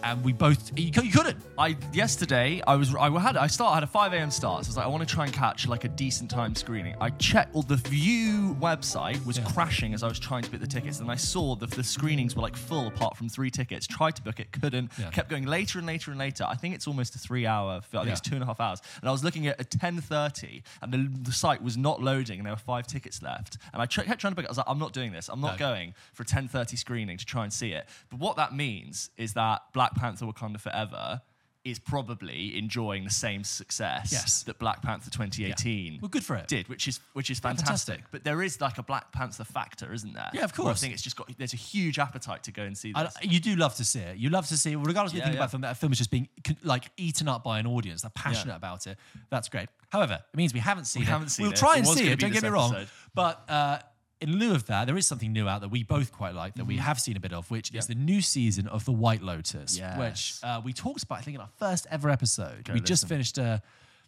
and 0.02 0.22
we 0.24 0.32
both, 0.32 0.70
you, 0.78 0.90
you 1.02 1.10
couldn't. 1.12 1.36
I 1.58 1.76
yesterday 1.92 2.62
I 2.66 2.76
was 2.76 2.94
I 2.94 3.10
had 3.20 3.36
I 3.36 3.46
start 3.46 3.72
I 3.72 3.74
had 3.74 3.82
a 3.82 3.86
5 3.86 4.12
a.m. 4.14 4.30
start. 4.30 4.64
So 4.64 4.68
I 4.68 4.70
was 4.70 4.76
like 4.78 4.86
I 4.86 4.88
want 4.88 5.06
to 5.06 5.14
try 5.14 5.24
and 5.24 5.32
catch 5.32 5.66
like 5.68 5.84
a 5.84 5.88
decent 5.88 6.30
time 6.30 6.54
screening. 6.54 6.94
I 7.00 7.10
checked 7.10 7.52
well 7.54 7.62
the 7.62 7.76
Vue 7.76 8.54
website 8.60 9.24
was 9.26 9.38
Yeah. 9.38 9.44
crashing 9.44 9.92
as 9.94 10.02
I 10.02 10.08
was 10.08 10.18
trying 10.18 10.42
to 10.42 10.50
book 10.50 10.60
the 10.60 10.66
tickets, 10.66 11.00
and 11.00 11.10
I 11.10 11.16
saw 11.16 11.54
that 11.56 11.70
the 11.70 11.84
screenings 11.84 12.34
were 12.34 12.42
like 12.42 12.56
full 12.56 12.86
apart 12.88 13.16
from 13.16 13.28
three 13.28 13.50
tickets. 13.50 13.86
Tried 13.86 14.16
to 14.16 14.22
book 14.22 14.40
it, 14.40 14.52
couldn't. 14.52 14.90
Yeah. 14.98 15.10
Kept 15.10 15.28
going 15.28 15.44
later 15.46 15.78
and 15.78 15.86
later 15.86 16.10
and 16.10 16.18
later. 16.18 16.44
I 16.48 16.54
think 16.56 16.74
it's 16.74 16.86
almost 16.86 17.14
a 17.14 17.18
three 17.18 17.46
hour. 17.46 17.72
I 17.72 17.80
think 17.80 18.06
Yeah. 18.06 18.12
it's 18.12 18.20
two 18.20 18.34
and 18.34 18.42
a 18.42 18.46
half 18.46 18.60
hours. 18.60 18.80
And 19.00 19.08
I 19.08 19.12
was 19.12 19.22
looking 19.22 19.46
at 19.46 19.60
a 19.60 19.64
10:30, 19.64 20.62
and 20.82 20.92
the, 20.92 21.08
the 21.22 21.32
site 21.32 21.62
was 21.62 21.76
not 21.76 22.02
loading, 22.02 22.38
and 22.38 22.46
there 22.46 22.52
were 22.54 22.58
five 22.58 22.86
tickets 22.86 23.22
left. 23.22 23.58
And 23.72 23.82
I 23.82 23.86
kept 23.86 24.20
trying 24.20 24.32
to 24.32 24.34
book. 24.36 24.44
it. 24.44 24.48
I 24.48 24.50
was 24.50 24.58
like 24.58 24.66
I'm 24.68 24.78
not 24.78 24.92
doing 24.92 25.12
this. 25.12 25.28
I'm 25.28 25.40
not 25.40 25.52
No. 25.52 25.58
going 25.58 25.94
for 26.14 26.22
a 26.22 26.26
10:30 26.26 26.76
screening 26.78 27.18
to 27.18 27.24
try 27.26 27.44
and 27.44 27.52
see 27.52 27.72
it. 27.72 27.86
But 28.10 28.18
what 28.18 28.36
that 28.36 28.54
means 28.54 29.10
is 29.16 29.34
that 29.34 29.62
Black 29.72 29.89
Panther 29.94 30.26
Wakanda 30.26 30.60
Forever 30.60 31.22
is 31.62 31.78
probably 31.78 32.56
enjoying 32.56 33.04
the 33.04 33.10
same 33.10 33.44
success 33.44 34.10
Yes. 34.10 34.44
that 34.44 34.58
Black 34.58 34.80
Panther 34.80 35.10
2018 35.10 35.98
Well, 36.00 36.08
good 36.08 36.24
for 36.24 36.34
it. 36.36 36.48
did, 36.48 36.66
which 36.70 36.88
is 36.88 37.00
which 37.12 37.28
is 37.28 37.38
fantastic. 37.38 37.66
fantastic. 37.96 38.04
But 38.10 38.24
there 38.24 38.42
is 38.42 38.62
like 38.62 38.78
a 38.78 38.82
Black 38.82 39.12
Panther 39.12 39.44
factor, 39.44 39.92
isn't 39.92 40.14
there? 40.14 40.30
Yeah, 40.32 40.44
of 40.44 40.56
Where 40.58 40.68
I 40.70 40.72
think 40.74 40.94
it's 40.94 41.02
just 41.02 41.16
got 41.16 41.30
there's 41.36 41.52
a 41.52 41.58
huge 41.58 41.98
appetite 41.98 42.44
to 42.44 42.50
go 42.50 42.62
and 42.62 42.78
see 42.78 42.92
I, 42.94 43.02
this. 43.04 43.14
you 43.22 43.40
do 43.40 43.56
love 43.56 43.74
to 43.76 43.84
see 43.84 44.00
it. 44.00 44.16
You 44.16 44.30
love 44.30 44.46
to 44.48 44.56
see 44.56 44.72
it, 44.72 44.76
regardless 44.78 45.12
of 45.12 45.16
what 45.16 45.16
you 45.16 45.18
Yeah, 45.18 45.24
think 45.26 45.34
yeah. 45.34 45.38
about 45.40 45.50
film. 45.50 45.60
That 45.60 45.76
film 45.76 45.92
is 45.92 45.98
just 45.98 46.10
being 46.10 46.28
like 46.62 46.90
eaten 46.96 47.28
up 47.28 47.44
by 47.44 47.58
an 47.58 47.66
audience. 47.66 48.00
They're 48.02 48.10
passionate 48.14 48.56
about 48.56 48.86
it. 48.86 48.96
That's 49.28 49.50
great. 49.50 49.68
However, 49.90 50.18
it 50.32 50.36
means 50.36 50.54
we 50.54 50.60
haven't 50.60 50.86
seen 50.86 51.00
We 51.00 51.08
it. 51.08 51.10
haven't 51.10 51.28
seen 51.28 51.44
we'll 51.44 51.52
it. 51.52 51.58
try 51.58 51.76
and 51.76 51.86
see 51.86 52.08
it. 52.08 52.18
Don't 52.20 52.32
get 52.32 52.42
me 52.42 52.48
wrong. 52.48 52.74
But 53.14 53.44
uh, 53.50 53.80
in 54.20 54.38
lieu 54.38 54.54
of 54.54 54.66
that, 54.66 54.86
there 54.86 54.96
is 54.96 55.06
something 55.06 55.32
new 55.32 55.48
out 55.48 55.60
that 55.62 55.70
we 55.70 55.82
both 55.82 56.12
quite 56.12 56.34
like 56.34 56.54
that 56.54 56.66
we 56.66 56.74
Mm-hmm. 56.74 56.84
have 56.84 57.00
seen 57.00 57.16
a 57.16 57.20
bit 57.20 57.32
of, 57.32 57.50
which 57.50 57.74
is 57.74 57.86
the 57.86 57.94
new 57.94 58.20
season 58.20 58.66
of 58.68 58.84
The 58.84 58.92
White 58.92 59.22
Lotus, 59.22 59.78
Yes. 59.78 59.98
which 59.98 60.34
uh, 60.42 60.60
we 60.64 60.72
talked 60.72 61.02
about. 61.02 61.18
I 61.18 61.22
think 61.22 61.36
in 61.36 61.40
our 61.40 61.48
first 61.58 61.86
ever 61.90 62.10
episode. 62.10 62.64
Go 62.64 62.74
we 62.74 62.80
just 62.80 63.08
finished 63.08 63.38
uh, 63.38 63.58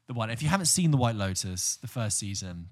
the 0.07 0.15
one. 0.15 0.29
If 0.31 0.43
you 0.43 0.49
haven't 0.49 0.67
seen 0.67 0.91
The 0.91 0.97
White 0.99 1.17
Lotus, 1.17 1.77
the 1.77 1.89
first 1.89 2.19
season. 2.19 2.69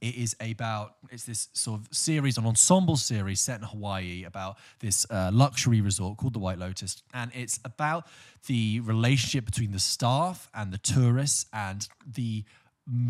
It 0.00 0.16
is 0.16 0.34
about 0.40 0.96
it's 1.10 1.22
this 1.26 1.46
sort 1.52 1.80
of 1.80 1.86
series, 1.94 2.36
an 2.36 2.44
ensemble 2.44 2.96
series 2.96 3.38
set 3.40 3.60
in 3.60 3.66
Hawaii 3.68 4.24
about 4.24 4.58
this 4.80 5.06
uh, 5.08 5.30
luxury 5.32 5.80
resort 5.80 6.16
called 6.18 6.32
the 6.32 6.40
White 6.40 6.58
Lotus, 6.58 7.00
and 7.14 7.30
it's 7.32 7.60
about 7.64 8.08
the 8.48 8.80
relationship 8.80 9.44
between 9.44 9.70
the 9.70 9.78
staff 9.78 10.48
and 10.54 10.72
the 10.72 10.78
tourists 10.78 11.46
and 11.52 11.86
the 12.04 12.42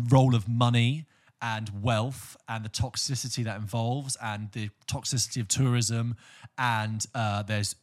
role 0.09 0.35
of 0.35 0.47
money 0.47 1.07
and 1.43 1.69
wealth 1.83 2.37
and 2.47 2.63
the 2.63 2.69
toxicity 2.69 3.43
that 3.43 3.57
involves 3.57 4.15
and 4.23 4.49
the 4.53 4.69
toxicity 4.87 5.41
of 5.41 5.47
tourism 5.49 6.15
and 6.57 7.05
uh, 7.13 7.43
there's 7.43 7.75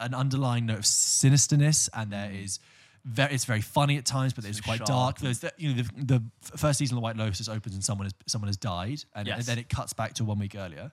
an 0.00 0.14
underlying 0.14 0.64
note 0.66 0.78
of 0.78 0.84
sinisterness 0.84 1.88
and 1.94 2.10
there 2.10 2.30
is 2.32 2.58
very, 3.04 3.34
it's 3.34 3.44
very 3.44 3.60
funny 3.60 3.98
at 3.98 4.04
times, 4.06 4.32
but 4.32 4.44
it's 4.44 4.58
So 4.58 4.62
quite 4.64 4.84
dark. 4.86 5.18
There's 5.18 5.40
the, 5.40 5.52
you 5.58 5.74
know 5.74 5.82
the, 5.82 6.04
the 6.50 6.56
first 6.56 6.78
season 6.78 6.94
of 6.96 7.00
The 7.00 7.02
White 7.02 7.16
Lotus 7.16 7.48
opens 7.48 7.74
and 7.74 7.82
someone 7.84 8.06
has 8.06 8.14
someone 8.26 8.46
has 8.48 8.56
died, 8.56 9.02
and, 9.14 9.26
Yes. 9.26 9.38
and 9.38 9.46
then 9.46 9.58
it 9.58 9.68
cuts 9.68 9.92
back 9.92 10.14
to 10.14 10.24
one 10.24 10.38
week 10.38 10.54
earlier. 10.54 10.92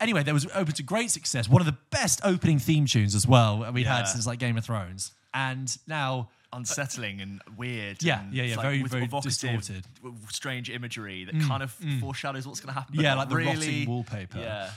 Anyway, 0.00 0.22
there 0.22 0.34
was 0.34 0.46
open 0.54 0.72
to 0.74 0.82
great 0.82 1.10
success. 1.10 1.48
One 1.48 1.60
of 1.62 1.66
the 1.66 1.76
best 1.90 2.20
opening 2.24 2.58
theme 2.58 2.86
tunes 2.86 3.14
as 3.14 3.26
well 3.28 3.70
we 3.72 3.82
Yeah. 3.84 3.98
had 3.98 4.04
since 4.08 4.26
like 4.26 4.38
Game 4.38 4.56
of 4.56 4.64
Thrones, 4.64 5.12
and 5.34 5.76
now 5.86 6.30
Unsettling 6.56 7.20
and 7.20 7.42
weird. 7.56 8.02
Yeah, 8.02 8.20
and 8.20 8.32
yeah, 8.32 8.42
yeah, 8.44 8.52
it's 8.54 8.62
very, 8.62 8.82
with 8.82 8.92
very 8.92 9.06
distorted. 9.22 9.84
strange 10.30 10.70
imagery 10.70 11.24
that 11.24 11.40
kind 11.42 11.62
of 11.62 11.72
foreshadows 12.00 12.46
what's 12.46 12.60
going 12.60 12.72
to 12.74 12.80
happen. 12.80 13.00
Yeah, 13.00 13.14
like 13.14 13.28
the 13.28 13.36
rotting 13.36 13.88
wallpaper. 13.88 14.38
Yeah. 14.38 14.70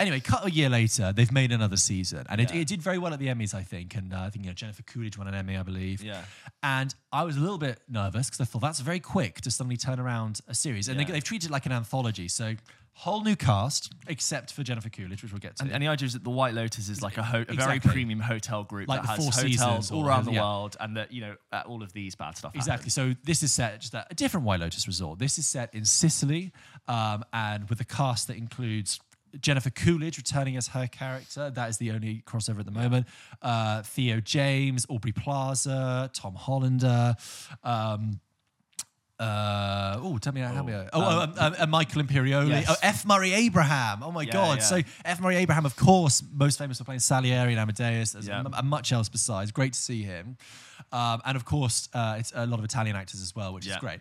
Anyway, 0.00 0.18
cut 0.18 0.44
a 0.44 0.50
year 0.50 0.68
later, 0.68 1.12
they've 1.12 1.30
made 1.30 1.52
another 1.52 1.76
season, 1.76 2.24
and 2.28 2.40
it, 2.40 2.52
Yeah. 2.52 2.62
it 2.62 2.66
did 2.66 2.82
very 2.82 2.98
well 2.98 3.12
at 3.12 3.20
the 3.20 3.28
Emmys, 3.28 3.54
I 3.54 3.62
think. 3.62 3.94
And 3.94 4.12
uh, 4.12 4.22
I 4.22 4.30
think 4.30 4.44
you 4.44 4.50
know 4.50 4.54
Jennifer 4.54 4.82
Coolidge 4.82 5.16
won 5.16 5.28
an 5.28 5.34
Emmy, 5.34 5.56
I 5.56 5.62
believe. 5.62 6.02
Yeah. 6.02 6.22
And 6.62 6.92
I 7.12 7.22
was 7.22 7.36
a 7.36 7.40
little 7.40 7.58
bit 7.58 7.80
nervous 7.88 8.26
because 8.28 8.40
I 8.40 8.44
thought 8.44 8.62
that's 8.62 8.80
very 8.80 8.98
quick 8.98 9.40
to 9.42 9.50
suddenly 9.50 9.76
turn 9.76 10.00
around 10.00 10.40
a 10.48 10.54
series, 10.54 10.88
and 10.88 10.98
Yeah. 10.98 11.06
they, 11.06 11.12
they've 11.12 11.24
treated 11.24 11.50
it 11.50 11.52
like 11.52 11.66
an 11.66 11.72
anthology. 11.72 12.26
So 12.26 12.54
whole 12.94 13.22
new 13.22 13.36
cast, 13.36 13.92
except 14.06 14.52
for 14.52 14.62
Jennifer 14.62 14.88
Coolidge, 14.88 15.22
which 15.22 15.32
we'll 15.32 15.38
get 15.38 15.56
to. 15.56 15.64
And, 15.64 15.72
and 15.72 15.82
the 15.82 15.88
idea 15.88 16.06
is 16.06 16.12
that 16.12 16.24
the 16.24 16.30
White 16.30 16.54
Lotus 16.54 16.88
is 16.88 17.02
like 17.02 17.16
a, 17.16 17.22
ho- 17.22 17.44
a 17.48 17.54
very 17.54 17.80
premium 17.80 18.20
hotel 18.20 18.64
group 18.64 18.88
Like 18.88 19.02
that 19.02 19.16
the 19.16 19.22
has 19.22 19.34
Four 19.40 19.48
hotels 19.48 19.90
all 19.90 20.06
around 20.06 20.26
the 20.26 20.32
yeah. 20.32 20.42
world, 20.42 20.76
and 20.78 20.96
that 20.96 21.12
you 21.12 21.22
know 21.22 21.36
uh, 21.52 21.62
all 21.66 21.82
of 21.82 21.92
these 21.92 22.14
bad 22.14 22.36
stuff. 22.36 22.54
Exactly. 22.54 22.90
happens. 22.90 22.94
So 22.94 23.14
this 23.24 23.42
is 23.42 23.52
set 23.52 23.80
just 23.80 23.94
at 23.94 24.06
a 24.10 24.14
different 24.14 24.46
White 24.46 24.60
Lotus 24.60 24.86
resort. 24.86 25.18
This 25.18 25.38
is 25.38 25.46
set 25.46 25.74
in 25.74 25.84
Sicily, 25.84 26.52
um, 26.86 27.24
and 27.32 27.68
with 27.68 27.80
a 27.80 27.84
cast 27.84 28.28
that 28.28 28.36
includes 28.36 29.00
Jennifer 29.40 29.70
Coolidge 29.70 30.18
returning 30.18 30.56
as 30.56 30.68
her 30.68 30.86
character. 30.86 31.50
That 31.50 31.70
is 31.70 31.78
the 31.78 31.92
only 31.92 32.22
crossover 32.26 32.60
at 32.60 32.66
the 32.66 32.72
moment. 32.72 33.06
Uh, 33.40 33.82
Theo 33.82 34.20
James, 34.20 34.86
Aubrey 34.88 35.12
Plaza, 35.12 36.10
Tom 36.12 36.34
Hollander. 36.34 37.16
Um, 37.64 38.20
uh, 39.22 40.00
oh, 40.02 40.18
tell 40.18 40.32
me 40.32 40.40
how 40.40 40.64
we. 40.64 40.72
Oh, 40.72 40.88
oh 40.94 41.20
um, 41.20 41.34
um, 41.38 41.54
uh, 41.58 41.66
Michael 41.66 42.02
Imperioli. 42.02 42.48
Yes. 42.48 42.66
Oh, 42.68 42.74
F. 42.82 43.06
Murray 43.06 43.32
Abraham. 43.32 44.02
Oh 44.02 44.10
my 44.10 44.22
Yeah, 44.22 44.32
God. 44.32 44.58
yeah. 44.58 44.64
So 44.64 44.80
F. 45.04 45.20
Murray 45.20 45.36
Abraham, 45.36 45.64
of 45.64 45.76
course, 45.76 46.22
most 46.34 46.58
famous 46.58 46.78
for 46.78 46.84
playing 46.84 47.00
Salieri 47.00 47.52
and 47.52 47.60
Amadeus. 47.60 48.16
Yeah. 48.20 48.42
and 48.44 48.68
much 48.68 48.92
else 48.92 49.08
besides. 49.08 49.52
Great 49.52 49.74
to 49.74 49.78
see 49.78 50.02
him. 50.02 50.36
Um, 50.90 51.22
and 51.24 51.36
of 51.36 51.44
course, 51.44 51.88
uh, 51.94 52.16
it's 52.18 52.32
a 52.34 52.46
lot 52.46 52.58
of 52.58 52.64
Italian 52.64 52.96
actors 52.96 53.22
as 53.22 53.34
well, 53.34 53.54
which 53.54 53.66
is 53.66 53.76
great. 53.76 54.00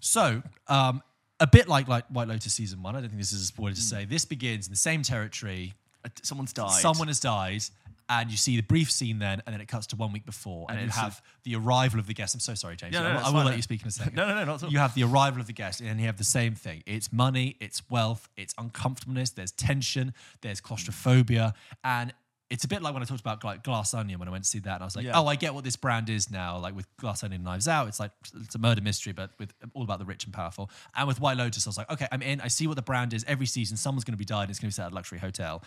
So, 0.00 0.42
um, 0.68 1.02
a 1.38 1.46
bit 1.46 1.68
like, 1.68 1.86
like 1.86 2.06
White 2.06 2.28
Lotus 2.28 2.54
season 2.54 2.82
one, 2.82 2.96
I 2.96 3.00
don't 3.00 3.10
think 3.10 3.20
this 3.20 3.32
is 3.32 3.42
a 3.42 3.46
spoiler 3.46 3.72
to 3.72 3.80
say. 3.80 4.06
This 4.06 4.24
begins 4.24 4.66
in 4.66 4.72
the 4.72 4.76
same 4.76 5.02
territory. 5.02 5.74
Uh, 6.04 6.08
someone's 6.22 6.52
died. 6.54 6.80
Someone 6.80 7.08
has 7.08 7.20
died, 7.20 7.62
and 8.08 8.30
you 8.30 8.36
see 8.36 8.56
the 8.56 8.62
brief 8.62 8.90
scene 8.90 9.18
then, 9.18 9.42
and 9.46 9.52
then 9.54 9.60
it 9.60 9.66
cuts 9.68 9.86
to 9.88 9.96
one 9.96 10.12
week 10.12 10.24
before, 10.24 10.66
and, 10.68 10.78
And 10.78 10.86
you 10.86 10.92
have 10.92 11.20
the 11.44 11.56
arrival 11.56 11.98
of 11.98 12.06
the 12.06 12.14
guest. 12.14 12.34
I'm 12.34 12.40
so 12.40 12.54
sorry, 12.54 12.76
James. 12.76 12.92
No, 12.94 13.00
I, 13.00 13.02
no, 13.02 13.14
will- 13.18 13.24
I 13.24 13.30
will 13.30 13.44
let 13.44 13.56
you 13.56 13.62
speak 13.62 13.82
in 13.82 13.88
a 13.88 13.90
second. 13.90 14.14
No, 14.16 14.26
no, 14.28 14.34
no, 14.34 14.44
not 14.44 14.54
at 14.56 14.62
all. 14.64 14.70
You 14.70 14.78
have 14.78 14.94
the 14.94 15.02
arrival 15.04 15.40
of 15.40 15.46
the 15.46 15.52
guest, 15.52 15.80
and 15.80 15.98
you 16.00 16.06
have 16.06 16.16
the 16.18 16.24
same 16.24 16.54
thing. 16.54 16.82
It's 16.86 17.12
money, 17.12 17.56
it's 17.60 17.82
wealth, 17.90 18.28
it's 18.36 18.54
uncomfortableness, 18.58 19.30
there's 19.30 19.50
tension, 19.52 20.14
there's 20.42 20.60
claustrophobia, 20.60 21.54
and 21.84 22.12
it's 22.48 22.62
a 22.62 22.68
bit 22.68 22.80
like 22.80 22.94
when 22.94 23.02
I 23.02 23.06
talked 23.06 23.20
about 23.20 23.42
like 23.42 23.64
Glass 23.64 23.92
Onion 23.92 24.20
when 24.20 24.28
I 24.28 24.30
went 24.30 24.44
to 24.44 24.48
see 24.50 24.60
that, 24.60 24.74
and 24.74 24.82
I 24.82 24.86
was 24.86 24.94
like, 24.94 25.04
Yeah. 25.04 25.18
oh, 25.18 25.26
I 25.26 25.34
get 25.34 25.52
what 25.52 25.64
this 25.64 25.74
brand 25.74 26.08
is 26.08 26.30
now. 26.30 26.58
Like 26.58 26.76
with 26.76 26.86
Glass 26.98 27.24
Onion, 27.24 27.42
Knives 27.42 27.66
Out, 27.66 27.88
it's 27.88 27.98
like 27.98 28.12
it's 28.40 28.54
a 28.54 28.58
murder 28.60 28.80
mystery, 28.80 29.12
but 29.12 29.30
with 29.40 29.52
all 29.74 29.82
about 29.82 29.98
the 29.98 30.04
rich 30.04 30.24
and 30.26 30.32
powerful. 30.32 30.70
And 30.94 31.08
with 31.08 31.18
White 31.20 31.38
Lotus, 31.38 31.66
I 31.66 31.70
was 31.70 31.76
like, 31.76 31.90
okay, 31.90 32.06
I'm 32.12 32.22
in. 32.22 32.40
I 32.40 32.46
see 32.46 32.68
what 32.68 32.76
the 32.76 32.82
brand 32.82 33.14
is. 33.14 33.24
Every 33.26 33.46
season, 33.46 33.76
someone's 33.76 34.04
going 34.04 34.12
to 34.12 34.16
be 34.18 34.24
died. 34.24 34.42
And 34.42 34.50
it's 34.50 34.60
going 34.60 34.70
to 34.70 34.74
be 34.74 34.76
set 34.76 34.86
at 34.86 34.92
a 34.92 34.94
luxury 34.94 35.18
hotel. 35.18 35.64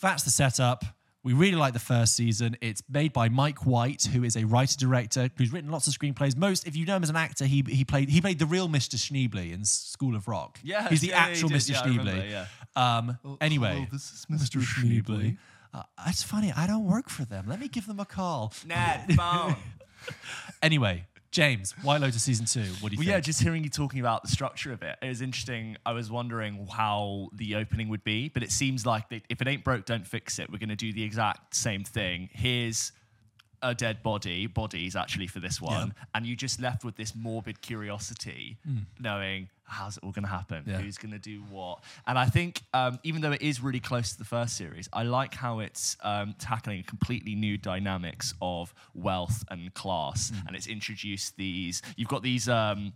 That's 0.00 0.24
the 0.24 0.30
setup. 0.30 0.84
We 1.26 1.32
really 1.32 1.56
like 1.56 1.72
the 1.72 1.80
first 1.80 2.14
season. 2.14 2.56
It's 2.60 2.84
made 2.88 3.12
by 3.12 3.28
Mike 3.28 3.66
White, 3.66 4.04
who 4.04 4.22
is 4.22 4.36
a 4.36 4.44
writer 4.44 4.76
director 4.76 5.28
who's 5.36 5.52
written 5.52 5.72
lots 5.72 5.88
of 5.88 5.92
screenplays. 5.92 6.36
Most, 6.36 6.68
if 6.68 6.76
you 6.76 6.86
know 6.86 6.94
him 6.94 7.02
as 7.02 7.10
an 7.10 7.16
actor, 7.16 7.46
he 7.46 7.64
he 7.66 7.84
played 7.84 8.08
he 8.10 8.20
played 8.20 8.38
the 8.38 8.46
real 8.46 8.68
Mr. 8.68 8.94
Schneebly 8.94 9.52
in 9.52 9.64
School 9.64 10.14
of 10.14 10.28
Rock. 10.28 10.60
Yeah, 10.62 10.88
he's 10.88 11.00
the 11.00 11.08
yeah, 11.08 11.14
yeah, 11.14 11.24
he 11.26 11.32
actual. 11.32 11.50
Mr. 11.50 11.70
Yeah, 11.70 11.82
Schneebly. 11.82 12.30
yeah. 12.30 12.46
Um, 12.76 13.18
anyway, 13.40 13.72
hello, 13.74 13.86
this 13.90 14.12
is 14.12 14.26
Mr. 14.30 14.62
Schneebly. 14.62 15.36
Uh, 15.74 15.82
that's 16.04 16.22
funny. 16.22 16.52
I 16.56 16.68
don't 16.68 16.84
work 16.86 17.08
for 17.08 17.24
them. 17.24 17.46
Let 17.48 17.58
me 17.58 17.66
give 17.66 17.88
them 17.88 17.98
a 17.98 18.04
call. 18.04 18.52
Ned, 18.64 19.12
phone. 19.16 19.56
Anyway, 20.62 21.04
James, 21.36 21.72
White 21.82 22.00
Lotus 22.00 22.22
season 22.22 22.46
two. 22.46 22.72
What 22.80 22.88
do 22.88 22.94
you 22.94 23.00
Well, 23.00 23.08
yeah, 23.08 23.20
just 23.20 23.42
hearing 23.42 23.62
you 23.62 23.68
talking 23.68 24.00
about 24.00 24.22
the 24.22 24.28
structure 24.28 24.72
of 24.72 24.82
it, 24.82 24.96
it 25.02 25.08
was 25.08 25.20
interesting. 25.20 25.76
I 25.84 25.92
was 25.92 26.10
wondering 26.10 26.66
how 26.72 27.28
the 27.34 27.56
opening 27.56 27.90
would 27.90 28.02
be, 28.04 28.30
but 28.30 28.42
it 28.42 28.50
seems 28.50 28.86
like 28.86 29.10
that 29.10 29.20
if 29.28 29.42
it 29.42 29.46
ain't 29.46 29.62
broke, 29.62 29.84
don't 29.84 30.06
fix 30.06 30.38
it. 30.38 30.50
We're 30.50 30.56
going 30.56 30.70
to 30.70 30.76
do 30.76 30.94
the 30.94 31.02
exact 31.02 31.54
same 31.54 31.84
thing. 31.84 32.30
Here's 32.32 32.90
a 33.62 33.74
dead 33.74 34.02
body, 34.02 34.46
bodies 34.46 34.94
actually 34.96 35.26
for 35.26 35.40
this 35.40 35.60
one, 35.60 35.94
and 36.14 36.26
you 36.26 36.36
just 36.36 36.60
left 36.60 36.84
with 36.84 36.96
this 36.96 37.14
morbid 37.14 37.60
curiosity, 37.62 38.56
knowing 39.00 39.48
how's 39.64 39.96
it 39.96 40.04
all 40.04 40.12
going 40.12 40.22
to 40.24 40.28
happen, 40.30 40.62
Hmm. 40.62 40.70
Yeah. 40.70 40.78
who's 40.78 40.96
going 40.98 41.12
to 41.12 41.18
do 41.18 41.42
what. 41.50 41.82
And 42.06 42.16
I 42.18 42.26
think 42.26 42.62
um, 42.72 42.98
even 43.02 43.20
though 43.20 43.32
it 43.32 43.42
is 43.42 43.60
really 43.60 43.80
close 43.80 44.12
to 44.12 44.18
the 44.18 44.24
first 44.24 44.56
series, 44.56 44.88
I 44.92 45.02
like 45.02 45.34
how 45.34 45.58
it's 45.58 45.96
um, 46.02 46.34
tackling 46.38 46.84
completely 46.84 47.34
new 47.34 47.58
dynamics 47.58 48.32
of 48.40 48.72
wealth 48.94 49.44
and 49.50 49.72
class, 49.74 50.30
Hmm. 50.30 50.46
and 50.48 50.56
it's 50.56 50.66
introduced 50.68 51.36
these. 51.36 51.82
You've 51.96 52.08
got 52.08 52.22
these. 52.22 52.48
Um, 52.48 52.92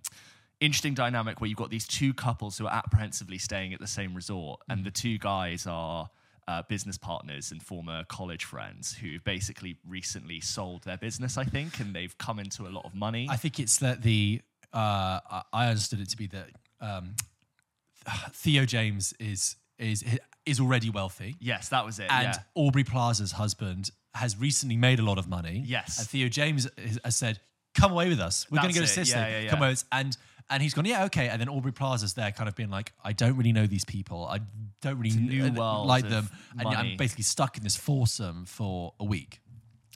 interesting 0.61 0.93
dynamic 0.93 1.41
where 1.41 1.49
you've 1.49 1.57
got 1.57 1.71
these 1.71 1.87
two 1.87 2.13
couples 2.13 2.59
who 2.59 2.67
are 2.67 2.75
apprehensively 2.75 3.39
staying 3.39 3.73
at 3.73 3.81
the 3.81 3.87
same 3.87 4.13
resort, 4.15 4.61
Hmm. 4.67 4.73
and 4.73 4.85
the 4.85 4.91
two 4.91 5.17
guys 5.17 5.67
are 5.67 6.11
uh, 6.49 6.63
business 6.69 6.99
partners 6.99 7.51
and 7.53 7.63
former 7.63 8.05
college 8.09 8.45
friends 8.45 8.95
who 8.95 9.19
basically 9.21 9.77
recently 9.87 10.41
sold 10.41 10.83
their 10.85 10.97
business, 10.97 11.37
I 11.39 11.45
think, 11.45 11.81
and 11.81 11.95
they've 11.95 12.17
come 12.19 12.39
into 12.39 12.67
a 12.67 12.71
lot 12.71 12.85
of 12.85 12.95
money. 12.95 13.27
I 13.31 13.37
think 13.37 13.59
it's 13.61 13.79
that 13.79 14.03
the 14.03 14.41
uh, 14.73 15.21
I- 15.53 15.69
understood 15.69 16.01
it 16.01 16.09
to 16.11 16.17
be 16.17 16.27
that 16.29 16.49
um, 16.81 17.15
Theo 18.33 18.65
James 18.65 19.13
is 19.19 19.57
is 19.79 20.05
is 20.47 20.59
already 20.61 20.91
wealthy, 20.91 21.37
yes, 21.41 21.69
that 21.69 21.85
was 21.85 21.99
it. 21.99 22.11
and 22.11 22.25
yeah. 22.35 22.35
Aubrey 22.55 22.85
Plaza's 22.85 23.33
husband 23.33 23.91
has 24.15 24.37
recently 24.39 24.77
made 24.77 24.99
a 24.99 25.03
lot 25.03 25.19
of 25.19 25.29
money. 25.29 25.63
Yes. 25.67 25.99
and 25.99 26.09
Theo 26.09 26.29
James 26.29 26.67
has- 27.05 27.17
said, 27.17 27.39
"Come 27.75 27.93
away 27.93 28.09
with 28.09 28.21
us. 28.21 28.47
We're 28.51 28.61
going 28.61 28.73
to 28.73 28.79
go 28.79 28.85
to. 28.85 28.87
Sicily. 28.91 29.21
Yeah, 29.21 29.41
yeah. 29.41 29.51
Come 29.51 29.61
with 29.61 29.71
us." 29.71 29.85
And 29.93 30.17
and 30.51 30.63
he's 30.63 30.75
gone, 30.75 30.85
"Yeah, 30.85 31.05
okay." 31.05 31.29
And 31.29 31.41
then 31.41 31.49
Aubrey 31.49 31.73
Plaza's 31.73 32.15
there, 32.15 32.33
kind 32.33 32.49
of 32.49 32.55
being 32.57 32.71
like, 32.71 32.93
"I 33.05 33.13
don't 33.13 33.37
really 33.37 33.53
know 33.53 33.67
these 33.67 33.85
people. 33.85 34.27
I 34.27 34.41
don't 34.83 34.99
really 34.99 35.17
new 35.17 35.43
kn- 35.43 35.55
world 35.55 35.87
like 35.87 36.05
of 36.05 36.11
them, 36.11 36.31
and 36.53 36.65
money. 36.65 36.77
I'm 36.93 36.97
basically 36.97 37.25
stuck 37.25 37.57
in 37.57 37.63
this 37.65 37.77
foursome 37.77 38.45
for 38.47 38.95
a 39.01 39.05
week." 39.05 39.41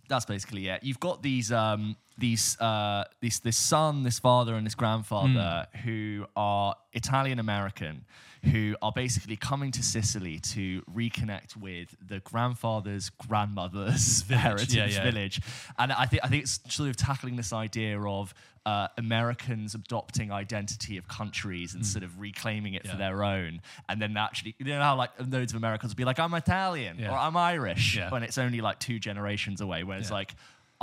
that's 0.07 0.27
basically 0.27 0.69
it. 0.69 0.85
You've 0.85 1.01
got 1.01 1.23
these 1.23 1.51
um 1.51 1.97
these 2.19 2.61
uh 2.61 3.05
this 3.23 3.39
this 3.39 3.57
son, 3.57 4.03
this 4.03 4.19
father, 4.19 4.55
and 4.55 4.67
this 4.67 4.75
grandfather 4.75 5.67
Hmm. 5.73 5.79
who 5.79 6.27
are 6.37 6.77
Italian 6.93 7.39
American, 7.39 8.05
who 8.47 8.77
are 8.83 8.93
basically 8.93 9.37
coming 9.37 9.71
to 9.73 9.83
Sicily 9.83 10.39
to 10.41 10.83
reconnect 10.83 11.57
with 11.57 11.95
the 12.07 12.21
grandfather's 12.21 13.11
grandmother's 13.11 14.23
heritage 14.31 14.75
yeah, 14.75 14.87
yeah. 14.87 15.03
village, 15.11 15.41
and 15.79 15.93
I 15.93 16.07
think 16.07 16.25
I 16.25 16.29
think 16.29 16.45
it's 16.45 16.61
sort 16.69 16.89
of 16.89 16.97
tackling 16.97 17.37
this 17.37 17.53
idea 17.53 18.01
of. 18.01 18.35
Uh, 18.67 18.89
Americans 18.97 19.75
adopting 19.75 20.33
identity 20.33 20.97
of 20.97 21.07
countries 21.07 21.75
and 21.75 21.85
sort 21.85 22.03
of 22.03 22.19
reclaiming 22.19 22.73
it 22.73 22.87
for 22.87 22.93
Hmm. 22.95 22.99
Their 22.99 23.23
own, 23.23 23.61
and 23.91 24.01
then 24.01 24.17
actually, 24.17 24.55
you 24.59 24.65
know 24.65 24.81
how 24.81 24.97
like 24.97 25.11
loads 25.29 25.53
of 25.53 25.59
Americans 25.59 25.93
will 25.93 25.97
be 25.99 26.07
like, 26.07 26.19
"I'm 26.19 26.33
Italian" 26.33 26.97
Yeah. 26.99 27.11
or 27.13 27.19
"I'm 27.19 27.37
Irish," 27.37 27.95
Yeah. 27.95 28.09
when 28.09 28.23
it's 28.23 28.39
only 28.39 28.63
like 28.63 28.79
two 28.79 28.99
generations 28.99 29.61
away. 29.61 29.85
Whereas 29.85 30.09
Yeah. 30.09 30.15
like 30.15 30.35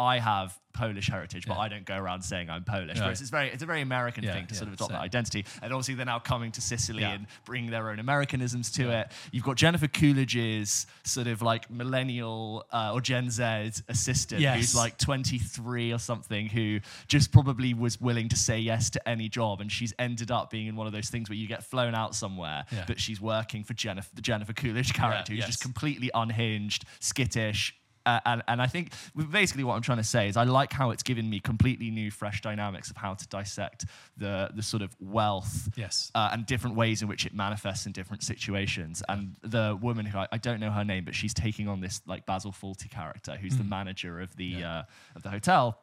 I 0.02 0.20
have 0.20 0.58
Polish 0.74 1.10
heritage, 1.10 1.46
but 1.48 1.56
Yeah. 1.56 1.60
I 1.60 1.68
don't 1.68 1.86
go 1.86 1.98
around 1.98 2.22
saying 2.22 2.50
I'm 2.50 2.64
Polish. 2.64 2.98
Right. 2.98 3.06
Whereas 3.06 3.22
it's 3.22 3.30
very, 3.30 3.50
it's 3.50 3.62
a 3.62 3.66
very 3.66 3.82
American 3.82 4.24
Yeah, 4.24 4.34
thing 4.34 4.48
to 4.48 4.54
yeah, 4.54 4.58
sort 4.60 4.68
of 4.70 4.74
adopt 4.76 4.92
that 4.92 5.02
identity. 5.02 5.46
And 5.62 5.74
obviously, 5.74 5.96
they're 5.96 6.06
now 6.06 6.20
coming 6.20 6.52
to 6.54 6.62
Sicily 6.62 7.04
and 7.04 7.28
bringing 7.46 7.72
their 7.72 7.90
own 7.90 8.00
Americanisms 8.00 8.72
to 8.74 8.90
it. 8.92 9.12
You've 9.32 9.44
got 9.44 9.58
Jennifer 9.58 9.88
Coolidge's 9.88 10.88
sort 11.04 11.28
of 11.28 11.42
like 11.42 11.70
millennial 11.70 12.66
uh, 12.72 12.92
or 12.94 13.02
Gen 13.02 13.30
Z 13.30 13.44
assistant, 13.90 14.42
Yes. 14.42 14.58
who's 14.58 14.76
like 14.76 14.98
23 14.98 15.92
or 15.92 16.00
something, 16.00 16.48
who 16.48 16.80
just 17.08 17.32
probably 17.32 17.74
was 17.74 18.00
willing 18.00 18.30
to 18.30 18.36
say 18.36 18.60
yes 18.60 18.90
to 18.92 19.10
any 19.10 19.30
job, 19.30 19.62
and 19.62 19.72
she's 19.72 19.94
ended 20.00 20.32
up 20.32 20.50
being 20.50 20.68
in 20.68 20.76
one 20.76 20.88
of 20.88 20.94
those 20.94 21.10
things 21.10 21.30
where 21.30 21.38
you 21.38 21.48
get 21.48 21.64
flown 21.64 21.94
out 21.96 22.16
somewhere, 22.16 22.64
but 22.88 23.00
she's 23.00 23.20
working 23.20 23.64
for 23.64 23.74
Jennifer, 23.74 24.10
the 24.16 24.22
Jennifer 24.22 24.54
Coolidge 24.54 24.94
character, 24.94 25.34
who's 25.34 25.40
yes. 25.40 25.48
just 25.48 25.62
completely 25.62 26.10
unhinged, 26.14 26.86
skittish. 27.00 27.76
Uh, 28.06 28.20
and, 28.26 28.42
and 28.48 28.62
I 28.62 28.68
think 28.68 28.94
basically 29.32 29.64
what 29.64 29.76
I'm 29.76 29.82
trying 29.82 30.00
to 30.00 30.04
say 30.04 30.28
is 30.28 30.38
I 30.38 30.44
like 30.44 30.74
how 30.74 30.92
it's 30.92 31.04
given 31.04 31.30
me 31.30 31.40
completely 31.40 31.90
new, 31.92 32.10
fresh 32.12 32.42
dynamics 32.42 32.90
of 32.90 32.98
how 32.98 33.14
to 33.14 33.28
dissect 33.28 33.86
the 34.18 34.50
the 34.54 34.64
sort 34.64 34.82
of 34.84 34.96
wealth 35.00 35.70
Yes. 35.76 36.12
uh, 36.16 36.30
and 36.32 36.46
different 36.46 36.76
ways 36.76 37.02
in 37.02 37.08
which 37.08 37.26
it 37.26 37.34
manifests 37.34 37.86
in 37.86 37.92
different 37.92 38.24
situations. 38.24 39.04
And 39.08 39.36
the 39.44 39.78
woman 39.82 40.06
who 40.06 40.18
I, 40.18 40.28
I 40.32 40.38
don't 40.38 40.60
know 40.60 40.72
her 40.72 40.84
name, 40.84 41.06
but 41.06 41.16
she's 41.16 41.34
taking 41.34 41.68
on 41.68 41.82
this 41.82 42.02
like 42.06 42.26
Basil 42.26 42.52
Fawlty 42.52 42.90
character, 42.90 43.38
who's 43.38 43.58
the 43.58 43.64
manager 43.64 44.20
of 44.20 44.36
the 44.36 44.64
uh, 44.64 44.84
of 45.16 45.24
the 45.24 45.30
hotel, 45.30 45.80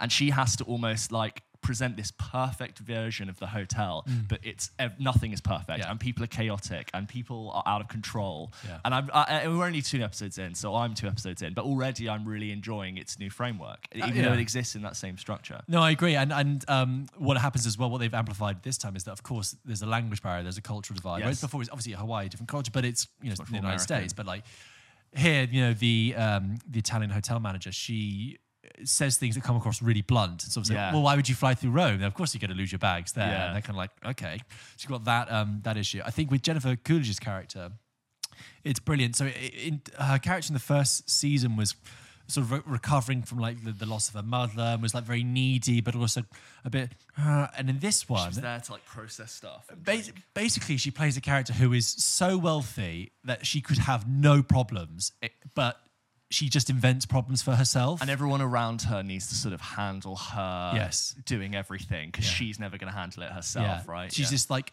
and 0.00 0.10
she 0.10 0.30
has 0.30 0.56
to 0.56 0.64
almost 0.64 1.12
like 1.12 1.42
present 1.64 1.96
this 1.96 2.12
perfect 2.16 2.78
version 2.78 3.28
of 3.28 3.38
the 3.40 3.46
hotel, 3.48 4.06
but 4.28 4.38
it's 4.44 4.70
nothing 4.98 5.32
is 5.32 5.40
perfect, 5.40 5.78
Yeah. 5.80 5.90
and 5.90 5.98
people 5.98 6.22
are 6.22 6.28
chaotic, 6.28 6.90
and 6.94 7.08
people 7.08 7.50
are 7.54 7.64
out 7.66 7.80
of 7.80 7.88
control. 7.88 8.52
Yeah. 8.68 8.78
And 8.84 8.94
I'm 8.94 9.10
I, 9.12 9.48
we're 9.48 9.64
only 9.66 9.82
two 9.82 10.02
episodes 10.02 10.36
in, 10.38 10.54
so 10.54 10.76
I'm 10.76 10.94
two 10.94 11.08
episodes 11.08 11.42
in, 11.42 11.54
but 11.54 11.64
already 11.64 12.08
I'm 12.08 12.24
really 12.34 12.50
enjoying 12.52 12.98
its 12.98 13.18
new 13.18 13.30
framework, 13.30 13.80
even 13.94 14.14
yeah. 14.14 14.22
though 14.22 14.34
it 14.34 14.38
exists 14.40 14.76
in 14.76 14.82
that 14.82 14.96
same 14.96 15.16
structure. 15.18 15.60
No, 15.66 15.80
I 15.80 15.90
agree. 15.90 16.14
And 16.14 16.32
and 16.32 16.64
um, 16.68 17.06
what 17.16 17.36
happens 17.38 17.66
as 17.66 17.76
well, 17.78 17.90
what 17.90 17.98
they've 17.98 18.12
amplified 18.22 18.62
this 18.62 18.78
time 18.78 18.94
is 18.94 19.04
that, 19.04 19.12
of 19.12 19.22
course, 19.22 19.56
there's 19.64 19.82
a 19.82 19.86
language 19.86 20.22
barrier, 20.22 20.42
there's 20.42 20.58
a 20.58 20.62
cultural 20.62 20.94
divide. 20.96 21.20
Whereas 21.22 21.36
Yes. 21.38 21.40
before, 21.40 21.58
it 21.58 21.66
was 21.66 21.68
obviously 21.70 21.92
Hawaii, 21.94 22.28
different 22.28 22.48
culture, 22.50 22.70
but 22.72 22.84
it's 22.84 23.08
you 23.22 23.30
know 23.30 23.36
much 23.38 23.48
the 23.48 23.54
United 23.54 23.64
American. 23.64 23.78
States. 23.82 24.12
But 24.12 24.26
like 24.26 24.44
here, 25.16 25.48
you 25.50 25.60
know, 25.62 25.72
the 25.72 26.14
um, 26.16 26.58
the 26.68 26.78
Italian 26.78 27.10
hotel 27.10 27.40
manager, 27.40 27.72
she 27.72 28.38
says 28.84 29.16
things 29.16 29.34
that 29.36 29.44
come 29.44 29.56
across 29.56 29.80
really 29.80 30.02
blunt. 30.02 30.42
And 30.42 30.52
sort 30.52 30.62
of 30.64 30.66
say, 30.68 30.74
Yeah. 30.74 30.92
well, 30.92 31.02
why 31.02 31.14
would 31.16 31.28
you 31.28 31.34
fly 31.34 31.54
through 31.54 31.70
Rome? 31.70 32.00
Now, 32.00 32.06
of 32.08 32.14
course, 32.14 32.34
you're 32.34 32.40
going 32.40 32.50
to 32.50 32.56
lose 32.56 32.72
your 32.72 32.78
bags 32.80 33.12
there. 33.12 33.28
Yeah. 33.28 33.46
And 33.46 33.54
they're 33.54 33.62
kind 33.62 33.70
of 33.70 33.76
like, 33.76 33.90
okay, 34.04 34.38
she's 34.76 34.86
got 34.88 35.04
that 35.04 35.30
um, 35.30 35.60
that 35.64 35.76
issue. 35.76 36.00
I 36.04 36.10
think 36.10 36.30
with 36.30 36.42
Jennifer 36.42 36.74
Coolidge's 36.76 37.18
character, 37.20 37.70
it's 38.64 38.80
brilliant. 38.80 39.16
So, 39.16 39.26
i- 39.26 39.28
in, 39.28 39.80
her 40.00 40.18
character 40.18 40.48
in 40.50 40.54
the 40.54 40.60
first 40.60 41.08
season 41.08 41.56
was 41.56 41.74
sort 42.26 42.44
of 42.46 42.52
re- 42.52 42.60
recovering 42.66 43.22
from 43.22 43.38
like 43.38 43.62
the, 43.64 43.70
the 43.72 43.84
loss 43.84 44.08
of 44.08 44.14
her 44.14 44.22
mother 44.22 44.62
and 44.62 44.80
was 44.82 44.94
like 44.94 45.04
very 45.04 45.22
needy, 45.22 45.80
but 45.82 45.94
also 45.94 46.22
a 46.64 46.70
bit. 46.70 46.90
Uh, 47.18 47.46
and 47.56 47.68
in 47.68 47.78
this 47.80 48.08
one, 48.08 48.30
She's 48.30 48.40
there 48.40 48.58
to 48.58 48.72
like 48.72 48.84
process 48.86 49.30
stuff. 49.30 49.68
Bas- 49.84 50.10
basically, 50.32 50.78
she 50.78 50.90
plays 50.90 51.16
a 51.18 51.20
character 51.20 51.52
who 51.52 51.72
is 51.74 51.86
so 51.86 52.38
wealthy 52.38 53.12
that 53.24 53.44
she 53.46 53.60
could 53.60 53.76
have 53.78 54.08
no 54.08 54.42
problems, 54.42 55.12
eh, 55.22 55.28
but 55.54 55.78
she 56.30 56.48
just 56.48 56.70
invents 56.70 57.06
problems 57.06 57.42
for 57.42 57.54
herself. 57.54 58.00
And 58.00 58.10
everyone 58.10 58.40
around 58.42 58.82
her 58.82 59.02
needs 59.02 59.28
to 59.28 59.34
sort 59.34 59.54
of 59.54 59.60
handle 59.60 60.16
her 60.16 60.72
Yes. 60.74 61.14
doing 61.26 61.54
everything 61.54 62.10
because 62.10 62.26
Yeah. 62.26 62.32
she's 62.32 62.58
never 62.58 62.78
going 62.78 62.90
to 62.92 62.98
handle 62.98 63.22
it 63.22 63.30
herself, 63.32 63.86
right? 63.88 64.12
She's 64.12 64.26
Yeah. 64.26 64.30
just 64.30 64.50
like, 64.50 64.72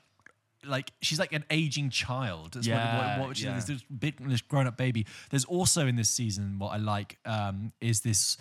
like 0.66 0.92
she's 1.02 1.20
like 1.20 1.34
an 1.34 1.44
aging 1.50 1.90
child. 1.90 2.54
That's 2.54 2.68
Yeah, 2.68 2.98
what, 2.98 3.20
what, 3.20 3.28
what 3.30 3.38
she's 3.38 3.46
yeah. 3.46 3.56
this, 3.56 3.66
this 3.66 3.84
big, 3.84 4.18
this 4.28 4.42
grown-up 4.42 4.78
baby. 4.78 5.06
There's 5.30 5.46
also 5.46 5.88
in 5.88 5.96
this 5.96 6.10
season 6.10 6.58
what 6.60 6.70
I 6.70 6.78
like 6.78 7.18
um, 7.26 7.74
is 7.82 8.02
this 8.02 8.38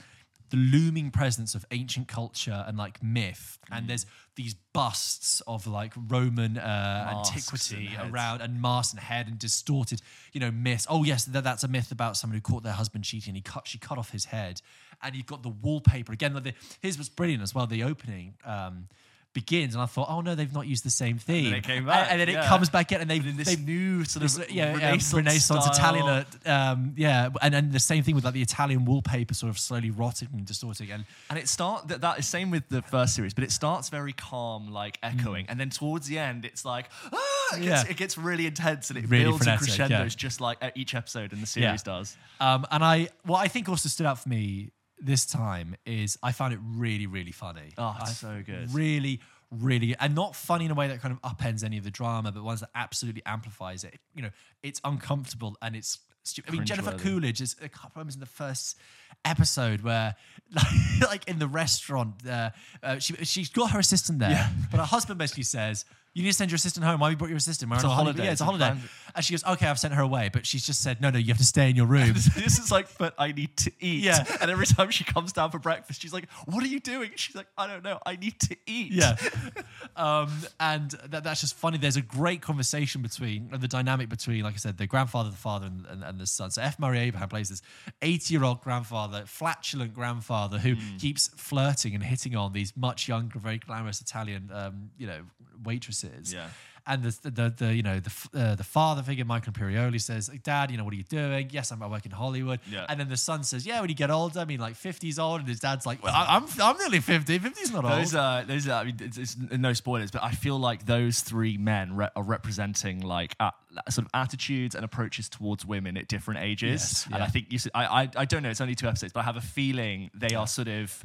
the 0.51 0.57
looming 0.57 1.11
presence 1.11 1.55
of 1.55 1.65
ancient 1.71 2.09
culture 2.09 2.65
and 2.67 2.77
like 2.77 3.03
myth. 3.03 3.59
Mm. 3.71 3.79
And 3.79 3.89
there's 3.89 4.07
these 4.37 4.55
busts 4.73 5.43
of 5.47 5.67
like 5.67 5.93
Roman 6.09 6.59
uh, 6.59 7.15
antiquity 7.17 7.91
and 7.99 8.13
around 8.13 8.41
and 8.41 8.61
masks 8.61 8.93
and 8.93 9.01
head 9.01 9.29
and 9.29 9.39
distorted, 9.39 10.03
you 10.33 10.41
know, 10.41 10.51
myths. 10.51 10.87
Oh 10.89 11.05
yes, 11.05 11.25
that, 11.27 11.45
that's 11.45 11.65
a 11.65 11.69
myth 11.69 11.93
about 11.93 12.17
someone 12.17 12.37
who 12.37 12.41
caught 12.41 12.63
their 12.63 12.73
husband 12.73 13.05
cheating. 13.05 13.35
He 13.35 13.41
cut, 13.41 13.67
she 13.67 13.79
cut 13.79 13.99
off 13.99 14.11
his 14.11 14.27
head, 14.27 14.61
and 15.03 15.15
you've 15.15 15.27
got 15.27 15.43
the 15.43 15.49
wallpaper 15.49 16.13
again. 16.13 16.35
Like 16.35 16.45
the, 16.45 16.55
here's 16.81 16.99
what's 16.99 17.09
brilliant 17.09 17.43
as 17.43 17.55
well. 17.55 17.67
The 17.67 17.85
opening. 17.85 18.35
Um, 18.45 18.89
begins 19.33 19.75
and 19.75 19.83
I 19.83 19.87
thought 19.87 20.09
oh 20.11 20.21
no 20.23 20.35
they've 20.35 20.53
not 20.53 20.67
used 20.67 20.85
the 20.85 20.91
same 20.91 21.17
theme 21.19 21.55
it 21.55 21.63
came 21.63 21.79
And- 21.79 21.87
back, 21.87 22.09
and, 22.11 22.21
then 22.21 22.29
it 22.29 22.45
comes 22.47 22.69
back 22.69 22.91
in 22.91 23.01
and 23.01 23.09
they've, 23.09 23.25
in 23.25 23.37
this 23.37 23.47
they've 23.49 23.65
new 23.65 24.05
sort 24.05 24.25
of 24.25 24.51
yeah, 24.51 24.73
Renaissance, 24.75 25.13
um, 25.13 25.17
Renaissance. 25.19 25.67
Italian, 25.67 26.07
uh, 26.07 26.25
um, 26.47 26.95
yeah, 26.97 27.29
and 27.41 27.55
and 27.55 27.73
the 27.73 27.79
same 27.79 28.03
thing 28.03 28.15
with 28.17 28.25
like 28.25 28.35
the 28.35 28.43
Italian 28.43 28.85
wallpaper 28.85 29.33
sort 29.35 29.51
of 29.51 29.59
slowly 29.59 29.91
rotting 29.91 30.29
and 30.33 30.45
distorting, 30.45 30.91
and 30.91 31.05
And 31.31 31.39
it 31.39 31.49
start 31.49 31.89
that, 31.89 32.01
that 32.01 32.19
is 32.19 32.27
same 32.27 32.51
with 32.51 32.69
the 32.69 32.83
first 32.83 33.15
series, 33.15 33.33
but 33.35 33.45
it 33.45 33.53
starts 33.53 33.89
very 33.89 34.13
calm, 34.13 34.71
like 34.73 34.99
echoing, 35.03 35.47
and 35.49 35.61
then 35.61 35.71
towards 35.71 36.09
the 36.09 36.19
end, 36.19 36.45
it's 36.45 36.65
like 36.65 36.87
ah, 37.13 37.17
it, 37.57 37.61
gets, 37.63 37.83
Mm. 37.83 37.85
Yeah. 37.85 37.91
it 37.91 37.97
gets 37.97 38.19
really 38.19 38.47
intense 38.47 38.91
and 38.91 38.99
it 38.99 39.09
Really 39.09 39.25
builds 39.25 39.47
and 39.47 39.59
frenetic, 39.61 39.77
crescendos, 39.77 40.13
yeah. 40.15 40.19
just 40.19 40.41
like 40.41 40.59
each 40.75 40.95
episode 40.95 41.33
in 41.33 41.41
the 41.41 41.47
series 41.47 41.83
does. 41.85 42.17
um, 42.41 42.67
and 42.73 42.83
I 42.85 43.09
what 43.25 43.39
I 43.39 43.49
think 43.49 43.69
also 43.69 43.89
stood 43.89 44.07
out 44.07 44.19
for 44.19 44.29
me 44.29 44.71
this 45.01 45.27
time 45.27 45.77
is 45.87 46.19
I 46.23 46.33
found 46.33 46.53
it 46.55 46.61
really 46.63 47.07
really 47.07 47.33
funny. 47.33 47.73
Oh, 47.79 47.97
I- 48.01 48.05
so 48.11 48.43
good. 48.45 48.73
really 48.75 49.21
really 49.51 49.97
and 49.99 50.15
not 50.15 50.37
funny 50.37 50.65
in 50.65 50.71
a 50.71 50.75
way 50.75 50.87
that 50.89 51.01
kind 51.03 51.13
of 51.13 51.21
upends 51.23 51.65
any 51.65 51.77
of 51.77 51.83
the 51.83 51.91
drama 51.91 52.31
but 52.31 52.43
ones 52.45 52.61
that 52.61 52.71
absolutely 52.77 53.21
amplifies 53.27 53.83
it 53.83 53.99
you 54.15 54.23
know 54.23 54.31
it's 54.63 54.81
uncomfortable 54.85 55.57
and 55.61 55.75
it's 55.75 55.99
stupid 56.23 56.51
i 56.51 56.53
mean 56.53 56.65
jennifer 56.65 56.93
coolidge 56.97 57.41
is 57.41 57.57
a 57.61 57.69
couple 57.69 57.89
of 57.89 57.97
moments 57.97 58.15
in 58.15 58.21
the 58.21 58.27
first 58.27 58.79
episode 59.25 59.81
where 59.81 60.15
like 61.03 61.27
in 61.29 61.41
the 61.41 61.49
restaurant 61.49 62.15
uh, 62.29 62.51
uh, 62.85 63.01
she, 63.01 63.15
she's 63.25 63.49
got 63.49 63.73
her 63.73 63.81
assistant 63.81 64.21
there 64.21 64.51
but 64.71 64.79
her 64.79 64.87
husband 64.87 65.19
basically 65.19 65.43
says 65.43 65.85
you 66.13 66.25
need 66.25 66.31
to 66.31 66.35
send 66.35 66.51
your 66.51 66.57
assistant 66.57 66.85
home. 66.85 66.99
Why 66.99 67.07
have 67.07 67.13
you 67.13 67.17
brought 67.19 67.31
your 67.31 67.37
assistant? 67.37 67.71
We're 67.71 67.77
It's 67.77 67.85
on 67.85 67.91
a 67.91 67.95
holiday. 67.95 68.25
Yeah, 68.25 68.33
it's 68.33 68.41
a 68.41 68.45
holiday. 68.45 68.75
And 69.15 69.25
she 69.25 69.33
goes, 69.33 69.45
okay, 69.45 69.67
I've 69.67 69.79
sent 69.79 69.95
her 69.95 70.03
away. 70.03 70.29
But 70.33 70.45
she's 70.45 70.67
just 70.67 70.83
said, 70.83 71.01
no, 71.01 71.11
no, 71.11 71.19
you 71.19 71.29
have 71.29 71.39
to 71.39 71.45
stay 71.45 71.71
in 71.71 71.77
your 71.77 71.87
room. 71.97 72.15
this 72.15 72.59
is 72.59 72.73
like, 72.73 72.87
but 72.99 73.15
I 73.17 73.31
need 73.31 73.57
to 73.59 73.73
eat. 73.79 74.03
Yeah. 74.03 74.25
And 74.41 74.51
every 74.51 74.67
time 74.67 74.91
she 74.91 75.05
comes 75.05 75.33
down 75.33 75.53
for 75.53 75.61
breakfast, 75.61 76.03
she's 76.03 76.13
like, 76.13 76.29
"What 76.47 76.65
are 76.65 76.67
you 76.67 76.81
doing?" 76.81 77.11
She's 77.15 77.37
like, 77.37 77.47
"I 77.57 77.67
don't 77.67 77.85
know. 77.85 77.99
I 78.05 78.17
need 78.17 78.39
to 78.41 78.57
eat." 78.67 78.93
Yeah. 78.93 79.17
um, 79.97 80.31
and 80.59 80.91
that, 81.09 81.25
that's 81.25 81.41
just 81.41 81.55
funny. 81.55 81.79
There's 81.79 81.97
a 81.97 82.03
great 82.03 82.43
conversation 82.43 83.03
between, 83.03 83.51
the 83.51 83.69
dynamic 83.69 84.09
between, 84.09 84.43
like 84.43 84.55
I 84.55 84.59
said, 84.59 84.79
the 84.79 84.87
grandfather, 84.87 85.31
the 85.31 85.37
father, 85.37 85.67
and, 85.67 85.87
and, 85.87 86.03
and 86.03 86.19
the 86.19 86.27
son. 86.27 86.51
So 86.51 86.63
F. 86.63 86.79
Murray 86.79 86.99
Abraham 87.01 87.29
plays 87.29 87.49
this 87.51 87.63
80 88.03 88.35
year 88.35 88.45
old 88.45 88.63
grandfather, 88.63 89.25
flatulent 89.27 89.95
grandfather 89.95 90.59
who 90.59 90.77
keeps 90.99 91.29
flirting 91.29 91.95
and 91.95 92.03
hitting 92.03 92.35
on 92.37 92.53
these 92.53 92.77
much 92.77 93.09
younger, 93.09 93.39
very 93.39 93.59
glamorous 93.59 94.01
Italian, 94.01 94.51
um, 94.53 94.91
you 94.99 95.07
know, 95.07 95.21
waitresses. 95.63 96.33
Yeah. 96.33 96.49
And 96.87 97.03
the, 97.03 97.31
the, 97.31 97.55
the 97.57 97.75
you 97.75 97.83
know 97.83 98.01
the 98.01 98.11
uh, 98.35 98.55
the 98.55 98.65
father 98.65 99.03
figure 99.03 99.25
Michael 99.27 99.53
Imperioli 99.53 100.01
says, 100.01 100.29
"Dad, 100.43 100.71
you 100.71 100.79
know 100.79 100.83
what 100.85 100.95
are 100.95 100.97
you 100.97 101.03
doing? 101.05 101.51
Yes, 101.53 101.71
I'm 101.73 101.83
I 101.83 101.87
work 101.87 102.07
in 102.07 102.11
Hollywood." 102.11 102.59
Yeah. 102.71 102.87
And 102.89 102.99
then 102.99 103.11
the 103.11 103.19
son 103.19 103.45
says, 103.45 103.67
"Yeah, 103.67 103.81
when 103.81 103.91
you 103.91 103.95
get 103.95 104.11
older, 104.11 104.41
I 104.41 104.47
mean 104.47 104.61
like 104.61 104.75
50s 104.75 105.19
old." 105.19 105.41
And 105.41 105.49
his 105.49 105.61
dad's 105.61 105.85
like, 105.85 106.03
"Well, 106.03 106.15
I- 106.15 106.37
I'm 106.37 106.47
I'm 106.61 106.79
nearly 106.79 107.01
50. 107.01 107.39
50's 107.39 107.71
not 107.71 107.85
old." 107.85 107.93
Those 107.93 108.15
are 108.15 108.45
those 108.45 108.67
are. 108.67 108.81
I 108.81 108.85
mean, 108.85 108.97
it's, 108.99 109.19
it's 109.19 109.37
no 109.37 109.75
spoilers, 109.75 110.11
but 110.11 110.25
I 110.25 110.31
feel 110.33 110.59
like 110.59 110.87
those 110.87 111.21
three 111.21 111.59
men 111.59 111.95
re- 111.97 112.09
are 112.17 112.23
representing 112.23 113.01
like 113.03 113.37
uh, 113.39 113.51
sort 113.91 114.07
of 114.07 114.11
attitudes 114.15 114.75
and 114.75 114.83
approaches 114.83 115.29
towards 115.29 115.67
women 115.67 115.99
at 115.99 116.09
different 116.09 116.41
ages. 116.41 116.71
Yes, 116.81 117.09
And. 117.13 117.23
I 117.23 117.27
think 117.27 117.53
you. 117.53 117.59
I 117.75 118.09
I 118.17 118.25
don't 118.25 118.43
know. 118.43 118.49
It's 118.51 118.63
only 118.63 118.75
two 118.75 118.89
episodes, 118.89 119.13
but 119.13 119.21
I 119.21 119.25
have 119.25 119.37
a 119.37 119.43
feeling 119.43 120.11
they 120.15 120.35
are 120.35 120.47
sort 120.47 120.69
of 120.69 121.05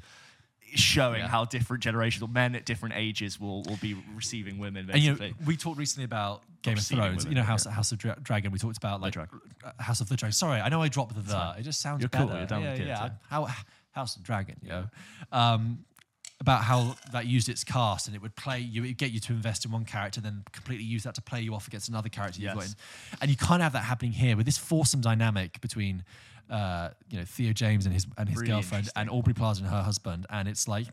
showing 0.78 1.22
Yeah. 1.22 1.28
how 1.28 1.46
different 1.46 1.84
generations 1.84 2.22
or 2.24 2.28
men 2.28 2.56
at 2.56 2.66
different 2.66 2.96
ages 2.96 3.40
will 3.40 3.64
will 3.64 3.78
be 3.78 3.96
receiving 4.14 4.58
women. 4.58 4.90
And 4.90 5.02
you 5.02 5.16
know, 5.16 5.30
we 5.46 5.58
talked 5.58 5.78
recently 5.78 6.06
about 6.06 6.44
Game 6.62 6.78
of 6.78 6.84
Thrones. 6.84 7.26
women, 7.26 7.32
you 7.32 7.36
know, 7.36 7.42
yeah. 7.42 7.46
House 7.46 7.66
House 7.66 7.92
of 7.92 7.98
Dra- 7.98 8.18
Dragon. 8.22 8.52
We 8.52 8.60
talked 8.60 8.78
about 8.78 9.02
like 9.02 9.16
uh, 9.18 9.26
House 9.80 10.02
of 10.02 10.10
the 10.10 10.16
Dragon. 10.16 10.34
Sorry, 10.34 10.60
I 10.62 10.70
know 10.70 10.82
I 10.82 10.88
dropped 10.88 11.16
the 11.16 11.22
the. 11.22 11.56
It 11.60 11.64
just 11.64 11.82
sounds 11.82 12.02
You're 12.02 12.10
better. 12.10 12.26
cool, 12.28 12.38
you're 12.38 12.46
down 12.46 12.62
yeah, 12.64 12.70
with 12.72 12.78
kids, 12.80 12.88
yeah. 12.90 13.10
How 13.30 13.48
House 13.92 14.16
of 14.16 14.24
Dragon, 14.24 14.58
you 14.62 14.70
know. 14.70 14.88
Um, 15.32 15.86
about 16.42 16.64
how 16.64 16.96
that 17.14 17.26
used 17.26 17.48
its 17.48 17.64
cast 17.64 18.08
and 18.08 18.16
it 18.16 18.22
would 18.22 18.36
play 18.36 18.60
you, 18.60 18.84
it 18.84 18.88
would 18.88 18.98
get 18.98 19.12
you 19.12 19.22
to 19.22 19.32
invest 19.32 19.64
in 19.64 19.72
one 19.72 19.86
character, 19.86 20.20
then 20.20 20.44
completely 20.52 20.84
use 20.84 21.04
that 21.04 21.16
to 21.16 21.22
play 21.22 21.40
you 21.40 21.56
off 21.56 21.66
against 21.66 21.88
another 21.88 22.10
character 22.10 22.42
you've 22.42 22.54
got 22.54 22.66
in. 22.66 22.72
And 23.22 23.32
you 23.32 23.38
kind 23.38 23.62
of 23.62 23.64
have 23.64 23.74
that 23.74 23.86
happening 23.86 24.12
here 24.12 24.36
with 24.36 24.46
this 24.46 24.58
foursome 24.58 25.00
dynamic 25.00 25.62
between, 25.62 26.04
uh, 26.50 26.90
you 27.10 27.18
know, 27.18 27.26
Theo 27.26 27.54
James 27.54 27.86
and 27.86 27.94
his 27.94 28.06
and 28.18 28.30
his 28.30 28.40
Really 28.40 28.52
girlfriend, 28.54 28.90
and. 28.96 29.10
Aubrey 29.10 29.34
Plaza 29.34 29.64
and 29.64 29.72
her 29.72 29.82
husband, 29.82 30.26
and 30.30 30.48
it's 30.48 30.68
like, 30.68 30.88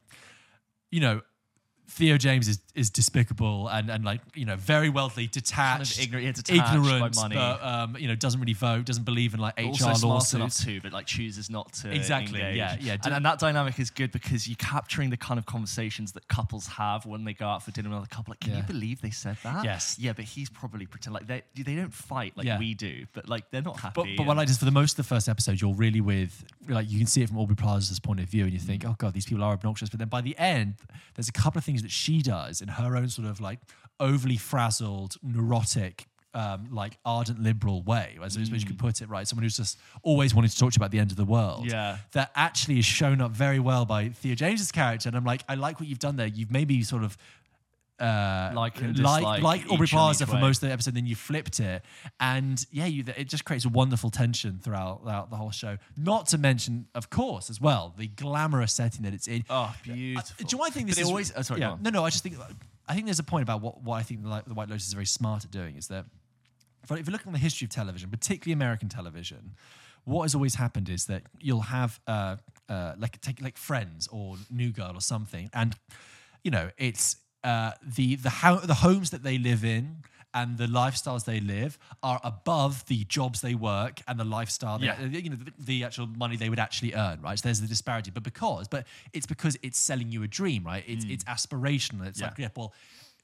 you 0.91 1.01
know, 1.01 1.21
Theo 1.93 2.17
James 2.17 2.49
is, 2.49 2.59
is 2.75 2.89
despicable 2.89 3.69
and, 3.69 3.91
and 3.91 4.03
like 4.03 4.23
you 4.35 4.47
know 4.47 4.57
very 4.57 4.89
wealthy, 4.89 5.27
detached, 5.27 6.01
ignorant- 6.01 6.25
yeah, 6.25 6.33
detached 6.33 6.73
by 7.01 7.11
money. 7.15 7.35
but 7.37 7.63
um, 7.63 7.97
you 7.99 8.09
know 8.09 8.15
doesn't 8.15 8.41
really 8.41 8.55
vote, 8.55 8.87
doesn't 8.87 9.05
believe 9.05 9.35
in 9.35 9.41
like 9.41 9.59
HR 9.59 9.67
also 9.67 9.95
smart 9.95 10.35
enough 10.35 10.57
too, 10.59 10.81
but 10.81 10.91
like 10.93 11.05
chooses 11.07 11.51
not 11.51 11.71
to. 11.75 11.93
Exactly, 11.95 12.41
engage. 12.41 12.57
yeah, 12.57 12.77
yeah. 12.81 12.97
And, 13.05 13.15
and 13.15 13.25
that 13.27 13.39
dynamic 13.39 13.79
is 13.79 13.91
good 13.91 14.11
because 14.11 14.49
you're 14.49 14.57
capturing 14.57 15.11
the 15.11 15.19
kind 15.19 15.37
of 15.39 15.45
conversations 15.45 16.13
that 16.13 16.27
couples 16.29 16.67
have 16.67 17.05
when 17.05 17.25
they 17.25 17.35
go 17.35 17.47
out 17.47 17.63
for 17.63 17.73
dinner 17.73 17.91
with 17.91 17.97
another 17.97 18.09
couple. 18.09 18.33
Like, 18.33 18.41
can 18.41 18.53
Yeah. 18.53 18.57
you 18.59 18.63
believe 18.63 19.03
they 19.03 19.11
said 19.11 19.37
that? 19.43 19.63
Yes. 19.63 19.97
Yeah, 19.99 20.15
but 20.15 20.25
he's 20.25 20.49
probably 20.49 20.87
pretend 20.87 21.13
like 21.13 21.27
they 21.27 21.43
they 21.63 21.77
don't 21.77 21.93
fight 21.93 22.35
like 22.39 22.47
Yeah. 22.47 22.59
we 22.59 22.73
do, 22.73 23.05
but 23.13 23.29
like 23.29 23.51
they're 23.51 23.61
not 23.61 23.79
happy. 23.81 23.93
But, 23.95 24.07
but 24.17 24.27
what 24.27 24.39
I 24.39 24.39
like 24.39 24.49
is 24.49 24.57
for 24.57 24.65
the 24.65 24.71
most 24.71 24.93
of 24.93 24.97
the 25.05 25.15
first 25.15 25.29
episode, 25.29 25.61
you're 25.61 25.75
really 25.75 26.01
with 26.01 26.43
like 26.71 26.91
you 26.91 26.97
can 26.97 27.07
see 27.07 27.21
it 27.23 27.29
from 27.29 27.37
Aubrey 27.39 27.57
Plaza's 27.57 28.01
point 28.01 28.21
of 28.21 28.27
view, 28.31 28.45
and 28.45 28.53
you 28.55 28.59
think, 28.61 28.87
oh 28.87 28.95
god, 28.97 29.13
these 29.13 29.27
people 29.27 29.45
are 29.45 29.53
obnoxious. 29.53 29.91
But 29.91 29.99
then 29.99 30.09
by 30.09 30.23
the 30.23 30.35
end, 30.39 30.77
there's 31.15 31.29
a 31.29 31.33
couple 31.33 31.59
of 31.59 31.65
things 31.65 31.82
that 31.83 31.91
she 31.91 32.23
does 32.23 32.61
in 32.61 32.69
her 32.69 32.97
own 32.97 33.09
sort 33.09 33.29
of 33.29 33.41
like 33.41 33.61
overly 34.01 34.37
frazzled, 34.37 35.17
neurotic. 35.23 36.07
Um, 36.35 36.69
like 36.71 36.97
ardent 37.05 37.43
liberal 37.43 37.83
way, 37.83 38.19
as, 38.25 38.39
as 38.39 38.49
you 38.49 38.67
could 38.67 38.79
put 38.79 39.03
it, 39.03 39.09
right? 39.11 39.29
Someone 39.29 39.43
who's 39.43 39.59
just 39.59 39.79
always 40.03 40.35
wanted 40.35 40.51
to 40.51 40.59
talk 40.59 40.73
to 40.73 40.77
you 40.77 40.79
about 40.79 40.91
the 40.91 40.99
end 40.99 41.11
of 41.11 41.19
the 41.19 41.27
world. 41.27 41.71
Yeah. 41.71 41.99
that 42.13 42.31
actually 42.35 42.79
is 42.79 42.87
shown 42.87 43.21
up 43.21 43.33
very 43.33 43.59
well 43.59 43.85
by 43.85 44.09
Theo 44.09 44.35
James's 44.35 44.73
character, 44.73 45.11
and 45.11 45.15
I'm 45.15 45.27
like, 45.27 45.43
I 45.47 45.57
like 45.57 45.79
what 45.79 45.91
you've 45.91 45.99
done 45.99 46.17
there. 46.17 46.29
You've 46.29 46.51
maybe 46.51 46.83
sort 46.85 47.05
of 47.05 47.19
uh, 48.03 48.53
Like 48.55 48.81
and 48.81 48.99
like 48.99 49.21
dislike 49.23 49.43
like 49.43 49.71
Aubrey 49.71 49.87
Plaza 49.87 50.27
for 50.27 50.35
way. 50.35 50.41
most 50.41 50.63
of 50.63 50.69
the 50.69 50.73
episode, 50.73 50.95
then 50.95 51.07
you 51.07 51.15
flipped 51.17 51.61
it, 51.61 51.83
and 52.21 52.65
yeah, 52.71 52.87
you, 52.87 53.05
it 53.17 53.29
just 53.29 53.45
creates 53.45 53.65
a 53.65 53.69
wonderful 53.69 54.11
tension 54.11 54.59
throughout, 54.63 55.03
throughout 55.03 55.31
the 55.31 55.37
whole 55.37 55.51
show. 55.53 55.79
Not 55.97 56.27
to 56.29 56.39
mention, 56.39 56.87
of 56.95 57.11
course, 57.11 57.49
as 57.49 57.61
well, 57.61 57.95
the 57.97 58.09
glamorous 58.09 58.73
setting 58.73 59.03
that 59.05 59.15
it's 59.15 59.29
in. 59.29 59.45
oh, 59.49 59.55
Uh, 59.55 59.73
beautiful. 59.83 60.47
do 60.47 60.57
you 60.57 60.63
I 60.63 60.71
think 60.71 60.89
this 60.89 60.97
But 60.97 61.03
is? 61.03 61.09
always- 61.09 61.33
oh, 61.37 61.43
sorry, 61.43 61.61
yeah, 61.61 61.77
no, 61.81 61.91
no. 61.91 62.05
I 62.05 62.11
just 62.11 62.23
think 62.25 62.37
I 62.89 62.95
think 62.95 63.07
there's 63.07 63.21
a 63.21 63.25
point 63.25 63.45
about 63.45 63.61
what, 63.63 63.83
what 63.83 63.95
I 63.99 64.03
think 64.03 64.23
the, 64.25 64.43
the 64.47 64.55
White 64.55 64.69
Lotus 64.69 64.87
is 64.89 64.93
very 64.93 65.07
smart 65.07 65.45
at 65.45 65.51
doing 65.53 65.77
is 65.77 65.87
that 65.89 66.05
if, 66.83 66.91
if 66.91 67.07
you're 67.07 67.13
looking 67.13 67.29
at 67.29 67.35
the 67.35 67.39
history 67.39 67.65
of 67.67 67.71
television, 67.71 68.11
particularly 68.11 68.53
American 68.53 68.89
television, 68.89 69.55
what 70.05 70.23
has 70.23 70.35
always 70.35 70.57
happened 70.57 70.89
is 70.89 71.07
that 71.07 71.23
you'll 71.39 71.61
have 71.61 72.01
uh, 72.09 72.37
uh, 72.69 72.95
like 72.99 73.21
take 73.21 73.41
like 73.41 73.57
Friends 73.57 74.09
or 74.11 74.37
New 74.51 74.73
Girl 74.73 74.91
or 74.95 75.01
something, 75.01 75.49
and 75.55 75.77
you 76.43 76.51
know 76.51 76.71
it's 76.77 77.17
uh, 77.45 77.73
the 77.97 78.17
the 78.17 78.31
how 78.31 78.57
the 78.57 78.75
homes 78.75 79.11
that 79.11 79.23
they 79.23 79.39
live 79.39 79.65
in. 79.65 80.05
And 80.35 80.57
the 80.57 80.65
lifestyles 80.67 81.27
they 81.27 81.41
live 81.41 81.79
are 82.03 82.19
above 82.25 82.87
the 82.87 83.05
jobs 83.05 83.43
they 83.43 83.55
work 83.55 84.01
and 84.09 84.19
the 84.19 84.25
lifestyle, 84.25 84.79
they, 84.79 84.87
Yeah. 84.87 85.03
you 85.05 85.29
know, 85.29 85.37
the, 85.37 85.53
the 85.59 85.85
actual 85.85 86.07
money 86.07 86.37
they 86.39 86.49
would 86.49 86.59
actually 86.59 86.95
earn, 86.95 87.21
right? 87.21 87.39
So 87.39 87.43
there's 87.49 87.61
the 87.61 87.67
disparity. 87.67 88.11
But 88.11 88.23
because, 88.23 88.67
but 88.67 88.87
it's 89.13 89.27
because 89.27 89.59
it's 89.63 89.79
selling 89.79 90.11
you 90.11 90.23
a 90.23 90.27
dream, 90.29 90.65
right? 90.65 90.85
It's 90.87 91.05
it's 91.05 91.25
aspirational. 91.25 92.07
It's 92.07 92.19
like, 92.23 92.37
Mm. 92.37 92.39
Yeah. 92.39 92.45
yeah, 92.47 92.49
well, 92.57 92.73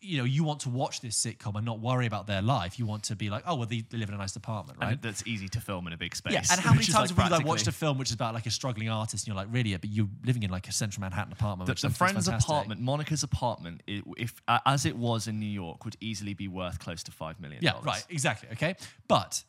you 0.01 0.19
know, 0.19 0.25
you 0.25 0.45
want 0.45 0.61
to 0.61 0.69
watch 0.69 1.01
this 1.01 1.17
sitcom 1.21 1.57
and 1.57 1.67
not 1.67 1.81
worry 1.81 2.07
about 2.07 2.27
their 2.29 2.41
life. 2.41 2.79
You 2.79 2.87
want 2.87 3.03
to 3.05 3.17
be 3.17 3.31
like, 3.31 3.43
oh, 3.47 3.57
well, 3.57 3.67
they, 3.67 3.85
they 3.91 3.99
live 3.99 4.09
in 4.09 4.15
a 4.15 4.19
nice 4.19 4.37
apartment, 4.37 4.79
right? 4.81 4.93
and 4.93 5.03
that's 5.03 5.27
easy 5.27 5.49
to 5.49 5.61
film 5.61 5.89
in 5.89 5.93
a 5.93 5.97
big 5.97 6.15
space. 6.15 6.33
yeah, 6.35 6.43
and 6.53 6.61
how 6.67 6.73
many 6.73 6.85
times 6.87 7.11
like, 7.11 7.19
have 7.19 7.31
you 7.33 7.37
like 7.39 7.47
watched 7.47 7.67
a 7.67 7.73
film 7.73 7.99
which 7.99 8.09
is 8.11 8.15
about 8.15 8.33
like 8.33 8.47
a 8.47 8.51
struggling 8.51 8.89
artist 8.89 9.25
and 9.25 9.29
you're 9.35 9.37
like, 9.37 9.49
really? 9.51 9.77
But 9.77 9.91
you're 9.91 10.09
living 10.25 10.45
in 10.45 10.51
like 10.51 10.69
a 10.69 10.73
central 10.73 11.01
Manhattan 11.01 11.33
apartment. 11.33 11.67
the, 11.67 11.73
which 11.73 11.83
the 11.83 11.91
friend's 11.91 12.29
apartment, 12.29 12.81
Monica's 12.81 13.25
apartment, 13.25 13.83
i 13.89 14.03
if 14.17 14.41
uh, 14.47 14.61
as 14.67 14.87
it 14.87 14.97
was 14.97 15.27
in 15.27 15.41
New 15.41 15.47
York, 15.47 15.85
would 15.85 15.97
easily 16.01 16.33
be 16.35 16.47
worth 16.47 16.79
close 16.79 17.03
to 17.03 17.11
five 17.11 17.41
million. 17.41 17.61
Yeah, 17.63 17.73
right, 17.85 18.05
exactly. 18.09 18.49
Okay. 18.53 18.77
But 19.09 19.43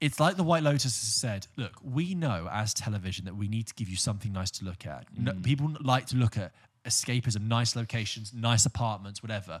it's 0.00 0.18
like 0.18 0.36
the 0.36 0.44
White 0.44 0.62
Lotus 0.62 0.84
has 0.84 0.94
said 0.94 1.46
look, 1.56 1.74
we 1.84 2.14
know 2.14 2.48
as 2.50 2.72
television 2.72 3.26
that 3.26 3.36
we 3.36 3.48
need 3.48 3.66
to 3.66 3.74
give 3.74 3.90
you 3.90 3.96
something 3.96 4.32
nice 4.32 4.50
to 4.52 4.64
look 4.64 4.86
at. 4.86 5.04
No, 5.16 5.32
Mm. 5.32 5.42
people 5.42 5.76
like 5.82 6.06
to 6.06 6.16
look 6.16 6.38
at 6.38 6.52
escapism, 6.86 7.42
nice 7.46 7.76
locations, 7.76 8.32
nice 8.32 8.64
apartments, 8.64 9.22
whatever. 9.22 9.60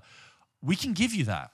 We 0.62 0.76
can 0.76 0.92
give 0.92 1.14
you 1.14 1.24
that. 1.24 1.50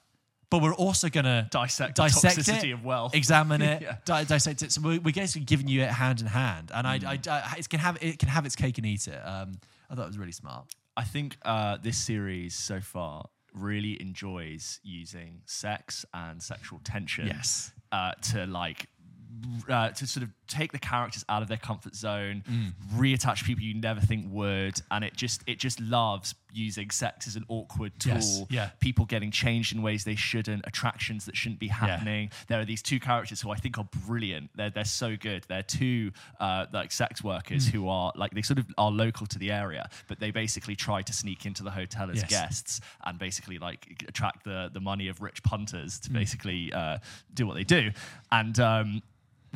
But 0.48 0.62
we're 0.62 0.74
also 0.74 1.08
going 1.08 1.24
to 1.24 1.48
Dissect 1.50 1.96
the 1.96 2.02
toxicity 2.04 2.72
of 2.72 2.84
wealth. 2.84 3.16
examine 3.16 3.62
it, 3.62 3.82
Yeah. 3.86 3.96
di- 4.04 4.24
dissect 4.24 4.62
it. 4.62 4.70
So 4.70 4.80
we're, 4.80 5.00
we're 5.00 5.12
basically 5.12 5.44
giving 5.44 5.66
you 5.66 5.82
it 5.82 5.90
hand 5.90 6.20
in 6.20 6.26
hand, 6.28 6.70
and 6.72 6.86
I, 6.86 7.00
Mm. 7.00 7.26
I, 7.28 7.32
I- 7.40 7.56
it 7.58 7.68
can 7.68 7.80
have 7.80 7.98
it 8.00 8.20
can 8.20 8.28
have 8.28 8.46
its 8.46 8.54
cake 8.54 8.78
and 8.78 8.86
eat 8.86 9.08
it. 9.08 9.18
Um, 9.24 9.58
I 9.90 9.96
thought 9.96 10.04
it 10.04 10.06
was 10.06 10.18
really 10.18 10.30
smart. 10.32 10.66
I 10.96 11.02
think 11.02 11.36
uh, 11.44 11.78
this 11.82 11.98
series 11.98 12.54
so 12.54 12.80
far 12.80 13.26
really 13.52 14.00
enjoys 14.00 14.78
using 14.84 15.42
sex 15.46 16.04
and 16.14 16.40
sexual 16.40 16.80
tension. 16.84 17.26
Yes. 17.26 17.72
Uh, 17.90 18.12
to 18.30 18.46
like. 18.46 18.86
Uh, 19.68 19.90
to 19.90 20.06
sort 20.06 20.22
of 20.22 20.30
take 20.46 20.72
the 20.72 20.78
characters 20.78 21.24
out 21.28 21.42
of 21.42 21.48
their 21.48 21.56
comfort 21.58 21.94
zone, 21.94 22.42
Mm. 22.48 22.72
reattach 22.94 23.44
people 23.44 23.62
you 23.64 23.74
never 23.74 24.00
think 24.00 24.26
would, 24.30 24.80
and 24.90 25.04
it 25.04 25.14
just 25.16 25.42
it 25.46 25.58
just 25.58 25.80
loves 25.80 26.34
using 26.52 26.88
sex 26.90 27.26
as 27.26 27.36
an 27.36 27.44
awkward 27.48 27.92
tool. 27.98 28.14
Yes, 28.14 28.42
yeah. 28.48 28.70
People 28.80 29.04
getting 29.04 29.30
changed 29.30 29.74
in 29.74 29.82
ways 29.82 30.04
they 30.04 30.14
shouldn't, 30.14 30.64
attractions 30.66 31.26
that 31.26 31.36
shouldn't 31.36 31.60
be 31.60 31.68
happening. 31.68 32.30
There 32.46 32.58
are 32.60 32.64
these 32.64 32.80
two 32.80 32.98
characters 32.98 33.42
who 33.42 33.50
I 33.50 33.56
think 33.56 33.76
are 33.76 33.84
brilliant. 34.06 34.50
They're 34.56 34.70
they're 34.70 34.84
so 34.84 35.16
good. 35.16 35.44
They're 35.48 35.62
two 35.62 36.12
uh, 36.40 36.66
like 36.72 36.92
sex 36.92 37.22
workers 37.22 37.68
Mm. 37.68 37.72
who 37.72 37.88
are 37.88 38.12
like 38.16 38.32
they 38.32 38.42
sort 38.42 38.58
of 38.58 38.66
are 38.78 38.90
local 38.90 39.26
to 39.26 39.38
the 39.38 39.50
area, 39.52 39.90
but 40.08 40.18
they 40.20 40.30
basically 40.30 40.76
try 40.76 41.02
to 41.02 41.12
sneak 41.12 41.44
into 41.44 41.62
the 41.62 41.70
hotel 41.72 42.10
as 42.10 42.16
Yes. 42.18 42.30
guests 42.30 42.80
and 43.04 43.18
basically 43.18 43.58
like 43.58 44.02
attract 44.08 44.44
the 44.44 44.70
the 44.72 44.80
money 44.80 45.08
of 45.08 45.20
rich 45.20 45.42
punters 45.42 45.98
Mm. 45.98 46.02
to 46.04 46.10
basically 46.10 46.72
uh, 46.72 46.98
do 47.34 47.46
what 47.46 47.54
they 47.56 47.64
do. 47.64 47.90
And 48.32 48.58
um, 48.60 49.02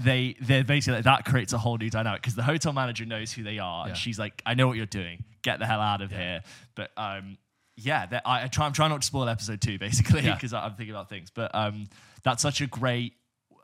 they 0.03 0.37
they're 0.41 0.65
basically 0.65 0.97
like, 0.99 1.05
that 1.05 1.25
creates 1.25 1.53
a 1.53 1.59
whole 1.59 1.77
new 1.79 1.91
dynamic 1.91 2.21
because 2.23 2.35
the 2.35 2.43
hotel 2.43 2.73
manager 2.73 3.05
knows 3.05 3.33
who 3.33 3.43
they 3.43 3.59
are 3.59 3.85
Yeah. 3.87 3.89
and 3.91 3.97
she's 3.97 4.19
like, 4.19 4.43
I 4.47 4.55
know 4.55 4.67
what 4.67 4.77
you're 4.77 4.87
doing. 4.87 5.25
Get 5.43 5.59
the 5.59 5.67
hell 5.67 5.81
out 5.81 6.03
of 6.03 6.11
here. 6.11 6.43
But 6.75 6.91
um, 6.97 7.39
yeah, 7.77 8.07
that- 8.07 8.23
I, 8.27 8.45
I 8.45 8.47
try. 8.49 8.67
I'm 8.67 8.73
trying 8.73 8.91
not 8.91 9.01
to 9.03 9.07
spoil 9.07 9.29
episode 9.29 9.61
two 9.61 9.79
basically 9.79 10.23
Yeah. 10.23 10.35
because 10.35 10.53
I'm 10.53 10.75
thinking 10.75 10.95
about 10.95 11.09
things. 11.09 11.31
But 11.31 11.55
um, 11.55 11.89
that's 12.23 12.43
such 12.43 12.61
a 12.61 12.67
great 12.67 13.15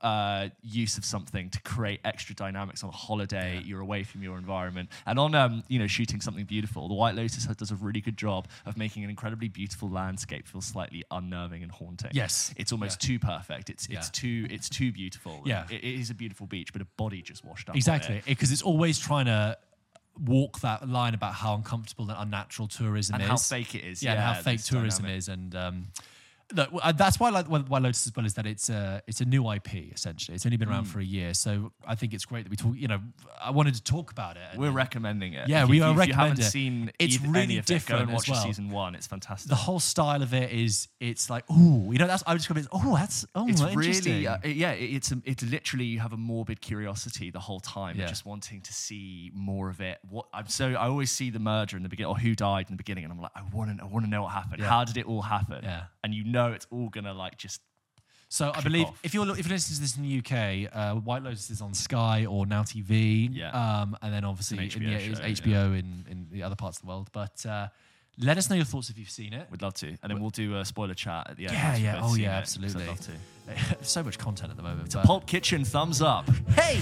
uh, 0.06 0.48
use 0.62 0.98
of 0.98 1.04
something 1.04 1.50
to 1.50 1.60
create 1.62 1.98
extra 2.04 2.32
dynamics 2.34 2.84
on 2.84 2.90
a 2.90 2.92
holiday. 2.92 3.60
You're 3.64 3.80
away 3.80 4.04
from 4.04 4.22
your 4.22 4.38
environment, 4.38 4.88
and 5.04 5.18
on 5.18 5.34
um, 5.34 5.64
you 5.66 5.80
know 5.80 5.88
shooting 5.88 6.20
something 6.20 6.44
beautiful. 6.44 6.86
The 6.86 6.94
White 6.94 7.16
Lotus 7.16 7.44
does 7.46 7.70
a 7.72 7.74
really 7.74 8.00
good 8.00 8.16
job 8.16 8.46
of 8.66 8.76
making 8.76 9.02
an 9.02 9.10
incredibly 9.10 9.48
beautiful 9.48 9.88
landscape 9.90 10.46
feel 10.46 10.60
slightly 10.60 11.02
unnerving 11.10 11.64
and 11.64 11.72
haunting. 11.72 12.10
Yes. 12.12 12.54
it's 12.56 12.70
almost 12.70 13.00
too 13.00 13.18
perfect. 13.18 13.68
It's 13.68 13.86
it's 13.86 13.92
Yeah. 13.94 14.02
too 14.12 14.46
it's 14.48 14.68
too 14.68 14.92
beautiful. 14.92 15.42
Yeah. 15.44 15.64
it, 15.70 15.82
it 15.82 16.00
is 16.00 16.10
a 16.10 16.14
beautiful 16.14 16.46
beach, 16.46 16.72
but 16.72 16.82
a 16.82 16.86
body 16.96 17.20
just 17.20 17.44
washed 17.44 17.68
up. 17.68 17.74
Exactly, 17.74 18.16
it. 18.18 18.26
because 18.26 18.52
it's 18.52 18.62
always 18.62 19.00
trying 19.00 19.26
to 19.26 19.58
walk 20.24 20.60
that 20.60 20.88
line 20.88 21.14
about 21.14 21.34
how 21.34 21.54
uncomfortable 21.56 22.08
and 22.10 22.16
unnatural 22.18 22.68
tourism 22.68 23.14
And 23.14 23.24
is, 23.24 23.28
how 23.28 23.36
fake 23.36 23.74
it 23.74 23.84
is. 23.84 24.02
Yeah, 24.02 24.12
and 24.12 24.20
how 24.20 24.34
fake 24.34 24.62
tourism 24.62 25.02
dynamic. 25.02 25.18
is, 25.18 25.28
and 25.28 25.54
um, 25.54 25.86
look, 26.54 26.68
uh, 26.82 26.92
that's 26.92 27.18
why 27.18 27.28
I 27.28 27.30
like 27.30 27.46
why 27.46 27.78
Lotus 27.78 28.06
as 28.06 28.12
well 28.14 28.24
is 28.26 28.34
that 28.34 28.46
it's 28.46 28.68
a 28.70 29.02
it's 29.06 29.20
a 29.20 29.24
new 29.24 29.50
IP 29.52 29.92
essentially. 29.92 30.34
It's 30.34 30.46
only 30.46 30.56
been 30.56 30.68
Mm. 30.68 30.72
around 30.72 30.84
for 30.84 31.00
a 31.00 31.04
year, 31.04 31.34
so 31.34 31.72
I 31.86 31.94
think 31.94 32.14
it's 32.14 32.24
great 32.24 32.44
that 32.44 32.50
we 32.50 32.56
talk. 32.56 32.74
You 32.76 32.88
know, 32.88 33.00
I 33.40 33.50
wanted 33.50 33.74
to 33.74 33.82
talk 33.82 34.10
about 34.10 34.36
it. 34.36 34.56
We're 34.56 34.70
recommending 34.70 35.34
it. 35.34 35.48
Yeah, 35.48 35.64
If 35.64 35.68
we 35.70 35.78
you, 35.78 35.84
are 35.84 35.90
if 36.00 36.08
you 36.08 36.14
haven't 36.14 36.38
recommending 36.38 36.44
it. 36.46 36.50
seen 36.50 36.92
It's 36.98 37.14
either- 37.16 37.28
really 37.28 37.42
any 37.44 37.58
of 37.58 37.64
it, 37.64 37.68
go 37.68 37.74
different 37.74 38.02
and 38.02 38.12
watch 38.12 38.28
well. 38.28 38.42
season 38.42 38.70
one. 38.70 38.94
It's 38.94 39.06
fantastic. 39.06 39.48
the 39.48 39.54
whole 39.56 39.80
style 39.80 40.22
of 40.22 40.32
it 40.34 40.50
is 40.52 40.88
it's 41.00 41.28
like 41.30 41.44
oh, 41.50 41.90
you 41.92 41.98
know 41.98 42.06
that's 42.06 42.22
I 42.26 42.32
would 42.32 42.38
describe 42.38 42.58
it 42.58 42.60
as 42.60 42.68
oh 42.72 42.96
that's 42.96 43.26
oh 43.34 43.46
it's 43.48 43.60
really 43.74 44.26
uh, 44.26 44.38
yeah 44.44 44.72
it- 44.72 44.94
it's 44.96 45.12
a, 45.12 45.20
it's 45.24 45.42
literally 45.42 45.84
you 45.84 46.00
have 46.00 46.12
a 46.12 46.16
morbid 46.16 46.60
curiosity 46.60 47.30
the 47.30 47.40
whole 47.40 47.60
time 47.60 47.96
Yeah. 47.98 48.06
just 48.06 48.24
wanting 48.26 48.60
to 48.62 48.72
see 48.72 49.30
more 49.34 49.68
of 49.68 49.80
it 49.80 49.98
what 50.08 50.26
i'm 50.32 50.48
so 50.48 50.70
i 50.72 50.86
always 50.86 51.10
see 51.10 51.30
the 51.30 51.38
murder 51.38 51.76
in 51.76 51.82
the 51.82 51.88
beginning 51.88 52.10
or 52.10 52.18
who 52.18 52.34
died 52.34 52.66
in 52.68 52.72
the 52.74 52.76
beginning 52.76 53.04
and 53.04 53.12
i'm 53.12 53.20
like 53.20 53.30
i 53.34 53.42
want 53.52 53.76
to 53.76 53.82
i 53.82 53.86
want 53.86 54.04
to 54.04 54.10
know 54.10 54.22
what 54.22 54.32
happened 54.32 54.60
Yeah. 54.60 54.68
how 54.68 54.84
did 54.84 54.96
it 54.96 55.06
all 55.06 55.22
happen 55.22 55.60
Yeah. 55.62 55.84
and 56.04 56.14
you 56.14 56.24
know 56.24 56.35
it's 56.52 56.66
all 56.70 56.88
gonna 56.88 57.12
like 57.14 57.36
just 57.38 57.60
So 58.28 58.50
I 58.54 58.60
believe 58.60 58.86
off. 58.86 58.98
if 59.02 59.14
you're 59.14 59.28
if 59.38 59.46
you're 59.46 59.54
listening 59.56 59.76
to 59.76 59.80
this 59.82 59.96
in 59.96 60.02
the 60.02 60.18
UK, 60.18 60.68
uh, 60.72 60.94
White 61.00 61.22
Lotus 61.22 61.48
is 61.50 61.60
on 61.62 61.72
Sky 61.74 62.26
or 62.26 62.44
Now 62.46 62.62
TV, 62.62 63.28
Yeah. 63.32 63.50
um, 63.50 63.96
and 64.02 64.12
then 64.12 64.24
obviously 64.24 64.58
in, 64.58 64.70
HBO 64.70 64.90
yeah, 64.90 64.98
it's 64.98 65.18
show, 65.38 65.48
HBO 65.50 65.78
in, 65.78 66.04
in 66.10 66.26
the 66.30 66.42
other 66.42 66.56
parts 66.56 66.78
of 66.78 66.82
the 66.82 66.88
world. 66.88 67.08
But 67.12 67.44
uh, 67.46 67.68
let 68.18 68.36
us 68.38 68.48
know 68.50 68.56
your 68.56 68.64
thoughts 68.64 68.88
if 68.90 68.98
you've 68.98 69.10
seen 69.10 69.32
it. 69.32 69.46
We'd 69.50 69.62
love 69.62 69.74
to 69.74 69.88
and 69.88 69.98
then 70.10 70.20
we'll 70.20 70.30
do 70.30 70.56
a 70.58 70.64
spoiler 70.64 70.94
chat 70.94 71.30
at 71.30 71.36
the 71.36 71.44
end 71.48 71.54
Yeah, 71.54 71.76
yeah, 71.76 72.00
oh 72.02 72.14
yeah, 72.16 72.38
it, 72.38 72.42
'cause 72.42 72.56
I'd 72.58 72.64
absolutely. 72.64 72.86
love 72.86 73.00
to 73.78 73.84
so 73.84 74.02
much 74.02 74.18
content 74.18 74.50
at 74.50 74.56
the 74.56 74.62
moment. 74.62 74.86
It's 74.86 74.94
but- 74.94 75.04
Pop 75.04 75.26
Kitchen 75.26 75.64
thumbs 75.64 76.00
up 76.02 76.28
hey, 76.50 76.80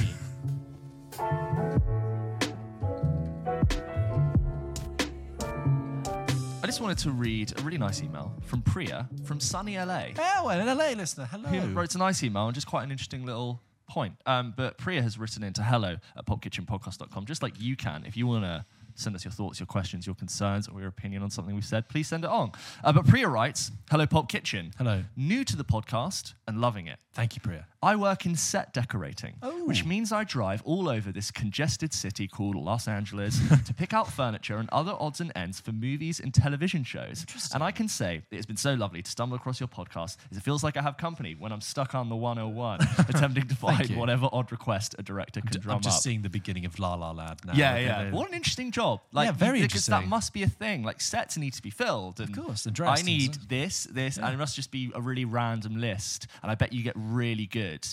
just 6.74 6.82
wanted 6.82 6.98
to 6.98 7.12
read 7.12 7.56
a 7.56 7.62
really 7.62 7.78
nice 7.78 8.02
email 8.02 8.34
from 8.42 8.60
priya 8.60 9.08
from 9.22 9.38
sunny 9.38 9.78
la 9.78 10.06
oh, 10.18 10.48
an 10.48 10.66
LA 10.76 10.88
listener, 10.88 11.24
hello. 11.30 11.48
who 11.48 11.72
wrote 11.72 11.94
a 11.94 11.98
nice 11.98 12.20
email 12.24 12.46
and 12.46 12.54
just 12.56 12.66
quite 12.66 12.82
an 12.82 12.90
interesting 12.90 13.24
little 13.24 13.62
point. 13.88 14.14
Um, 14.26 14.52
but 14.56 14.76
Priya 14.76 15.00
has 15.00 15.16
written 15.16 15.44
into 15.44 15.62
hello 15.62 15.98
at 16.16 16.26
popkitchenpodcast.com, 16.26 17.26
just 17.26 17.44
like 17.44 17.60
you 17.60 17.76
can 17.76 18.04
if 18.04 18.16
you 18.16 18.26
want 18.26 18.42
to 18.42 18.64
send 18.94 19.14
us 19.16 19.24
your 19.24 19.32
thoughts, 19.32 19.58
your 19.60 19.66
questions, 19.66 20.06
your 20.06 20.14
concerns, 20.14 20.68
or 20.68 20.80
your 20.80 20.88
opinion 20.88 21.22
on 21.22 21.30
something 21.30 21.54
we've 21.54 21.64
said, 21.64 21.88
please 21.88 22.08
send 22.08 22.24
it 22.24 22.30
on. 22.30 22.52
Uh, 22.82 22.92
but 22.92 23.06
Priya 23.06 23.28
writes, 23.28 23.70
Hello, 23.90 24.06
Pop 24.06 24.28
Kitchen. 24.28 24.72
Hello. 24.78 25.02
New 25.16 25.44
to 25.44 25.56
the 25.56 25.64
podcast 25.64 26.34
and 26.46 26.60
loving 26.60 26.86
it. 26.86 26.98
Thank 27.12 27.36
you, 27.36 27.40
Priya. 27.42 27.66
I 27.80 27.94
work 27.96 28.26
in 28.26 28.34
set 28.34 28.72
decorating, 28.72 29.34
Oh. 29.42 29.64
which 29.66 29.84
means 29.84 30.10
I 30.10 30.24
drive 30.24 30.62
all 30.64 30.88
over 30.88 31.12
this 31.12 31.30
congested 31.30 31.92
city 31.92 32.26
called 32.26 32.56
Los 32.56 32.88
Angeles 32.88 33.38
to 33.66 33.74
pick 33.74 33.92
out 33.92 34.08
furniture 34.10 34.56
and 34.56 34.68
other 34.72 34.96
odds 34.98 35.20
and 35.20 35.30
ends 35.36 35.60
for 35.60 35.70
movies 35.72 36.18
and 36.18 36.34
television 36.34 36.82
shows. 36.82 37.24
And 37.54 37.62
I 37.62 37.70
can 37.70 37.86
say 37.88 38.22
it 38.30 38.36
has 38.36 38.46
been 38.46 38.56
so 38.56 38.74
lovely 38.74 39.02
to 39.02 39.10
stumble 39.10 39.36
across 39.36 39.60
your 39.60 39.68
podcast 39.68 40.16
as 40.30 40.36
it 40.38 40.42
feels 40.42 40.64
like 40.64 40.76
I 40.76 40.82
have 40.82 40.96
company 40.96 41.36
when 41.38 41.52
I'm 41.52 41.60
stuck 41.60 41.94
on 41.94 42.08
the 42.08 42.16
101 42.16 42.80
attempting 43.08 43.46
to 43.48 43.54
find 43.54 43.88
whatever 43.96 44.28
odd 44.32 44.50
request 44.50 44.96
a 44.98 45.02
director 45.02 45.40
can 45.40 45.60
drum 45.60 45.72
up. 45.74 45.76
I'm 45.76 45.82
just 45.82 45.98
up. 45.98 46.02
seeing 46.02 46.22
the 46.22 46.30
beginning 46.30 46.64
of 46.64 46.78
La 46.80 46.94
La 46.94 47.12
Land 47.12 47.40
now. 47.44 47.52
yeah, 47.54 47.76
yeah. 47.78 48.10
What 48.10 48.28
an 48.28 48.34
interesting 48.34 48.72
job. 48.72 48.83
Like, 49.12 49.26
Yeah, 49.26 49.32
very 49.32 49.62
because 49.62 49.86
that 49.86 50.06
must 50.06 50.32
be 50.32 50.42
a 50.42 50.48
thing. 50.48 50.82
Like 50.82 51.00
sets 51.00 51.36
need 51.36 51.52
to 51.54 51.62
be 51.62 51.70
filled. 51.70 52.20
And 52.20 52.34
course, 52.34 52.66
and 52.66 52.78
I 52.80 53.02
need 53.02 53.34
this, 53.48 53.84
this, 53.84 54.16
and 54.18 54.32
it 54.34 54.36
must 54.38 54.56
just 54.56 54.70
be 54.70 54.90
a 54.94 55.00
really 55.00 55.24
random 55.24 55.76
list. 55.80 56.26
And 56.42 56.50
I 56.50 56.54
bet 56.54 56.72
you 56.72 56.82
get 56.82 56.94
really 56.96 57.46
good 57.46 57.86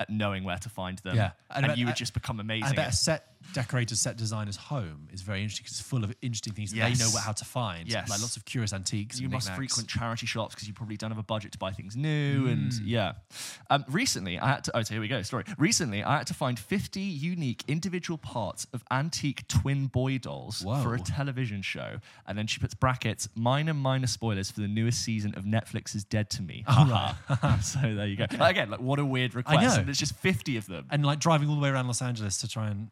at 0.00 0.10
knowing 0.10 0.42
where 0.44 0.58
to 0.58 0.68
find 0.68 0.98
them. 0.98 1.16
Yeah. 1.16 1.30
And, 1.50 1.64
And 1.64 1.66
bet- 1.68 1.78
you 1.78 1.86
would 1.86 1.92
I- 1.92 1.96
just 1.96 2.14
become 2.14 2.40
amazing. 2.40 2.64
I 2.70 2.72
bet 2.72 2.88
a 2.88 2.92
set 2.92 3.33
decorator's 3.52 4.00
set 4.00 4.16
designer's 4.16 4.56
home 4.56 5.08
is 5.12 5.22
very 5.22 5.40
interesting 5.42 5.62
because 5.64 5.78
it's 5.78 5.88
full 5.88 6.02
of 6.04 6.14
interesting 6.22 6.52
things 6.54 6.70
that 6.72 6.76
Yes. 6.78 6.98
they 6.98 7.04
know 7.04 7.10
what, 7.10 7.22
how 7.22 7.32
to 7.32 7.44
find. 7.44 7.88
Yes. 7.88 8.08
Like 8.10 8.20
lots 8.20 8.36
of 8.36 8.44
curious 8.44 8.72
antiques. 8.72 9.20
you 9.20 9.28
must 9.28 9.52
frequent 9.54 9.88
charity 9.88 10.26
shops 10.26 10.54
because 10.54 10.66
you 10.68 10.74
probably 10.74 10.96
don't 10.96 11.10
have 11.10 11.18
a 11.18 11.22
budget 11.22 11.52
to 11.52 11.58
buy 11.58 11.72
things 11.72 11.96
new 11.96 12.46
and 12.48 12.72
Mm. 12.72 12.80
yeah 12.84 13.12
um, 13.70 13.84
recently 13.88 14.38
i 14.38 14.48
had 14.48 14.64
to 14.64 14.76
oh 14.76 14.82
so 14.82 14.94
here 14.94 15.00
we 15.00 15.08
go 15.08 15.20
story 15.22 15.44
recently 15.58 16.02
i 16.02 16.16
had 16.18 16.26
to 16.28 16.34
find 16.34 16.58
50 16.58 17.00
unique 17.00 17.62
individual 17.68 18.16
parts 18.18 18.66
of 18.72 18.82
antique 18.90 19.46
twin 19.48 19.86
boy 19.86 20.18
dolls 20.18 20.62
for 20.62 20.94
a 20.94 20.98
television 21.00 21.62
show 21.62 21.98
and 22.26 22.38
then 22.38 22.46
she 22.46 22.58
puts 22.60 22.74
brackets 22.74 23.28
minor 23.34 23.74
minor 23.74 24.06
spoilers 24.06 24.50
for 24.50 24.60
the 24.60 24.68
newest 24.68 25.02
season 25.02 25.34
of 25.36 25.44
netflix's 25.44 26.04
dead 26.04 26.30
to 26.30 26.42
me 26.42 26.64
Haha. 26.66 27.58
so 27.60 27.80
there 27.82 28.06
you 28.06 28.16
go 28.16 28.26
again 28.40 28.70
like 28.70 28.80
what 28.80 28.98
a 28.98 29.04
weird 29.04 29.34
request 29.34 29.62
know. 29.62 29.74
and 29.80 29.86
there's 29.86 29.98
just 29.98 30.16
50 30.16 30.56
of 30.56 30.66
them 30.66 30.86
And 30.90 31.04
like 31.04 31.18
driving 31.20 31.48
all 31.48 31.54
the 31.56 31.60
way 31.60 31.68
around 31.68 31.86
Los 31.86 32.00
Angeles 32.02 32.38
to 32.38 32.48
try 32.48 32.68
and. 32.68 32.90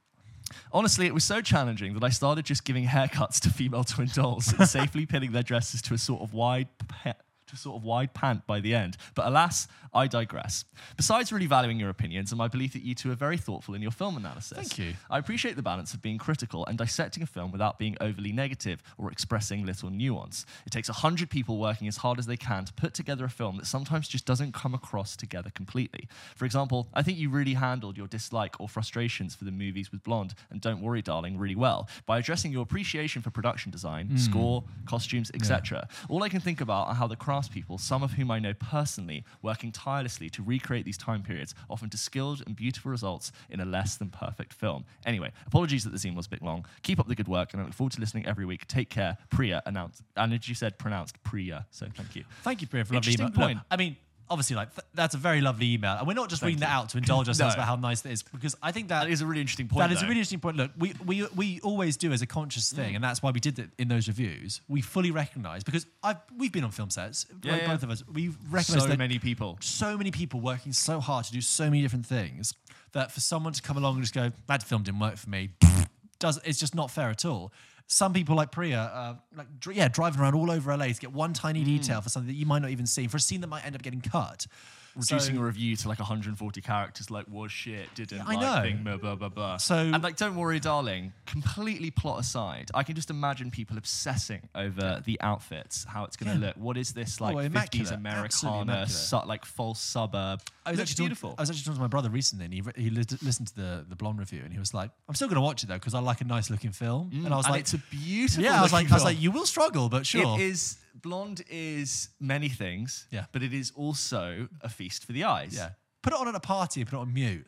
Honestly, 0.72 1.06
it 1.06 1.14
was 1.14 1.24
so 1.24 1.40
challenging 1.40 1.94
that 1.94 2.04
I 2.04 2.08
started 2.10 2.44
just 2.44 2.64
giving 2.64 2.86
haircuts 2.86 3.40
to 3.40 3.50
female 3.50 3.84
twin 3.84 4.08
dolls 4.12 4.52
and 4.52 4.68
safely 4.68 5.06
pinning 5.06 5.32
their 5.32 5.42
dresses 5.42 5.82
to 5.82 5.94
a 5.94 5.98
sort 5.98 6.22
of 6.22 6.32
wide 6.34 6.68
pa- 6.88 7.14
to 7.52 7.56
sort 7.58 7.76
of 7.76 7.84
wide 7.84 8.14
pant 8.14 8.46
by 8.46 8.60
the 8.60 8.74
end. 8.74 8.96
But 9.14 9.26
alas, 9.26 9.68
I 9.94 10.06
digress. 10.06 10.64
Besides 10.96 11.32
really 11.32 11.46
valuing 11.46 11.78
your 11.78 11.90
opinions 11.90 12.32
and 12.32 12.38
my 12.38 12.48
belief 12.48 12.72
that 12.72 12.82
you 12.82 12.94
two 12.94 13.10
are 13.10 13.14
very 13.14 13.36
thoughtful 13.36 13.74
in 13.74 13.82
your 13.82 13.90
film 13.90 14.16
analysis. 14.16 14.56
Thank 14.56 14.78
you. 14.78 14.94
I 15.10 15.18
appreciate 15.18 15.56
the 15.56 15.62
balance 15.62 15.92
of 15.92 16.00
being 16.00 16.16
critical 16.16 16.64
and 16.66 16.78
dissecting 16.78 17.22
a 17.22 17.26
film 17.26 17.52
without 17.52 17.78
being 17.78 17.96
overly 18.00 18.32
negative 18.32 18.82
or 18.96 19.10
expressing 19.10 19.66
little 19.66 19.90
nuance. 19.90 20.46
It 20.66 20.70
takes 20.70 20.88
a 20.88 20.94
hundred 20.94 21.28
people 21.28 21.58
working 21.58 21.88
as 21.88 21.98
hard 21.98 22.18
as 22.18 22.26
they 22.26 22.38
can 22.38 22.64
to 22.64 22.72
put 22.72 22.94
together 22.94 23.24
a 23.26 23.30
film 23.30 23.58
that 23.58 23.66
sometimes 23.66 24.08
just 24.08 24.24
doesn't 24.24 24.52
come 24.54 24.72
across 24.74 25.14
together 25.14 25.50
completely. 25.50 26.08
For 26.36 26.46
example, 26.46 26.88
I 26.94 27.02
think 27.02 27.18
you 27.18 27.28
really 27.28 27.54
handled 27.54 27.98
your 27.98 28.06
dislike 28.06 28.58
or 28.60 28.68
frustrations 28.68 29.34
for 29.34 29.44
the 29.44 29.50
movies 29.50 29.92
with 29.92 30.02
Blonde 30.02 30.34
and 30.50 30.60
Don't 30.60 30.80
Worry, 30.80 31.02
Darling 31.02 31.36
really 31.36 31.54
well 31.54 31.88
by 32.06 32.18
addressing 32.18 32.52
your 32.52 32.62
appreciation 32.62 33.20
for 33.20 33.30
production 33.30 33.70
design, 33.70 34.06
hmm. 34.06 34.16
score, 34.16 34.64
costumes, 34.86 35.30
etc. 35.34 35.86
All 36.08 36.22
I 36.22 36.30
can 36.30 36.40
think 36.40 36.60
about 36.60 36.88
are 36.88 36.94
how 36.94 37.06
the 37.06 37.16
craftspeople, 37.42 37.80
some 37.80 38.02
of 38.02 38.12
whom 38.12 38.30
I 38.30 38.38
know 38.38 38.54
personally, 38.54 39.24
working 39.42 39.72
tirelessly 39.72 40.30
to 40.30 40.42
recreate 40.42 40.84
these 40.84 40.98
time 40.98 41.22
periods, 41.22 41.54
often 41.68 41.90
to 41.90 41.96
skilled 41.96 42.42
and 42.46 42.54
beautiful 42.54 42.90
results 42.90 43.32
in 43.50 43.60
a 43.60 43.64
less 43.64 43.96
than 43.96 44.08
perfect 44.08 44.52
film. 44.52 44.84
Anyway, 45.06 45.32
apologies 45.46 45.84
that 45.84 45.90
the 45.90 45.98
scene 45.98 46.14
was 46.14 46.26
a 46.26 46.30
bit 46.30 46.42
long. 46.42 46.66
Keep 46.82 47.00
up 47.00 47.08
the 47.08 47.14
good 47.14 47.28
work, 47.28 47.52
and 47.52 47.62
I 47.62 47.64
look 47.64 47.74
forward 47.74 47.92
to 47.92 48.00
listening 48.00 48.26
every 48.26 48.44
week. 48.44 48.66
Take 48.66 48.90
care. 48.90 49.16
Priya 49.30 49.62
announced, 49.66 50.02
and 50.16 50.32
as 50.32 50.48
you 50.48 50.54
said, 50.54 50.78
pronounced 50.78 51.22
Priya. 51.22 51.66
So 51.70 51.86
thank 51.94 52.16
you. 52.16 52.24
Thank 52.42 52.60
you, 52.60 52.68
Priya, 52.68 52.84
for 52.84 52.94
lovely 52.94 53.12
Interesting 53.12 53.40
point. 53.40 53.58
Look, 53.58 53.66
I 53.70 53.76
mean, 53.76 53.96
obviously, 54.32 54.56
like 54.56 54.74
th- 54.74 54.86
that's 54.94 55.14
a 55.14 55.18
very 55.18 55.40
lovely 55.40 55.74
email, 55.74 55.96
and 55.98 56.06
we're 56.06 56.14
not 56.22 56.28
just 56.30 56.42
reading 56.42 56.60
that 56.60 56.70
out 56.70 56.88
to 56.90 56.98
indulge 56.98 57.28
ourselves 57.32 57.54
No. 57.54 57.62
about 57.62 57.68
how 57.68 57.76
nice 57.76 58.00
that 58.02 58.10
is, 58.10 58.22
because 58.22 58.56
I 58.62 58.72
think 58.72 58.88
that 58.88 59.04
That 59.04 59.10
is 59.10 59.20
a 59.20 59.26
really 59.26 59.40
interesting 59.40 59.68
point. 59.68 59.80
That 59.88 59.92
is 59.94 60.00
a 60.02 60.06
really 60.06 60.18
interesting 60.20 60.40
point. 60.40 60.56
Look, 60.56 60.70
we, 60.78 60.94
we, 61.04 61.26
we 61.36 61.60
always 61.60 61.96
do 61.96 62.12
as 62.12 62.22
a 62.22 62.26
conscious 62.26 62.72
Mm. 62.72 62.76
thing, 62.76 62.94
and 62.96 63.04
that's 63.04 63.22
why 63.22 63.30
we 63.30 63.40
did 63.40 63.58
it 63.58 63.70
in 63.78 63.88
those 63.88 64.08
reviews. 64.08 64.60
We 64.68 64.80
fully 64.80 65.10
recognise 65.10 65.62
because 65.64 65.86
I've 66.02 66.16
we've 66.36 66.52
been 66.52 66.64
on 66.64 66.70
film 66.70 66.90
sets, 66.90 67.26
Yeah, 67.42 67.52
like 67.52 67.62
yeah. 67.62 67.68
both 67.68 67.82
of 67.82 67.90
us. 67.90 68.02
We 68.12 68.30
recognise 68.50 68.84
so 68.84 68.96
many 68.96 69.18
people. 69.18 69.58
so 69.60 69.96
many 69.98 70.10
people 70.10 70.40
working 70.40 70.72
so 70.72 70.98
hard 71.00 71.24
to 71.26 71.32
do 71.32 71.40
so 71.40 71.64
many 71.64 71.82
different 71.82 72.06
things 72.06 72.54
that 72.92 73.12
for 73.12 73.20
someone 73.20 73.52
to 73.52 73.62
come 73.62 73.76
along 73.76 73.94
and 73.96 74.02
just 74.02 74.14
go, 74.14 74.30
that 74.48 74.62
film 74.62 74.82
didn't 74.82 75.00
work 75.00 75.16
for 75.16 75.30
me, 75.30 75.50
does 76.18 76.38
it's 76.44 76.58
just 76.58 76.74
not 76.74 76.90
fair 76.90 77.08
at 77.10 77.24
all. 77.24 77.52
Some 77.86 78.12
people 78.12 78.36
like 78.36 78.50
Priya, 78.52 78.78
uh, 78.80 79.14
like 79.36 79.46
yeah, 79.72 79.88
driving 79.88 80.20
around 80.20 80.34
all 80.34 80.50
over 80.50 80.74
LA 80.76 80.86
to 80.86 80.94
get 80.94 81.12
one 81.12 81.32
tiny 81.34 81.62
Mm. 81.62 81.66
detail 81.66 82.00
for 82.00 82.08
something 82.08 82.28
that 82.28 82.38
you 82.38 82.46
might 82.46 82.62
not 82.62 82.70
even 82.70 82.86
see, 82.86 83.06
for 83.06 83.18
a 83.18 83.20
scene 83.20 83.40
that 83.42 83.48
might 83.48 83.64
end 83.66 83.74
up 83.74 83.82
getting 83.82 84.00
cut. 84.00 84.46
Reducing 84.94 85.36
So- 85.36 85.40
a 85.40 85.44
review 85.44 85.74
to 85.76 85.88
like 85.88 85.98
140 86.00 86.60
characters, 86.60 87.10
like 87.10 87.26
was 87.28 87.50
shit, 87.50 87.94
didn't 87.94 88.20
I 88.22 88.34
like 88.34 88.40
know. 88.40 88.62
thing, 88.62 88.82
blah 88.84 88.96
blah 88.98 89.14
blah 89.14 89.28
blah. 89.30 89.56
So- 89.56 89.76
and 89.76 90.02
like, 90.02 90.16
don't 90.16 90.36
worry, 90.36 90.60
darling. 90.60 91.12
Completely 91.26 91.90
plot 91.90 92.20
aside, 92.20 92.70
I 92.74 92.82
can 92.82 92.94
just 92.94 93.08
imagine 93.10 93.50
people 93.50 93.78
obsessing 93.78 94.48
over 94.54 95.02
the 95.04 95.20
outfits, 95.22 95.84
how 95.84 96.04
it's 96.04 96.16
going 96.16 96.32
to 96.34 96.38
Yeah. 96.40 96.46
look. 96.48 96.56
What 96.56 96.76
is 96.76 96.92
this 96.92 97.20
like 97.20 97.34
Oh, 97.34 97.38
50s 97.38 97.46
immaculate. 97.46 97.92
Americana, 97.92 98.86
su- 98.88 99.16
like 99.26 99.44
false 99.44 99.80
suburb? 99.80 100.40
I 100.66 100.70
was, 100.70 100.78
Looks 100.78 100.90
actually 100.90 101.02
beautiful. 101.04 101.30
talking, 101.30 101.38
I 101.38 101.42
was 101.42 101.50
actually 101.50 101.64
talking 101.64 101.76
to 101.76 101.80
my 101.80 101.86
brother 101.88 102.10
recently, 102.10 102.44
and 102.44 102.54
he, 102.54 102.60
re- 102.60 102.72
he 102.76 102.90
li- 102.90 103.04
listened 103.22 103.48
to 103.48 103.56
the 103.56 103.84
the 103.88 103.96
blonde 103.96 104.18
review, 104.18 104.42
and 104.44 104.52
he 104.52 104.58
was 104.58 104.72
like, 104.74 104.90
"I'm 105.08 105.14
still 105.14 105.26
going 105.28 105.36
to 105.36 105.40
watch 105.40 105.62
it 105.64 105.66
though 105.68 105.74
because 105.74 105.94
I 105.94 105.98
like 106.00 106.20
a 106.20 106.24
nice 106.24 106.50
looking 106.50 106.70
film." 106.72 107.10
and 107.12 107.32
I 107.32 107.36
was 107.36 107.46
Mm, 107.46 107.48
and 107.48 107.52
like, 107.54 107.60
it's 107.62 107.74
a 107.74 107.78
beautiful. 107.78 108.44
"Yeah," 108.44 108.58
I 108.58 108.62
was 108.62 108.72
like, 108.72 108.82
looking 108.84 108.92
"I 108.92 108.96
was 108.96 109.04
like, 109.04 109.20
you 109.20 109.30
will 109.30 109.46
struggle, 109.46 109.88
but 109.88 110.06
sure." 110.06 110.38
It 110.38 110.42
is 110.42 110.76
blonde 110.94 111.42
is 111.50 112.08
many 112.20 112.48
things, 112.48 113.06
Yeah. 113.10 113.24
but 113.32 113.42
it 113.42 113.52
is 113.54 113.72
also 113.76 114.48
a 114.60 114.68
feast 114.68 115.04
for 115.04 115.12
the 115.12 115.24
eyes. 115.24 115.54
yeah, 115.54 115.70
put 116.02 116.12
it 116.12 116.18
on 116.18 116.28
at 116.28 116.34
a 116.34 116.40
party 116.40 116.80
and 116.80 116.90
put 116.90 116.96
it 116.96 117.00
on 117.00 117.12
mute. 117.14 117.46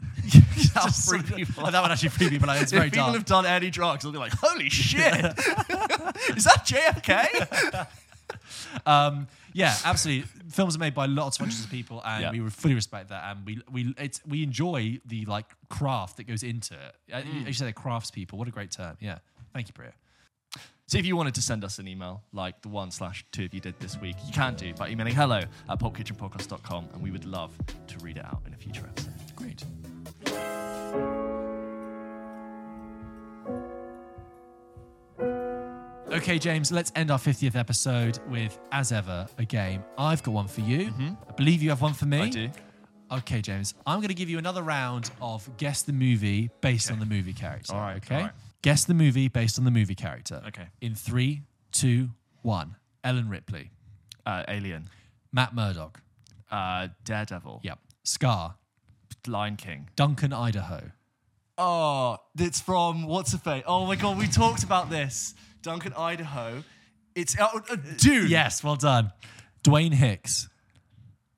That'll 0.74 0.88
Just 0.88 1.08
freak 1.08 1.26
sort 1.26 1.30
of- 1.30 1.36
people 1.36 1.70
that 1.70 1.82
would 1.82 1.90
actually 1.90 2.08
freak 2.10 2.30
people 2.30 2.50
out. 2.50 2.62
It's 2.62 2.72
very 2.78 2.86
if 2.86 2.92
people 2.92 3.06
dark. 3.06 3.16
have 3.16 3.24
done 3.26 3.46
any 3.46 3.70
drugs, 3.70 4.02
they'll 4.02 4.12
be 4.12 4.18
like, 4.18 4.32
"Holy 4.32 4.68
shit! 4.70 5.14
is 6.36 6.44
that 6.44 6.64
JFK?" 6.64 7.86
Um, 8.86 9.28
yeah, 9.52 9.76
absolutely. 9.84 10.28
Films 10.50 10.74
are 10.76 10.78
made 10.78 10.94
by 10.94 11.06
lots 11.06 11.36
of 11.36 11.40
hundreds 11.40 11.64
of 11.64 11.70
people, 11.70 12.02
and 12.04 12.22
Yeah. 12.22 12.42
we 12.44 12.50
fully 12.50 12.74
respect 12.74 13.08
that. 13.10 13.24
And 13.30 13.46
we 13.46 13.60
we 13.70 13.94
it's 13.98 14.20
we 14.26 14.42
enjoy 14.42 15.00
the 15.06 15.24
like 15.26 15.46
craft 15.68 16.16
that 16.16 16.24
goes 16.24 16.42
into 16.42 16.74
it. 16.74 16.94
Uh, 17.12 17.20
Mm. 17.22 17.46
You 17.46 17.52
said 17.52 17.68
it 17.68 17.74
crafts 17.74 18.10
people. 18.10 18.38
What 18.38 18.48
a 18.48 18.50
great 18.50 18.70
term. 18.70 18.96
Yeah, 19.00 19.18
thank 19.52 19.68
you, 19.68 19.74
Priya. 19.74 19.92
So 20.94 20.98
if 20.98 21.06
you 21.06 21.16
wanted 21.16 21.34
to 21.34 21.42
send 21.42 21.64
us 21.64 21.80
an 21.80 21.88
email 21.88 22.22
like 22.32 22.62
the 22.62 22.68
one 22.68 22.92
slash 22.92 23.26
two 23.32 23.46
of 23.46 23.52
you 23.52 23.58
did 23.58 23.74
this 23.80 24.00
week, 24.00 24.14
you 24.24 24.32
can 24.32 24.54
do 24.54 24.72
by 24.74 24.90
emailing 24.90 25.12
hello 25.12 25.40
at 25.68 25.80
popkitchenpodcast.com 25.80 26.90
and 26.92 27.02
we 27.02 27.10
would 27.10 27.24
love 27.24 27.50
to 27.88 27.98
read 27.98 28.16
it 28.16 28.24
out 28.24 28.42
in 28.46 28.54
a 28.54 28.56
future 28.56 28.84
episode. 28.86 29.12
Great. 29.34 29.64
Okay, 36.12 36.38
James, 36.38 36.70
let's 36.70 36.92
end 36.94 37.10
our 37.10 37.18
50th 37.18 37.56
episode 37.56 38.20
with, 38.28 38.56
as 38.70 38.92
ever, 38.92 39.26
a 39.38 39.44
game. 39.44 39.82
I've 39.98 40.22
got 40.22 40.32
one 40.32 40.46
for 40.46 40.60
you. 40.60 40.92
I 41.28 41.32
believe 41.32 41.60
you 41.60 41.70
have 41.70 41.82
one 41.82 41.94
for 41.94 42.06
me. 42.06 42.18
Mm-hmm. 42.18 42.26
I 42.26 42.30
do. 42.30 42.50
Okay, 43.18 43.40
James, 43.42 43.74
I'm 43.84 43.98
going 43.98 44.10
to 44.10 44.14
give 44.14 44.30
you 44.30 44.38
another 44.38 44.62
round 44.62 45.10
of 45.20 45.50
guess 45.56 45.82
the 45.82 45.92
movie 45.92 46.50
based 46.60 46.92
on 46.92 47.00
the 47.00 47.06
movie 47.06 47.32
character. 47.32 47.74
All 47.74 47.80
right, 47.80 47.96
Okay. 47.96 48.14
all 48.14 48.22
right. 48.22 48.30
Guess 48.64 48.86
the 48.86 48.94
movie 48.94 49.28
based 49.28 49.58
on 49.58 49.64
the 49.66 49.70
movie 49.70 49.94
character. 49.94 50.42
Okay. 50.48 50.68
In 50.80 50.94
three, 50.94 51.42
two, 51.70 52.08
one. 52.40 52.76
Ellen 53.04 53.28
Ripley, 53.28 53.70
Uh, 54.24 54.42
Alien, 54.48 54.88
Matt 55.30 55.54
Murdock. 55.54 56.00
uh, 56.50 56.88
Daredevil, 57.04 57.60
Yep. 57.62 57.78
Scar, 58.04 58.54
Lion 59.26 59.56
King. 59.56 59.90
Duncan, 59.96 60.32
Idaho. 60.32 60.92
Oh, 61.58 62.16
it's 62.38 62.60
from 62.62 63.04
what's 63.06 63.34
a 63.34 63.38
fate? 63.38 63.64
Oh 63.66 63.84
my 63.86 63.96
god, 63.96 64.16
we 64.16 64.26
talked 64.28 64.62
about 64.64 64.88
this. 64.88 65.34
Duncan, 65.62 65.92
Idaho. 65.92 66.64
It's 67.14 67.38
uh, 67.38 67.48
uh, 67.70 67.76
Dune. 67.98 68.28
Yes, 68.30 68.64
well 68.64 68.76
done. 68.76 69.12
Dwayne 69.62 69.92
Hicks. 69.92 70.48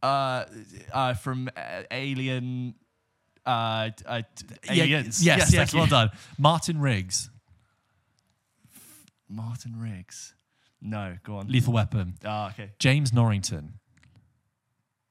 Uh, 0.03 0.45
uh, 0.93 1.15
from 1.15 1.49
uh, 1.57 1.83
Alien. 1.91 2.75
Uh, 3.47 3.91
uh, 4.07 4.23
Yeah, 4.73 4.85
yes, 4.85 5.23
yes, 5.23 5.55
thank 5.55 5.73
well 5.73 5.87
done. 5.87 6.11
Martin 6.37 6.81
Riggs, 6.81 7.31
Martin 9.29 9.79
Riggs. 9.81 10.35
No, 10.81 11.17
go 11.25 11.37
on. 11.39 11.49
Lethal 11.49 11.73
Weapon. 11.73 12.15
Ah, 12.25 12.51
okay. 12.51 12.71
James 12.79 13.13
Norrington, 13.13 13.75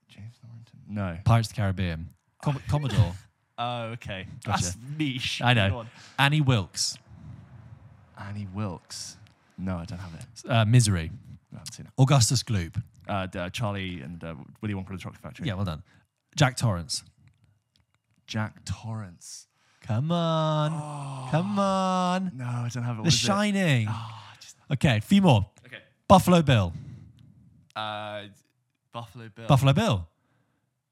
James 0.07 0.35
Norrington. 0.43 0.79
No. 0.87 1.17
Pirates 1.25 1.49
of 1.49 1.55
the 1.55 1.61
Caribbean. 1.61 2.09
Com- 2.41 2.61
Commodore. 2.69 3.13
Oh, 3.57 3.83
okay. 3.93 4.27
Gotcha. 4.45 4.63
That's 4.63 4.77
niche. 4.97 5.41
I 5.41 5.53
Go 5.53 5.67
know. 5.69 5.77
on. 5.79 5.89
Annie 6.19 6.41
Wilkes. 6.41 6.97
Annie 8.19 8.47
Wilkes. 8.53 9.17
No, 9.57 9.77
I 9.77 9.85
don't 9.85 9.99
have 9.99 10.13
it. 10.13 10.49
Uh, 10.49 10.65
Misery. 10.65 11.09
I 11.53 11.57
haven't 11.59 11.73
seen 11.73 11.85
it. 11.85 11.91
Augustus 11.97 12.43
Gloop. 12.43 12.81
Uh, 13.07 13.25
d- 13.27 13.39
uh, 13.39 13.49
Charlie 13.49 14.01
and 14.01 14.21
uh, 14.23 14.35
Willy 14.61 14.73
Wonka 14.73 14.89
and 14.89 14.97
the 14.99 15.01
Chocolate 15.01 15.21
Factory. 15.21 15.47
Yeah, 15.47 15.53
well 15.53 15.63
done. 15.65 15.83
Jack 16.35 16.57
Torrance. 16.57 17.03
Jack 18.27 18.65
Torrance. 18.65 19.47
Come 19.81 20.11
on. 20.11 20.71
Ah, 20.73 21.27
Come 21.31 21.59
on. 21.59 22.31
No, 22.35 22.45
I 22.45 22.69
don't 22.73 22.83
have 22.83 22.97
it. 22.99 23.03
The 23.05 23.11
Shining. 23.11 23.85
Ah, 23.89 24.33
okay, 24.73 24.97
a 24.97 25.01
few 25.01 25.21
more. 25.21 25.45
Okay. 25.65 25.77
Buffalo 26.07 26.41
Bill. 26.41 26.73
Uh, 27.75 28.23
Buffalo 28.91 29.29
Bill. 29.29 29.47
Buffalo 29.47 29.73
Bill. 29.73 30.07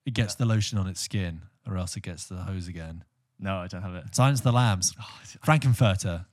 It 0.06 0.14
gets 0.14 0.36
the 0.36 0.46
lotion 0.46 0.78
on 0.78 0.88
its 0.88 1.00
skin, 1.02 1.42
or 1.68 1.78
else 1.78 1.96
it 1.98 2.02
gets 2.04 2.26
the 2.28 2.36
hose 2.36 2.68
again. 2.68 3.04
no, 3.40 3.58
I 3.58 3.68
don't 3.68 3.82
have 3.82 3.96
it. 3.96 4.14
Silence 4.14 4.40
of 4.42 4.44
the 4.44 4.52
Lambs. 4.52 4.94
Ah, 5.00 5.22
Frank-N-Furter. 5.44 6.26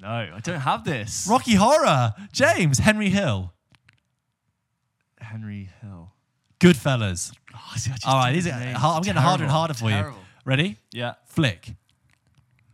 No, 0.00 0.08
I 0.08 0.40
don't 0.42 0.60
have 0.60 0.84
this. 0.84 1.26
Rocky 1.30 1.54
Horror. 1.54 2.12
James. 2.32 2.78
Henry 2.78 3.08
Hill. 3.10 3.52
Henry 5.20 5.70
Hill. 5.80 6.12
Goodfellas. 6.60 7.32
Oh, 7.54 7.72
see, 7.76 7.90
All 8.04 8.16
right, 8.18 8.32
these 8.32 8.46
are. 8.46 8.52
I'm 8.52 9.02
getting 9.02 9.20
harder 9.22 9.44
and 9.44 9.52
harder 9.52 9.74
for 9.74 9.88
terrible. 9.88 10.18
you. 10.18 10.23
Ready? 10.44 10.76
Yeah. 10.92 11.14
Flick. 11.26 11.74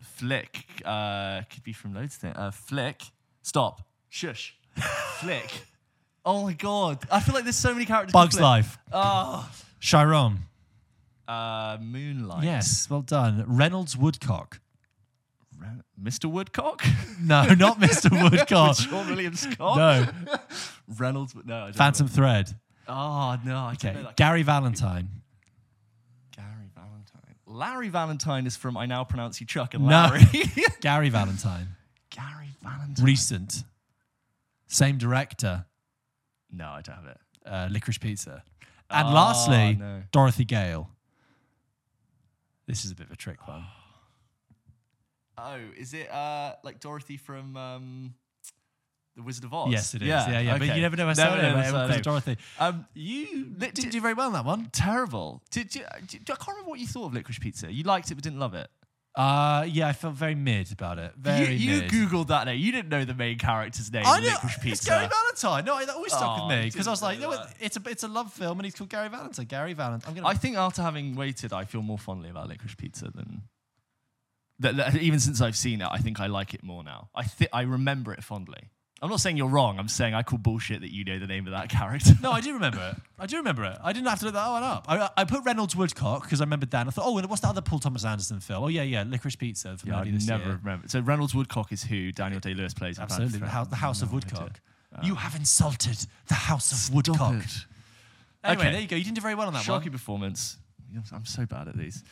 Flick. 0.00 0.64
Uh, 0.84 1.42
could 1.50 1.62
be 1.62 1.72
from 1.72 1.94
loads 1.94 2.16
of 2.16 2.20
things. 2.22 2.36
Uh, 2.36 2.50
Flick. 2.50 3.02
Stop. 3.42 3.82
Shush. 4.08 4.56
Flick. 5.20 5.50
Oh 6.22 6.42
my 6.44 6.52
god. 6.52 6.98
I 7.10 7.18
feel 7.20 7.34
like 7.34 7.44
there's 7.44 7.56
so 7.56 7.72
many 7.72 7.86
characters. 7.86 8.12
called 8.12 8.24
Bugs 8.26 8.34
Flick. 8.34 8.42
Life. 8.42 8.78
Oh. 8.92 9.50
Chiron. 9.80 10.40
Uh, 11.26 11.78
Moonlight. 11.80 12.44
Yes, 12.44 12.88
well 12.90 13.00
done. 13.00 13.42
Reynolds 13.48 13.96
Woodcock. 13.96 14.60
Re- 15.58 15.68
Mr. 16.00 16.26
Woodcock. 16.26 16.84
No, 17.18 17.54
not 17.54 17.80
Mr. 17.80 18.10
Woodcock. 18.30 18.76
Seann 18.76 19.08
William 19.08 19.34
Scott. 19.34 19.78
no, 19.78 20.06
Reynolds. 20.98 21.34
No. 21.42 21.54
I 21.56 21.64
don't 21.68 21.76
Phantom 21.76 22.06
know. 22.06 22.12
Thread. 22.12 22.50
Oh 22.86 23.38
no. 23.42 23.56
I 23.56 23.74
don't 23.78 23.90
Okay, 23.90 23.94
know 23.94 24.02
that. 24.02 24.16
Gary 24.18 24.42
Valentine. 24.42 25.08
Larry 27.50 27.88
Valentine 27.88 28.46
is 28.46 28.56
from 28.56 28.76
I 28.76 28.86
Now 28.86 29.02
Pronounce 29.04 29.40
You 29.40 29.46
Chuck 29.46 29.74
and 29.74 29.84
No. 29.84 29.90
Larry. 29.90 30.22
Gary 30.80 31.08
Valentine. 31.08 31.66
Gary 32.10 32.50
Valentine. 32.62 33.04
Recent. 33.04 33.64
Same 34.68 34.98
director. 34.98 35.64
no, 36.52 36.66
I 36.68 36.80
don't 36.82 36.94
have 36.96 37.06
it. 37.06 37.18
Uh, 37.44 37.68
Licorice 37.70 37.98
Pizza. 38.00 38.42
And 38.88 39.08
Oh, 39.08 39.12
lastly, 39.12 39.76
no. 39.78 40.02
Dorothy 40.12 40.44
Gale. 40.44 40.88
This 42.66 42.84
is 42.84 42.92
a 42.92 42.94
bit 42.94 43.06
of 43.06 43.12
a 43.12 43.16
trick 43.16 43.46
one. 43.48 43.64
Oh, 45.36 45.58
is 45.76 45.94
it 45.94 46.10
uh 46.10 46.54
like 46.62 46.80
Dorothy 46.80 47.16
from 47.16 47.56
um 47.56 48.14
The 49.20 49.26
Wizard 49.26 49.44
of 49.44 49.54
Oz? 49.54 49.70
Yes, 49.72 49.94
it 49.94 50.02
is. 50.02 50.08
Yeah, 50.08 50.40
yeah. 50.40 50.52
But 50.58 50.62
okay. 50.62 50.74
you 50.76 50.80
never 50.82 50.96
know 50.96 51.06
her 51.08 51.14
Never 51.14 51.36
surname. 51.36 51.42
know 51.42 51.50
her 51.50 51.56
right? 51.56 51.86
Because 51.86 51.88
surname. 51.88 52.02
Dorothy. 52.02 52.36
Um, 52.58 52.86
You 52.94 53.44
didn't 53.46 53.74
di- 53.74 53.90
do 53.90 54.00
very 54.00 54.14
well 54.14 54.28
in 54.28 54.32
that 54.34 54.44
one. 54.44 54.68
terrible. 54.72 55.42
Did, 55.50 55.68
did, 55.68 55.82
did- 56.06 56.22
I 56.30 56.34
can't 56.34 56.48
remember 56.48 56.70
what 56.70 56.80
you 56.80 56.86
thought 56.86 57.06
of 57.06 57.12
Licorice 57.14 57.38
Pizza. 57.40 57.70
You 57.72 57.84
liked 57.84 58.10
it 58.10 58.14
but 58.16 58.24
didn't 58.24 58.38
love 58.38 58.54
it. 58.54 58.68
Uh, 59.16 59.66
yeah, 59.68 59.88
I 59.88 59.92
felt 59.92 60.14
very 60.14 60.36
mid 60.36 60.70
about 60.70 60.98
it. 60.98 61.12
Very 61.18 61.54
you 61.56 61.74
you 61.74 61.82
googled 61.82 62.28
that 62.28 62.46
name. 62.46 62.60
You 62.60 62.70
didn't 62.70 62.90
know 62.90 63.04
the 63.04 63.12
main 63.12 63.38
character's 63.38 63.92
name. 63.92 64.04
I 64.06 64.20
know. 64.20 64.28
Licorice 64.28 64.54
It's 64.54 64.62
Pizza. 64.62 64.90
Gary 64.90 65.08
Valentine. 65.08 65.64
No, 65.64 65.84
that 65.84 65.94
always 65.96 66.12
stuck 66.12 66.38
Oh, 66.38 66.46
with 66.46 66.56
me 66.56 66.66
because 66.66 66.86
I 66.86 66.90
was 66.92 67.02
like, 67.02 67.18
no, 67.18 67.32
that. 67.32 67.54
it's 67.58 67.76
a 67.76 67.80
it's 67.88 68.04
a 68.04 68.08
love 68.08 68.32
film 68.32 68.58
and 68.60 68.64
he's 68.66 68.74
called 68.76 68.88
Gary 68.90 69.08
Valentine. 69.08 69.46
Gary 69.46 69.72
Valentine. 69.72 70.08
I'm 70.10 70.14
gonna. 70.14 70.28
I 70.28 70.34
think 70.34 70.56
after 70.56 70.80
having 70.82 71.16
waited, 71.16 71.52
I 71.52 71.64
feel 71.64 71.82
more 71.82 71.98
fondly 71.98 72.30
about 72.30 72.48
Licorice 72.48 72.76
Pizza 72.76 73.10
than. 73.10 73.42
That, 74.60 74.76
that- 74.76 74.96
even 74.96 75.18
since 75.18 75.40
I've 75.40 75.56
seen 75.56 75.80
it, 75.80 75.88
I 75.90 75.98
think 75.98 76.20
I 76.20 76.26
like 76.28 76.54
it 76.54 76.62
more 76.62 76.84
now. 76.84 77.08
I 77.14 77.24
thi- 77.24 77.48
I 77.52 77.62
remember 77.62 78.12
it 78.12 78.22
fondly. 78.22 78.70
I'm 79.02 79.08
not 79.08 79.20
saying 79.20 79.38
you're 79.38 79.48
wrong. 79.48 79.78
I'm 79.78 79.88
saying 79.88 80.12
I 80.12 80.22
call 80.22 80.38
bullshit 80.38 80.82
that 80.82 80.92
you 80.92 81.04
know 81.04 81.18
the 81.18 81.26
name 81.26 81.46
of 81.46 81.52
that 81.52 81.68
character. 81.78 82.12
no, 82.22 82.32
I 82.32 82.40
do 82.42 82.52
remember 82.52 82.78
it. 82.94 83.02
I 83.18 83.26
do 83.26 83.38
remember 83.38 83.64
it. 83.64 83.78
I 83.82 83.92
didn't 83.94 84.08
have 84.08 84.18
to 84.18 84.26
look 84.26 84.34
that 84.34 84.48
one 84.50 84.62
up. 84.62 84.84
I, 84.88 85.08
I 85.16 85.24
put 85.24 85.42
Reynolds 85.44 85.74
Woodcock 85.74 86.22
because 86.24 86.40
I 86.40 86.44
remember 86.44 86.66
Dan. 86.66 86.86
I 86.86 86.90
thought, 86.90 87.06
oh, 87.06 87.16
and 87.16 87.28
what's 87.30 87.40
the 87.40 87.48
other 87.48 87.62
Paul 87.62 87.78
Thomas 87.78 88.04
Anderson 88.04 88.40
film? 88.40 88.64
Oh 88.64 88.68
yeah, 88.68 88.82
yeah, 88.82 89.04
Licorice 89.04 89.36
Pizza 89.38 89.78
from 89.78 89.90
Yeah, 89.90 90.00
I 90.00 90.04
this 90.10 90.26
never 90.26 90.44
year. 90.44 90.60
remember. 90.62 90.88
So 90.88 91.00
Reynolds 91.00 91.34
Woodcock 91.34 91.72
is 91.72 91.82
who 91.82 92.12
Daniel 92.12 92.40
Day 92.40 92.52
Lewis 92.52 92.74
plays. 92.74 92.98
Absolutely, 92.98 93.38
the 93.38 93.46
house, 93.46 93.68
the 93.68 93.76
House 93.76 94.02
of 94.02 94.12
No 94.12 94.18
idea. 94.18 94.30
Woodcock. 94.38 94.60
Uh, 94.94 95.00
you 95.04 95.14
have 95.14 95.34
insulted 95.34 96.06
the 96.28 96.34
House 96.34 96.70
of 96.88 96.94
Woodcock. 96.94 97.36
It. 97.36 97.66
Anyway, 98.42 98.62
Okay. 98.64 98.72
there 98.72 98.80
you 98.82 98.88
go. 98.88 98.96
You 98.96 99.04
didn't 99.04 99.16
do 99.16 99.20
very 99.22 99.34
well 99.34 99.46
on 99.46 99.52
that 99.54 99.62
Shocking 99.62 99.90
one. 99.92 99.98
performance. 99.98 100.56
I'm 101.12 101.24
so 101.26 101.46
bad 101.46 101.68
at 101.68 101.76
these. 101.76 102.02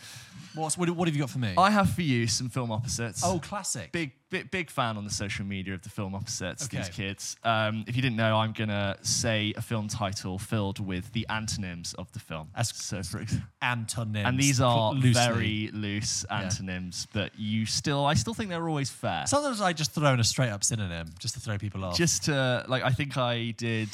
What's, 0.55 0.79
what, 0.79 0.89
what 0.91 1.07
have 1.09 1.15
you 1.15 1.21
got 1.23 1.31
for 1.31 1.39
me? 1.39 1.53
I 1.59 1.71
have 1.71 1.91
for 1.91 2.03
you 2.03 2.27
some 2.27 2.49
film 2.49 2.73
opposites. 2.73 3.23
oh, 3.25 3.39
classic. 3.39 3.93
big, 3.93 4.13
big, 4.31 4.51
big 4.51 4.71
fan 4.71 4.97
on 4.97 5.05
the 5.05 5.11
social 5.11 5.45
media 5.45 5.75
of 5.75 5.83
the 5.83 5.91
film 5.91 6.15
opposites. 6.15 6.67
These 6.69 6.81
Okay. 6.89 6.93
kids. 7.09 7.37
Um, 7.45 7.85
if 7.87 7.95
you 7.97 8.03
didn't 8.03 8.17
know, 8.17 8.37
I'm 8.37 8.53
gonna 8.53 8.97
say 9.03 9.53
a 9.57 9.61
film 9.63 9.89
title 9.89 10.39
filled 10.39 10.85
with 10.85 11.13
the 11.13 11.27
antonyms 11.29 11.95
of 11.95 12.11
the 12.13 12.19
film. 12.19 12.49
As- 12.57 12.71
so, 12.75 13.03
for 13.03 13.25
Antonyms. 13.63 14.27
and 14.27 14.39
these 14.39 14.61
are 14.61 14.93
loosely. 14.95 15.13
very 15.13 15.71
loose 15.73 16.25
antonyms, 16.25 17.07
but 17.13 17.39
you 17.39 17.67
still, 17.67 18.07
I 18.07 18.15
still 18.15 18.35
think 18.35 18.49
they're 18.51 18.69
always 18.69 18.91
fair. 18.91 19.27
Sometimes 19.27 19.61
I 19.61 19.73
just 19.73 19.93
throw 19.93 20.13
in 20.15 20.21
a 20.21 20.25
straight 20.25 20.51
up 20.51 20.65
synonym 20.65 21.11
just 21.19 21.35
to 21.35 21.41
throw 21.41 21.59
people 21.59 21.85
off. 21.85 21.97
Just 21.97 22.25
to 22.25 22.65
like, 22.69 22.83
I 22.83 22.91
think 22.91 23.17
I 23.17 23.51
did. 23.57 23.89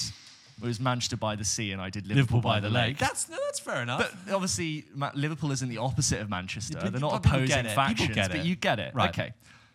It 0.62 0.66
was 0.66 0.80
Manchester 0.80 1.16
by 1.16 1.36
the 1.36 1.44
Sea, 1.44 1.72
and 1.72 1.82
I 1.82 1.90
did 1.90 2.06
Liverpool, 2.06 2.40
by, 2.40 2.60
the 2.60 2.70
lake. 2.70 2.96
That's 2.98 3.28
no, 3.28 3.36
that's 3.44 3.58
fair 3.60 3.82
enough. 3.82 4.14
But 4.26 4.34
obviously, 4.34 4.84
Ma- 4.94 5.10
Liverpool 5.14 5.50
isn't 5.52 5.68
the 5.68 5.78
opposite 5.78 6.20
of 6.20 6.30
Manchester. 6.30 6.78
Yeah, 6.82 6.90
They're 6.90 7.00
not 7.00 7.22
people 7.22 7.36
opposing 7.38 7.48
get 7.48 7.66
it. 7.66 7.68
People 7.70 7.84
factions, 7.84 8.14
get 8.14 8.30
but 8.30 8.40
it. 8.40 8.46
you 8.46 8.56
get 8.56 8.78
it. 8.78 8.94
Right. 8.94 9.10
Okay. 9.10 9.32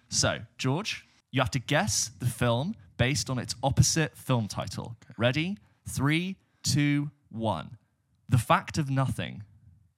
So, 0.09 0.39
George, 0.57 1.05
you 1.31 1.41
have 1.41 1.51
to 1.51 1.59
guess 1.59 2.11
the 2.19 2.25
film 2.25 2.75
based 2.97 3.29
on 3.29 3.37
its 3.39 3.55
opposite 3.61 4.17
film 4.17 4.47
title. 4.47 4.95
Ready? 5.17 5.57
Three, 5.87 6.37
two, 6.63 7.11
one. 7.29 7.77
The 8.29 8.37
Fact 8.37 8.77
of 8.77 8.89
Nothing. 8.89 9.43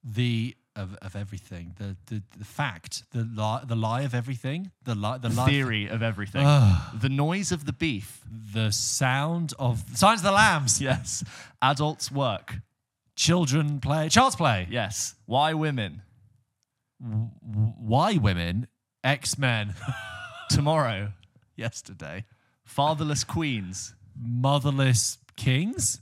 the 0.04 0.56
of, 0.74 0.96
of 1.02 1.14
everything, 1.16 1.74
the, 1.78 1.96
the 2.06 2.22
the 2.38 2.44
fact, 2.44 3.04
the 3.12 3.24
lie, 3.34 3.62
the 3.66 3.76
lie 3.76 4.02
of 4.02 4.14
everything, 4.14 4.70
the 4.84 4.94
lie, 4.94 5.18
the 5.18 5.28
lie, 5.28 5.46
Theory 5.48 5.86
of 5.86 6.02
Everything. 6.02 6.44
Ugh. 6.46 7.00
the 7.00 7.08
Noise 7.08 7.52
of 7.52 7.66
the 7.66 7.72
Beef. 7.72 8.22
the 8.54 8.70
sound 8.72 9.52
of 9.58 9.84
signs 9.94 10.20
of 10.20 10.24
the 10.24 10.32
lambs. 10.32 10.80
Yes. 10.80 11.24
Adults 11.60 12.10
Work. 12.10 12.56
Children 13.16 13.80
play, 13.80 14.08
child's 14.08 14.36
play. 14.36 14.66
Yes. 14.70 15.14
Why 15.26 15.52
Women. 15.52 16.02
Why 17.00 18.16
women? 18.16 18.68
X 19.02 19.36
Men. 19.36 19.74
Tomorrow. 20.50 21.12
Yesterday. 21.56 22.24
Fatherless 22.64 23.24
Queens. 23.24 23.94
Motherless 24.16 25.18
kings. 25.36 26.00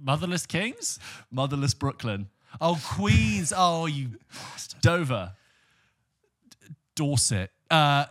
Motherless 0.00 0.46
kings. 0.46 0.98
Motherless 1.30 1.74
Brooklyn. 1.74 2.28
Oh, 2.60 2.80
Queens. 2.84 3.52
Oh, 3.56 3.86
you 3.86 4.10
bastard. 4.32 4.80
Dover. 4.80 5.32
Dorset. 6.94 7.50
Uh, 7.70 8.06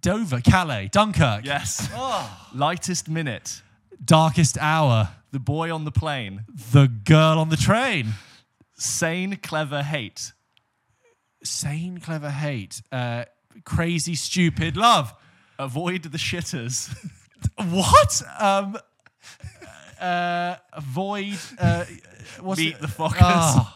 Dover. 0.00 0.40
Calais. 0.40 0.88
Dunkirk. 0.88 1.44
Yes. 1.44 1.88
Oh. 1.94 2.48
Lightest 2.54 3.08
Minute. 3.08 3.62
Darkest 4.04 4.58
hour. 4.58 5.10
The 5.30 5.38
Boy 5.38 5.72
on 5.74 5.84
the 5.84 5.92
Plane. 5.92 6.44
The 6.72 6.88
girl 6.88 7.38
on 7.38 7.48
the 7.48 7.56
train. 7.56 8.14
Sane, 8.74 9.36
Clever 9.36 9.82
Hate. 9.82 10.32
Sane, 11.44 11.98
clever 11.98 12.30
hate. 12.30 12.82
Uh, 12.90 13.24
crazy, 13.64 14.14
stupid 14.14 14.76
love. 14.76 15.14
Avoid 15.58 16.04
the 16.04 16.18
Shitters. 16.18 16.94
What? 17.56 18.22
Um, 18.38 18.76
uh, 20.02 20.56
avoid. 20.72 21.38
Uh, 21.58 21.84
what's 22.40 22.60
Meet 22.60 22.74
it? 22.74 22.80
the 22.80 22.86
Fockers. 22.86 23.16
Ah. 23.20 23.74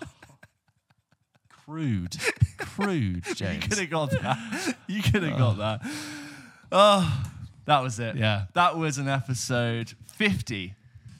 crude. 1.49 2.16
Crude, 2.59 3.27
You 3.41 3.59
could 3.61 3.79
have 3.79 3.91
got 3.91 4.11
that. 4.11 4.77
You 4.87 5.03
could 5.03 5.22
have 5.22 5.39
got 5.39 5.59
that. 5.59 5.81
Oh, 6.70 7.24
that 7.66 7.83
was 7.83 7.99
it. 8.01 8.16
Yeah. 8.16 8.47
That 8.55 8.77
was 8.77 8.99
an 8.99 9.09
episode 9.09 9.95
50 10.14 10.74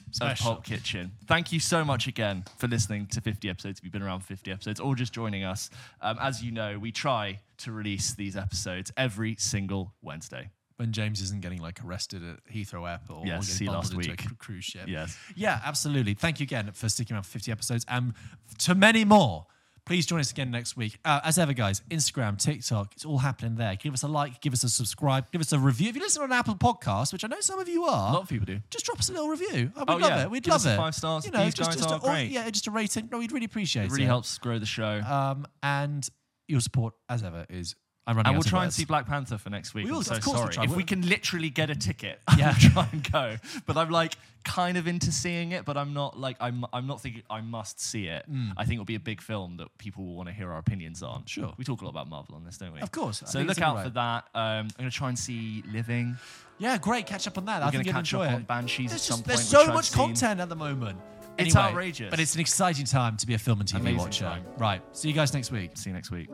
of 0.09 0.15
Special. 0.15 0.55
Pop 0.55 0.63
Kitchen. 0.65 1.11
Thank 1.27 1.51
you 1.51 1.59
so 1.59 1.83
much 1.83 2.07
again 2.07 2.43
for 2.57 2.67
listening 2.67 3.07
to 3.07 3.21
50 3.21 3.49
episodes. 3.49 3.79
If 3.79 3.83
you've 3.85 3.93
been 3.93 4.01
around 4.01 4.21
50 4.21 4.51
episodes 4.51 4.79
or 4.79 4.95
just 4.95 5.13
joining 5.13 5.43
us. 5.43 5.69
Um, 6.01 6.17
as 6.21 6.43
you 6.43 6.51
know, 6.51 6.79
we 6.79 6.91
try 6.91 7.39
to 7.59 7.71
release 7.71 8.13
these 8.13 8.35
episodes 8.37 8.91
every 8.97 9.35
single 9.37 9.93
Wednesday. 10.01 10.49
When 10.77 10.91
James 10.91 11.21
isn't 11.21 11.41
getting 11.41 11.59
like 11.61 11.83
arrested 11.83 12.21
at 12.23 12.39
Heathrow 12.53 12.89
Airport 12.89 13.19
or 13.19 13.25
getting 13.25 13.67
last 13.67 13.93
into 13.93 14.09
week. 14.09 14.25
a 14.25 14.35
cruise 14.35 14.63
ship. 14.65 14.87
Yes. 14.87 15.17
Yeah, 15.35 15.59
absolutely. 15.65 16.13
Thank 16.13 16.39
you 16.39 16.45
again 16.45 16.71
for 16.71 16.87
sticking 16.89 17.15
around 17.15 17.23
for 17.23 17.31
50 17.31 17.51
episodes 17.51 17.85
and 17.89 18.13
to 18.59 18.75
many 18.75 19.03
more. 19.03 19.45
Please 19.85 20.05
join 20.05 20.19
us 20.19 20.31
again 20.31 20.51
next 20.51 20.75
week. 20.75 20.99
Uh, 21.05 21.21
as 21.23 21.37
ever, 21.39 21.53
guys, 21.53 21.81
Instagram, 21.89 22.37
TikTok, 22.37 22.91
it's 22.93 23.05
all 23.05 23.19
happening 23.19 23.55
there. 23.55 23.73
Give 23.77 23.93
us 23.93 24.03
a 24.03 24.07
like, 24.09 24.41
give 24.41 24.51
us 24.51 24.65
a 24.65 24.69
subscribe, 24.69 25.31
give 25.31 25.39
us 25.39 25.53
a 25.53 25.57
review. 25.59 25.87
If 25.87 25.95
you 25.95 26.01
listen 26.01 26.21
on 26.21 26.33
Apple 26.33 26.55
Podcasts, 26.55 27.13
which 27.13 27.23
I 27.23 27.29
know 27.29 27.39
some 27.39 27.57
of 27.57 27.69
you 27.69 27.85
A 27.85 27.89
are, 27.91 28.13
lot 28.13 28.23
of 28.23 28.27
people 28.27 28.45
do. 28.45 28.59
just 28.69 28.85
drop 28.85 28.99
us 28.99 29.07
a 29.07 29.13
little 29.13 29.29
review. 29.29 29.71
Oh, 29.77 29.79
we'd 29.79 29.89
Oh, 29.89 29.95
love 29.95 30.01
yeah. 30.11 30.23
it. 30.23 30.29
We'd 30.29 30.43
Give 30.43 30.51
love 30.51 30.65
it. 30.65 30.75
five 30.75 30.93
stars. 30.93 31.25
You 31.25 31.31
know, 31.31 31.45
These 31.45 31.53
just, 31.53 31.69
guys 31.69 31.77
just 31.79 31.89
are 31.89 31.97
a, 31.97 31.99
great. 32.01 32.31
yeah, 32.31 32.49
just 32.49 32.67
a 32.67 32.71
rating. 32.71 33.07
No, 33.09 33.17
we'd 33.19 33.31
really 33.31 33.45
appreciate 33.45 33.83
It 33.83 33.85
it. 33.85 33.91
really 33.93 34.05
helps 34.05 34.37
grow 34.39 34.59
the 34.59 34.65
show. 34.65 34.99
Um, 35.07 35.47
and 35.63 36.05
your 36.49 36.59
support, 36.59 36.93
as 37.07 37.23
ever, 37.23 37.45
is 37.49 37.73
I'm 38.07 38.15
running 38.15 38.27
And 38.29 38.35
we'll 38.37 38.45
of 38.45 38.47
try 38.47 38.63
and 38.63 38.73
see 38.73 38.85
Black 38.85 39.05
Panther 39.05 39.37
for 39.37 39.49
next 39.49 39.73
week. 39.73 39.85
We 39.85 39.91
I'm 39.91 40.01
so 40.01 40.15
of 40.15 40.23
course 40.23 40.39
we'll 40.39 40.47
try. 40.47 40.63
If 40.63 40.75
We'll- 40.75 40.85
can 40.85 41.07
literally 41.07 41.49
get 41.49 41.69
a 41.69 41.75
ticket, 41.75 42.19
Yeah. 42.37 42.55
we'll 42.61 42.71
try 42.71 42.89
and 42.93 43.11
go. 43.11 43.35
But 43.65 43.75
I'm 43.77 43.89
like 43.89 44.13
kind 44.45 44.77
of 44.77 44.87
into 44.87 45.11
seeing 45.11 45.51
it, 45.51 45.65
but 45.65 45.75
I'm 45.77 45.93
not 45.93 46.17
like 46.17 46.37
I'm 46.39 46.63
I'm 46.71 46.87
not 46.87 47.01
thinking 47.01 47.21
I 47.29 47.41
must 47.41 47.81
see 47.81 48.07
it. 48.07 48.25
I 48.55 48.63
think 48.63 48.75
it'll 48.75 48.85
be 48.85 48.95
a 48.95 48.99
big 48.99 49.19
film 49.21 49.57
that 49.57 49.77
people 49.77 50.05
will 50.05 50.15
want 50.15 50.29
to 50.29 50.33
hear 50.33 50.51
our 50.51 50.57
opinions 50.59 51.03
on. 51.03 51.23
Mm. 51.23 51.27
Sure. 51.27 51.53
We 51.57 51.65
talk 51.65 51.81
a 51.81 51.83
lot 51.85 51.91
about 51.91 52.07
Marvel 52.09 52.35
on 52.35 52.45
this, 52.45 52.57
don't 52.57 52.73
we? 52.73 52.79
Of 52.79 52.91
course. 52.91 53.21
So 53.25 53.41
look 53.41 53.61
out 53.61 53.71
alright. 53.71 53.83
for 53.87 53.89
that. 53.91 54.23
Um, 54.33 54.41
I'm 54.43 54.69
gonna 54.77 54.89
try 54.91 55.09
and 55.09 55.19
see 55.19 55.63
Living. 55.71 56.15
Yeah, 56.59 56.77
great. 56.77 57.05
Catch 57.05 57.27
up 57.27 57.37
on 57.37 57.45
that. 57.45 57.61
I 57.61 57.65
We're 57.65 57.71
think 57.71 57.83
gonna 57.83 57.85
you'll 57.87 57.93
catch 57.93 58.13
enjoy 58.13 58.25
up 58.25 58.31
it. 58.31 58.35
on 58.35 58.43
Banshees 58.43 58.89
There's, 58.91 59.01
at 59.01 59.05
some 59.05 59.17
just, 59.17 59.27
point. 59.27 59.37
there's 59.37 59.47
so 59.67 59.73
much 59.73 59.91
content 59.91 60.39
at 60.39 60.49
the 60.49 60.55
moment. 60.55 60.97
It's 61.37 61.53
Anyway, 61.55 61.69
outrageous. 61.69 62.09
But 62.09 62.19
it's 62.19 62.33
an 62.33 62.41
exciting 62.41 62.85
time 62.85 63.15
to 63.17 63.27
be 63.27 63.35
a 63.35 63.37
film 63.37 63.59
and 63.59 63.69
TV 63.69 63.81
Amazing 63.81 63.97
watcher. 63.99 64.23
time. 64.25 64.43
Right. 64.57 64.81
See 64.97 65.07
you 65.07 65.13
guys 65.13 65.33
next 65.35 65.51
week. 65.51 65.71
See 65.75 65.89
you 65.91 65.93
next 65.93 66.09
week. 66.09 66.29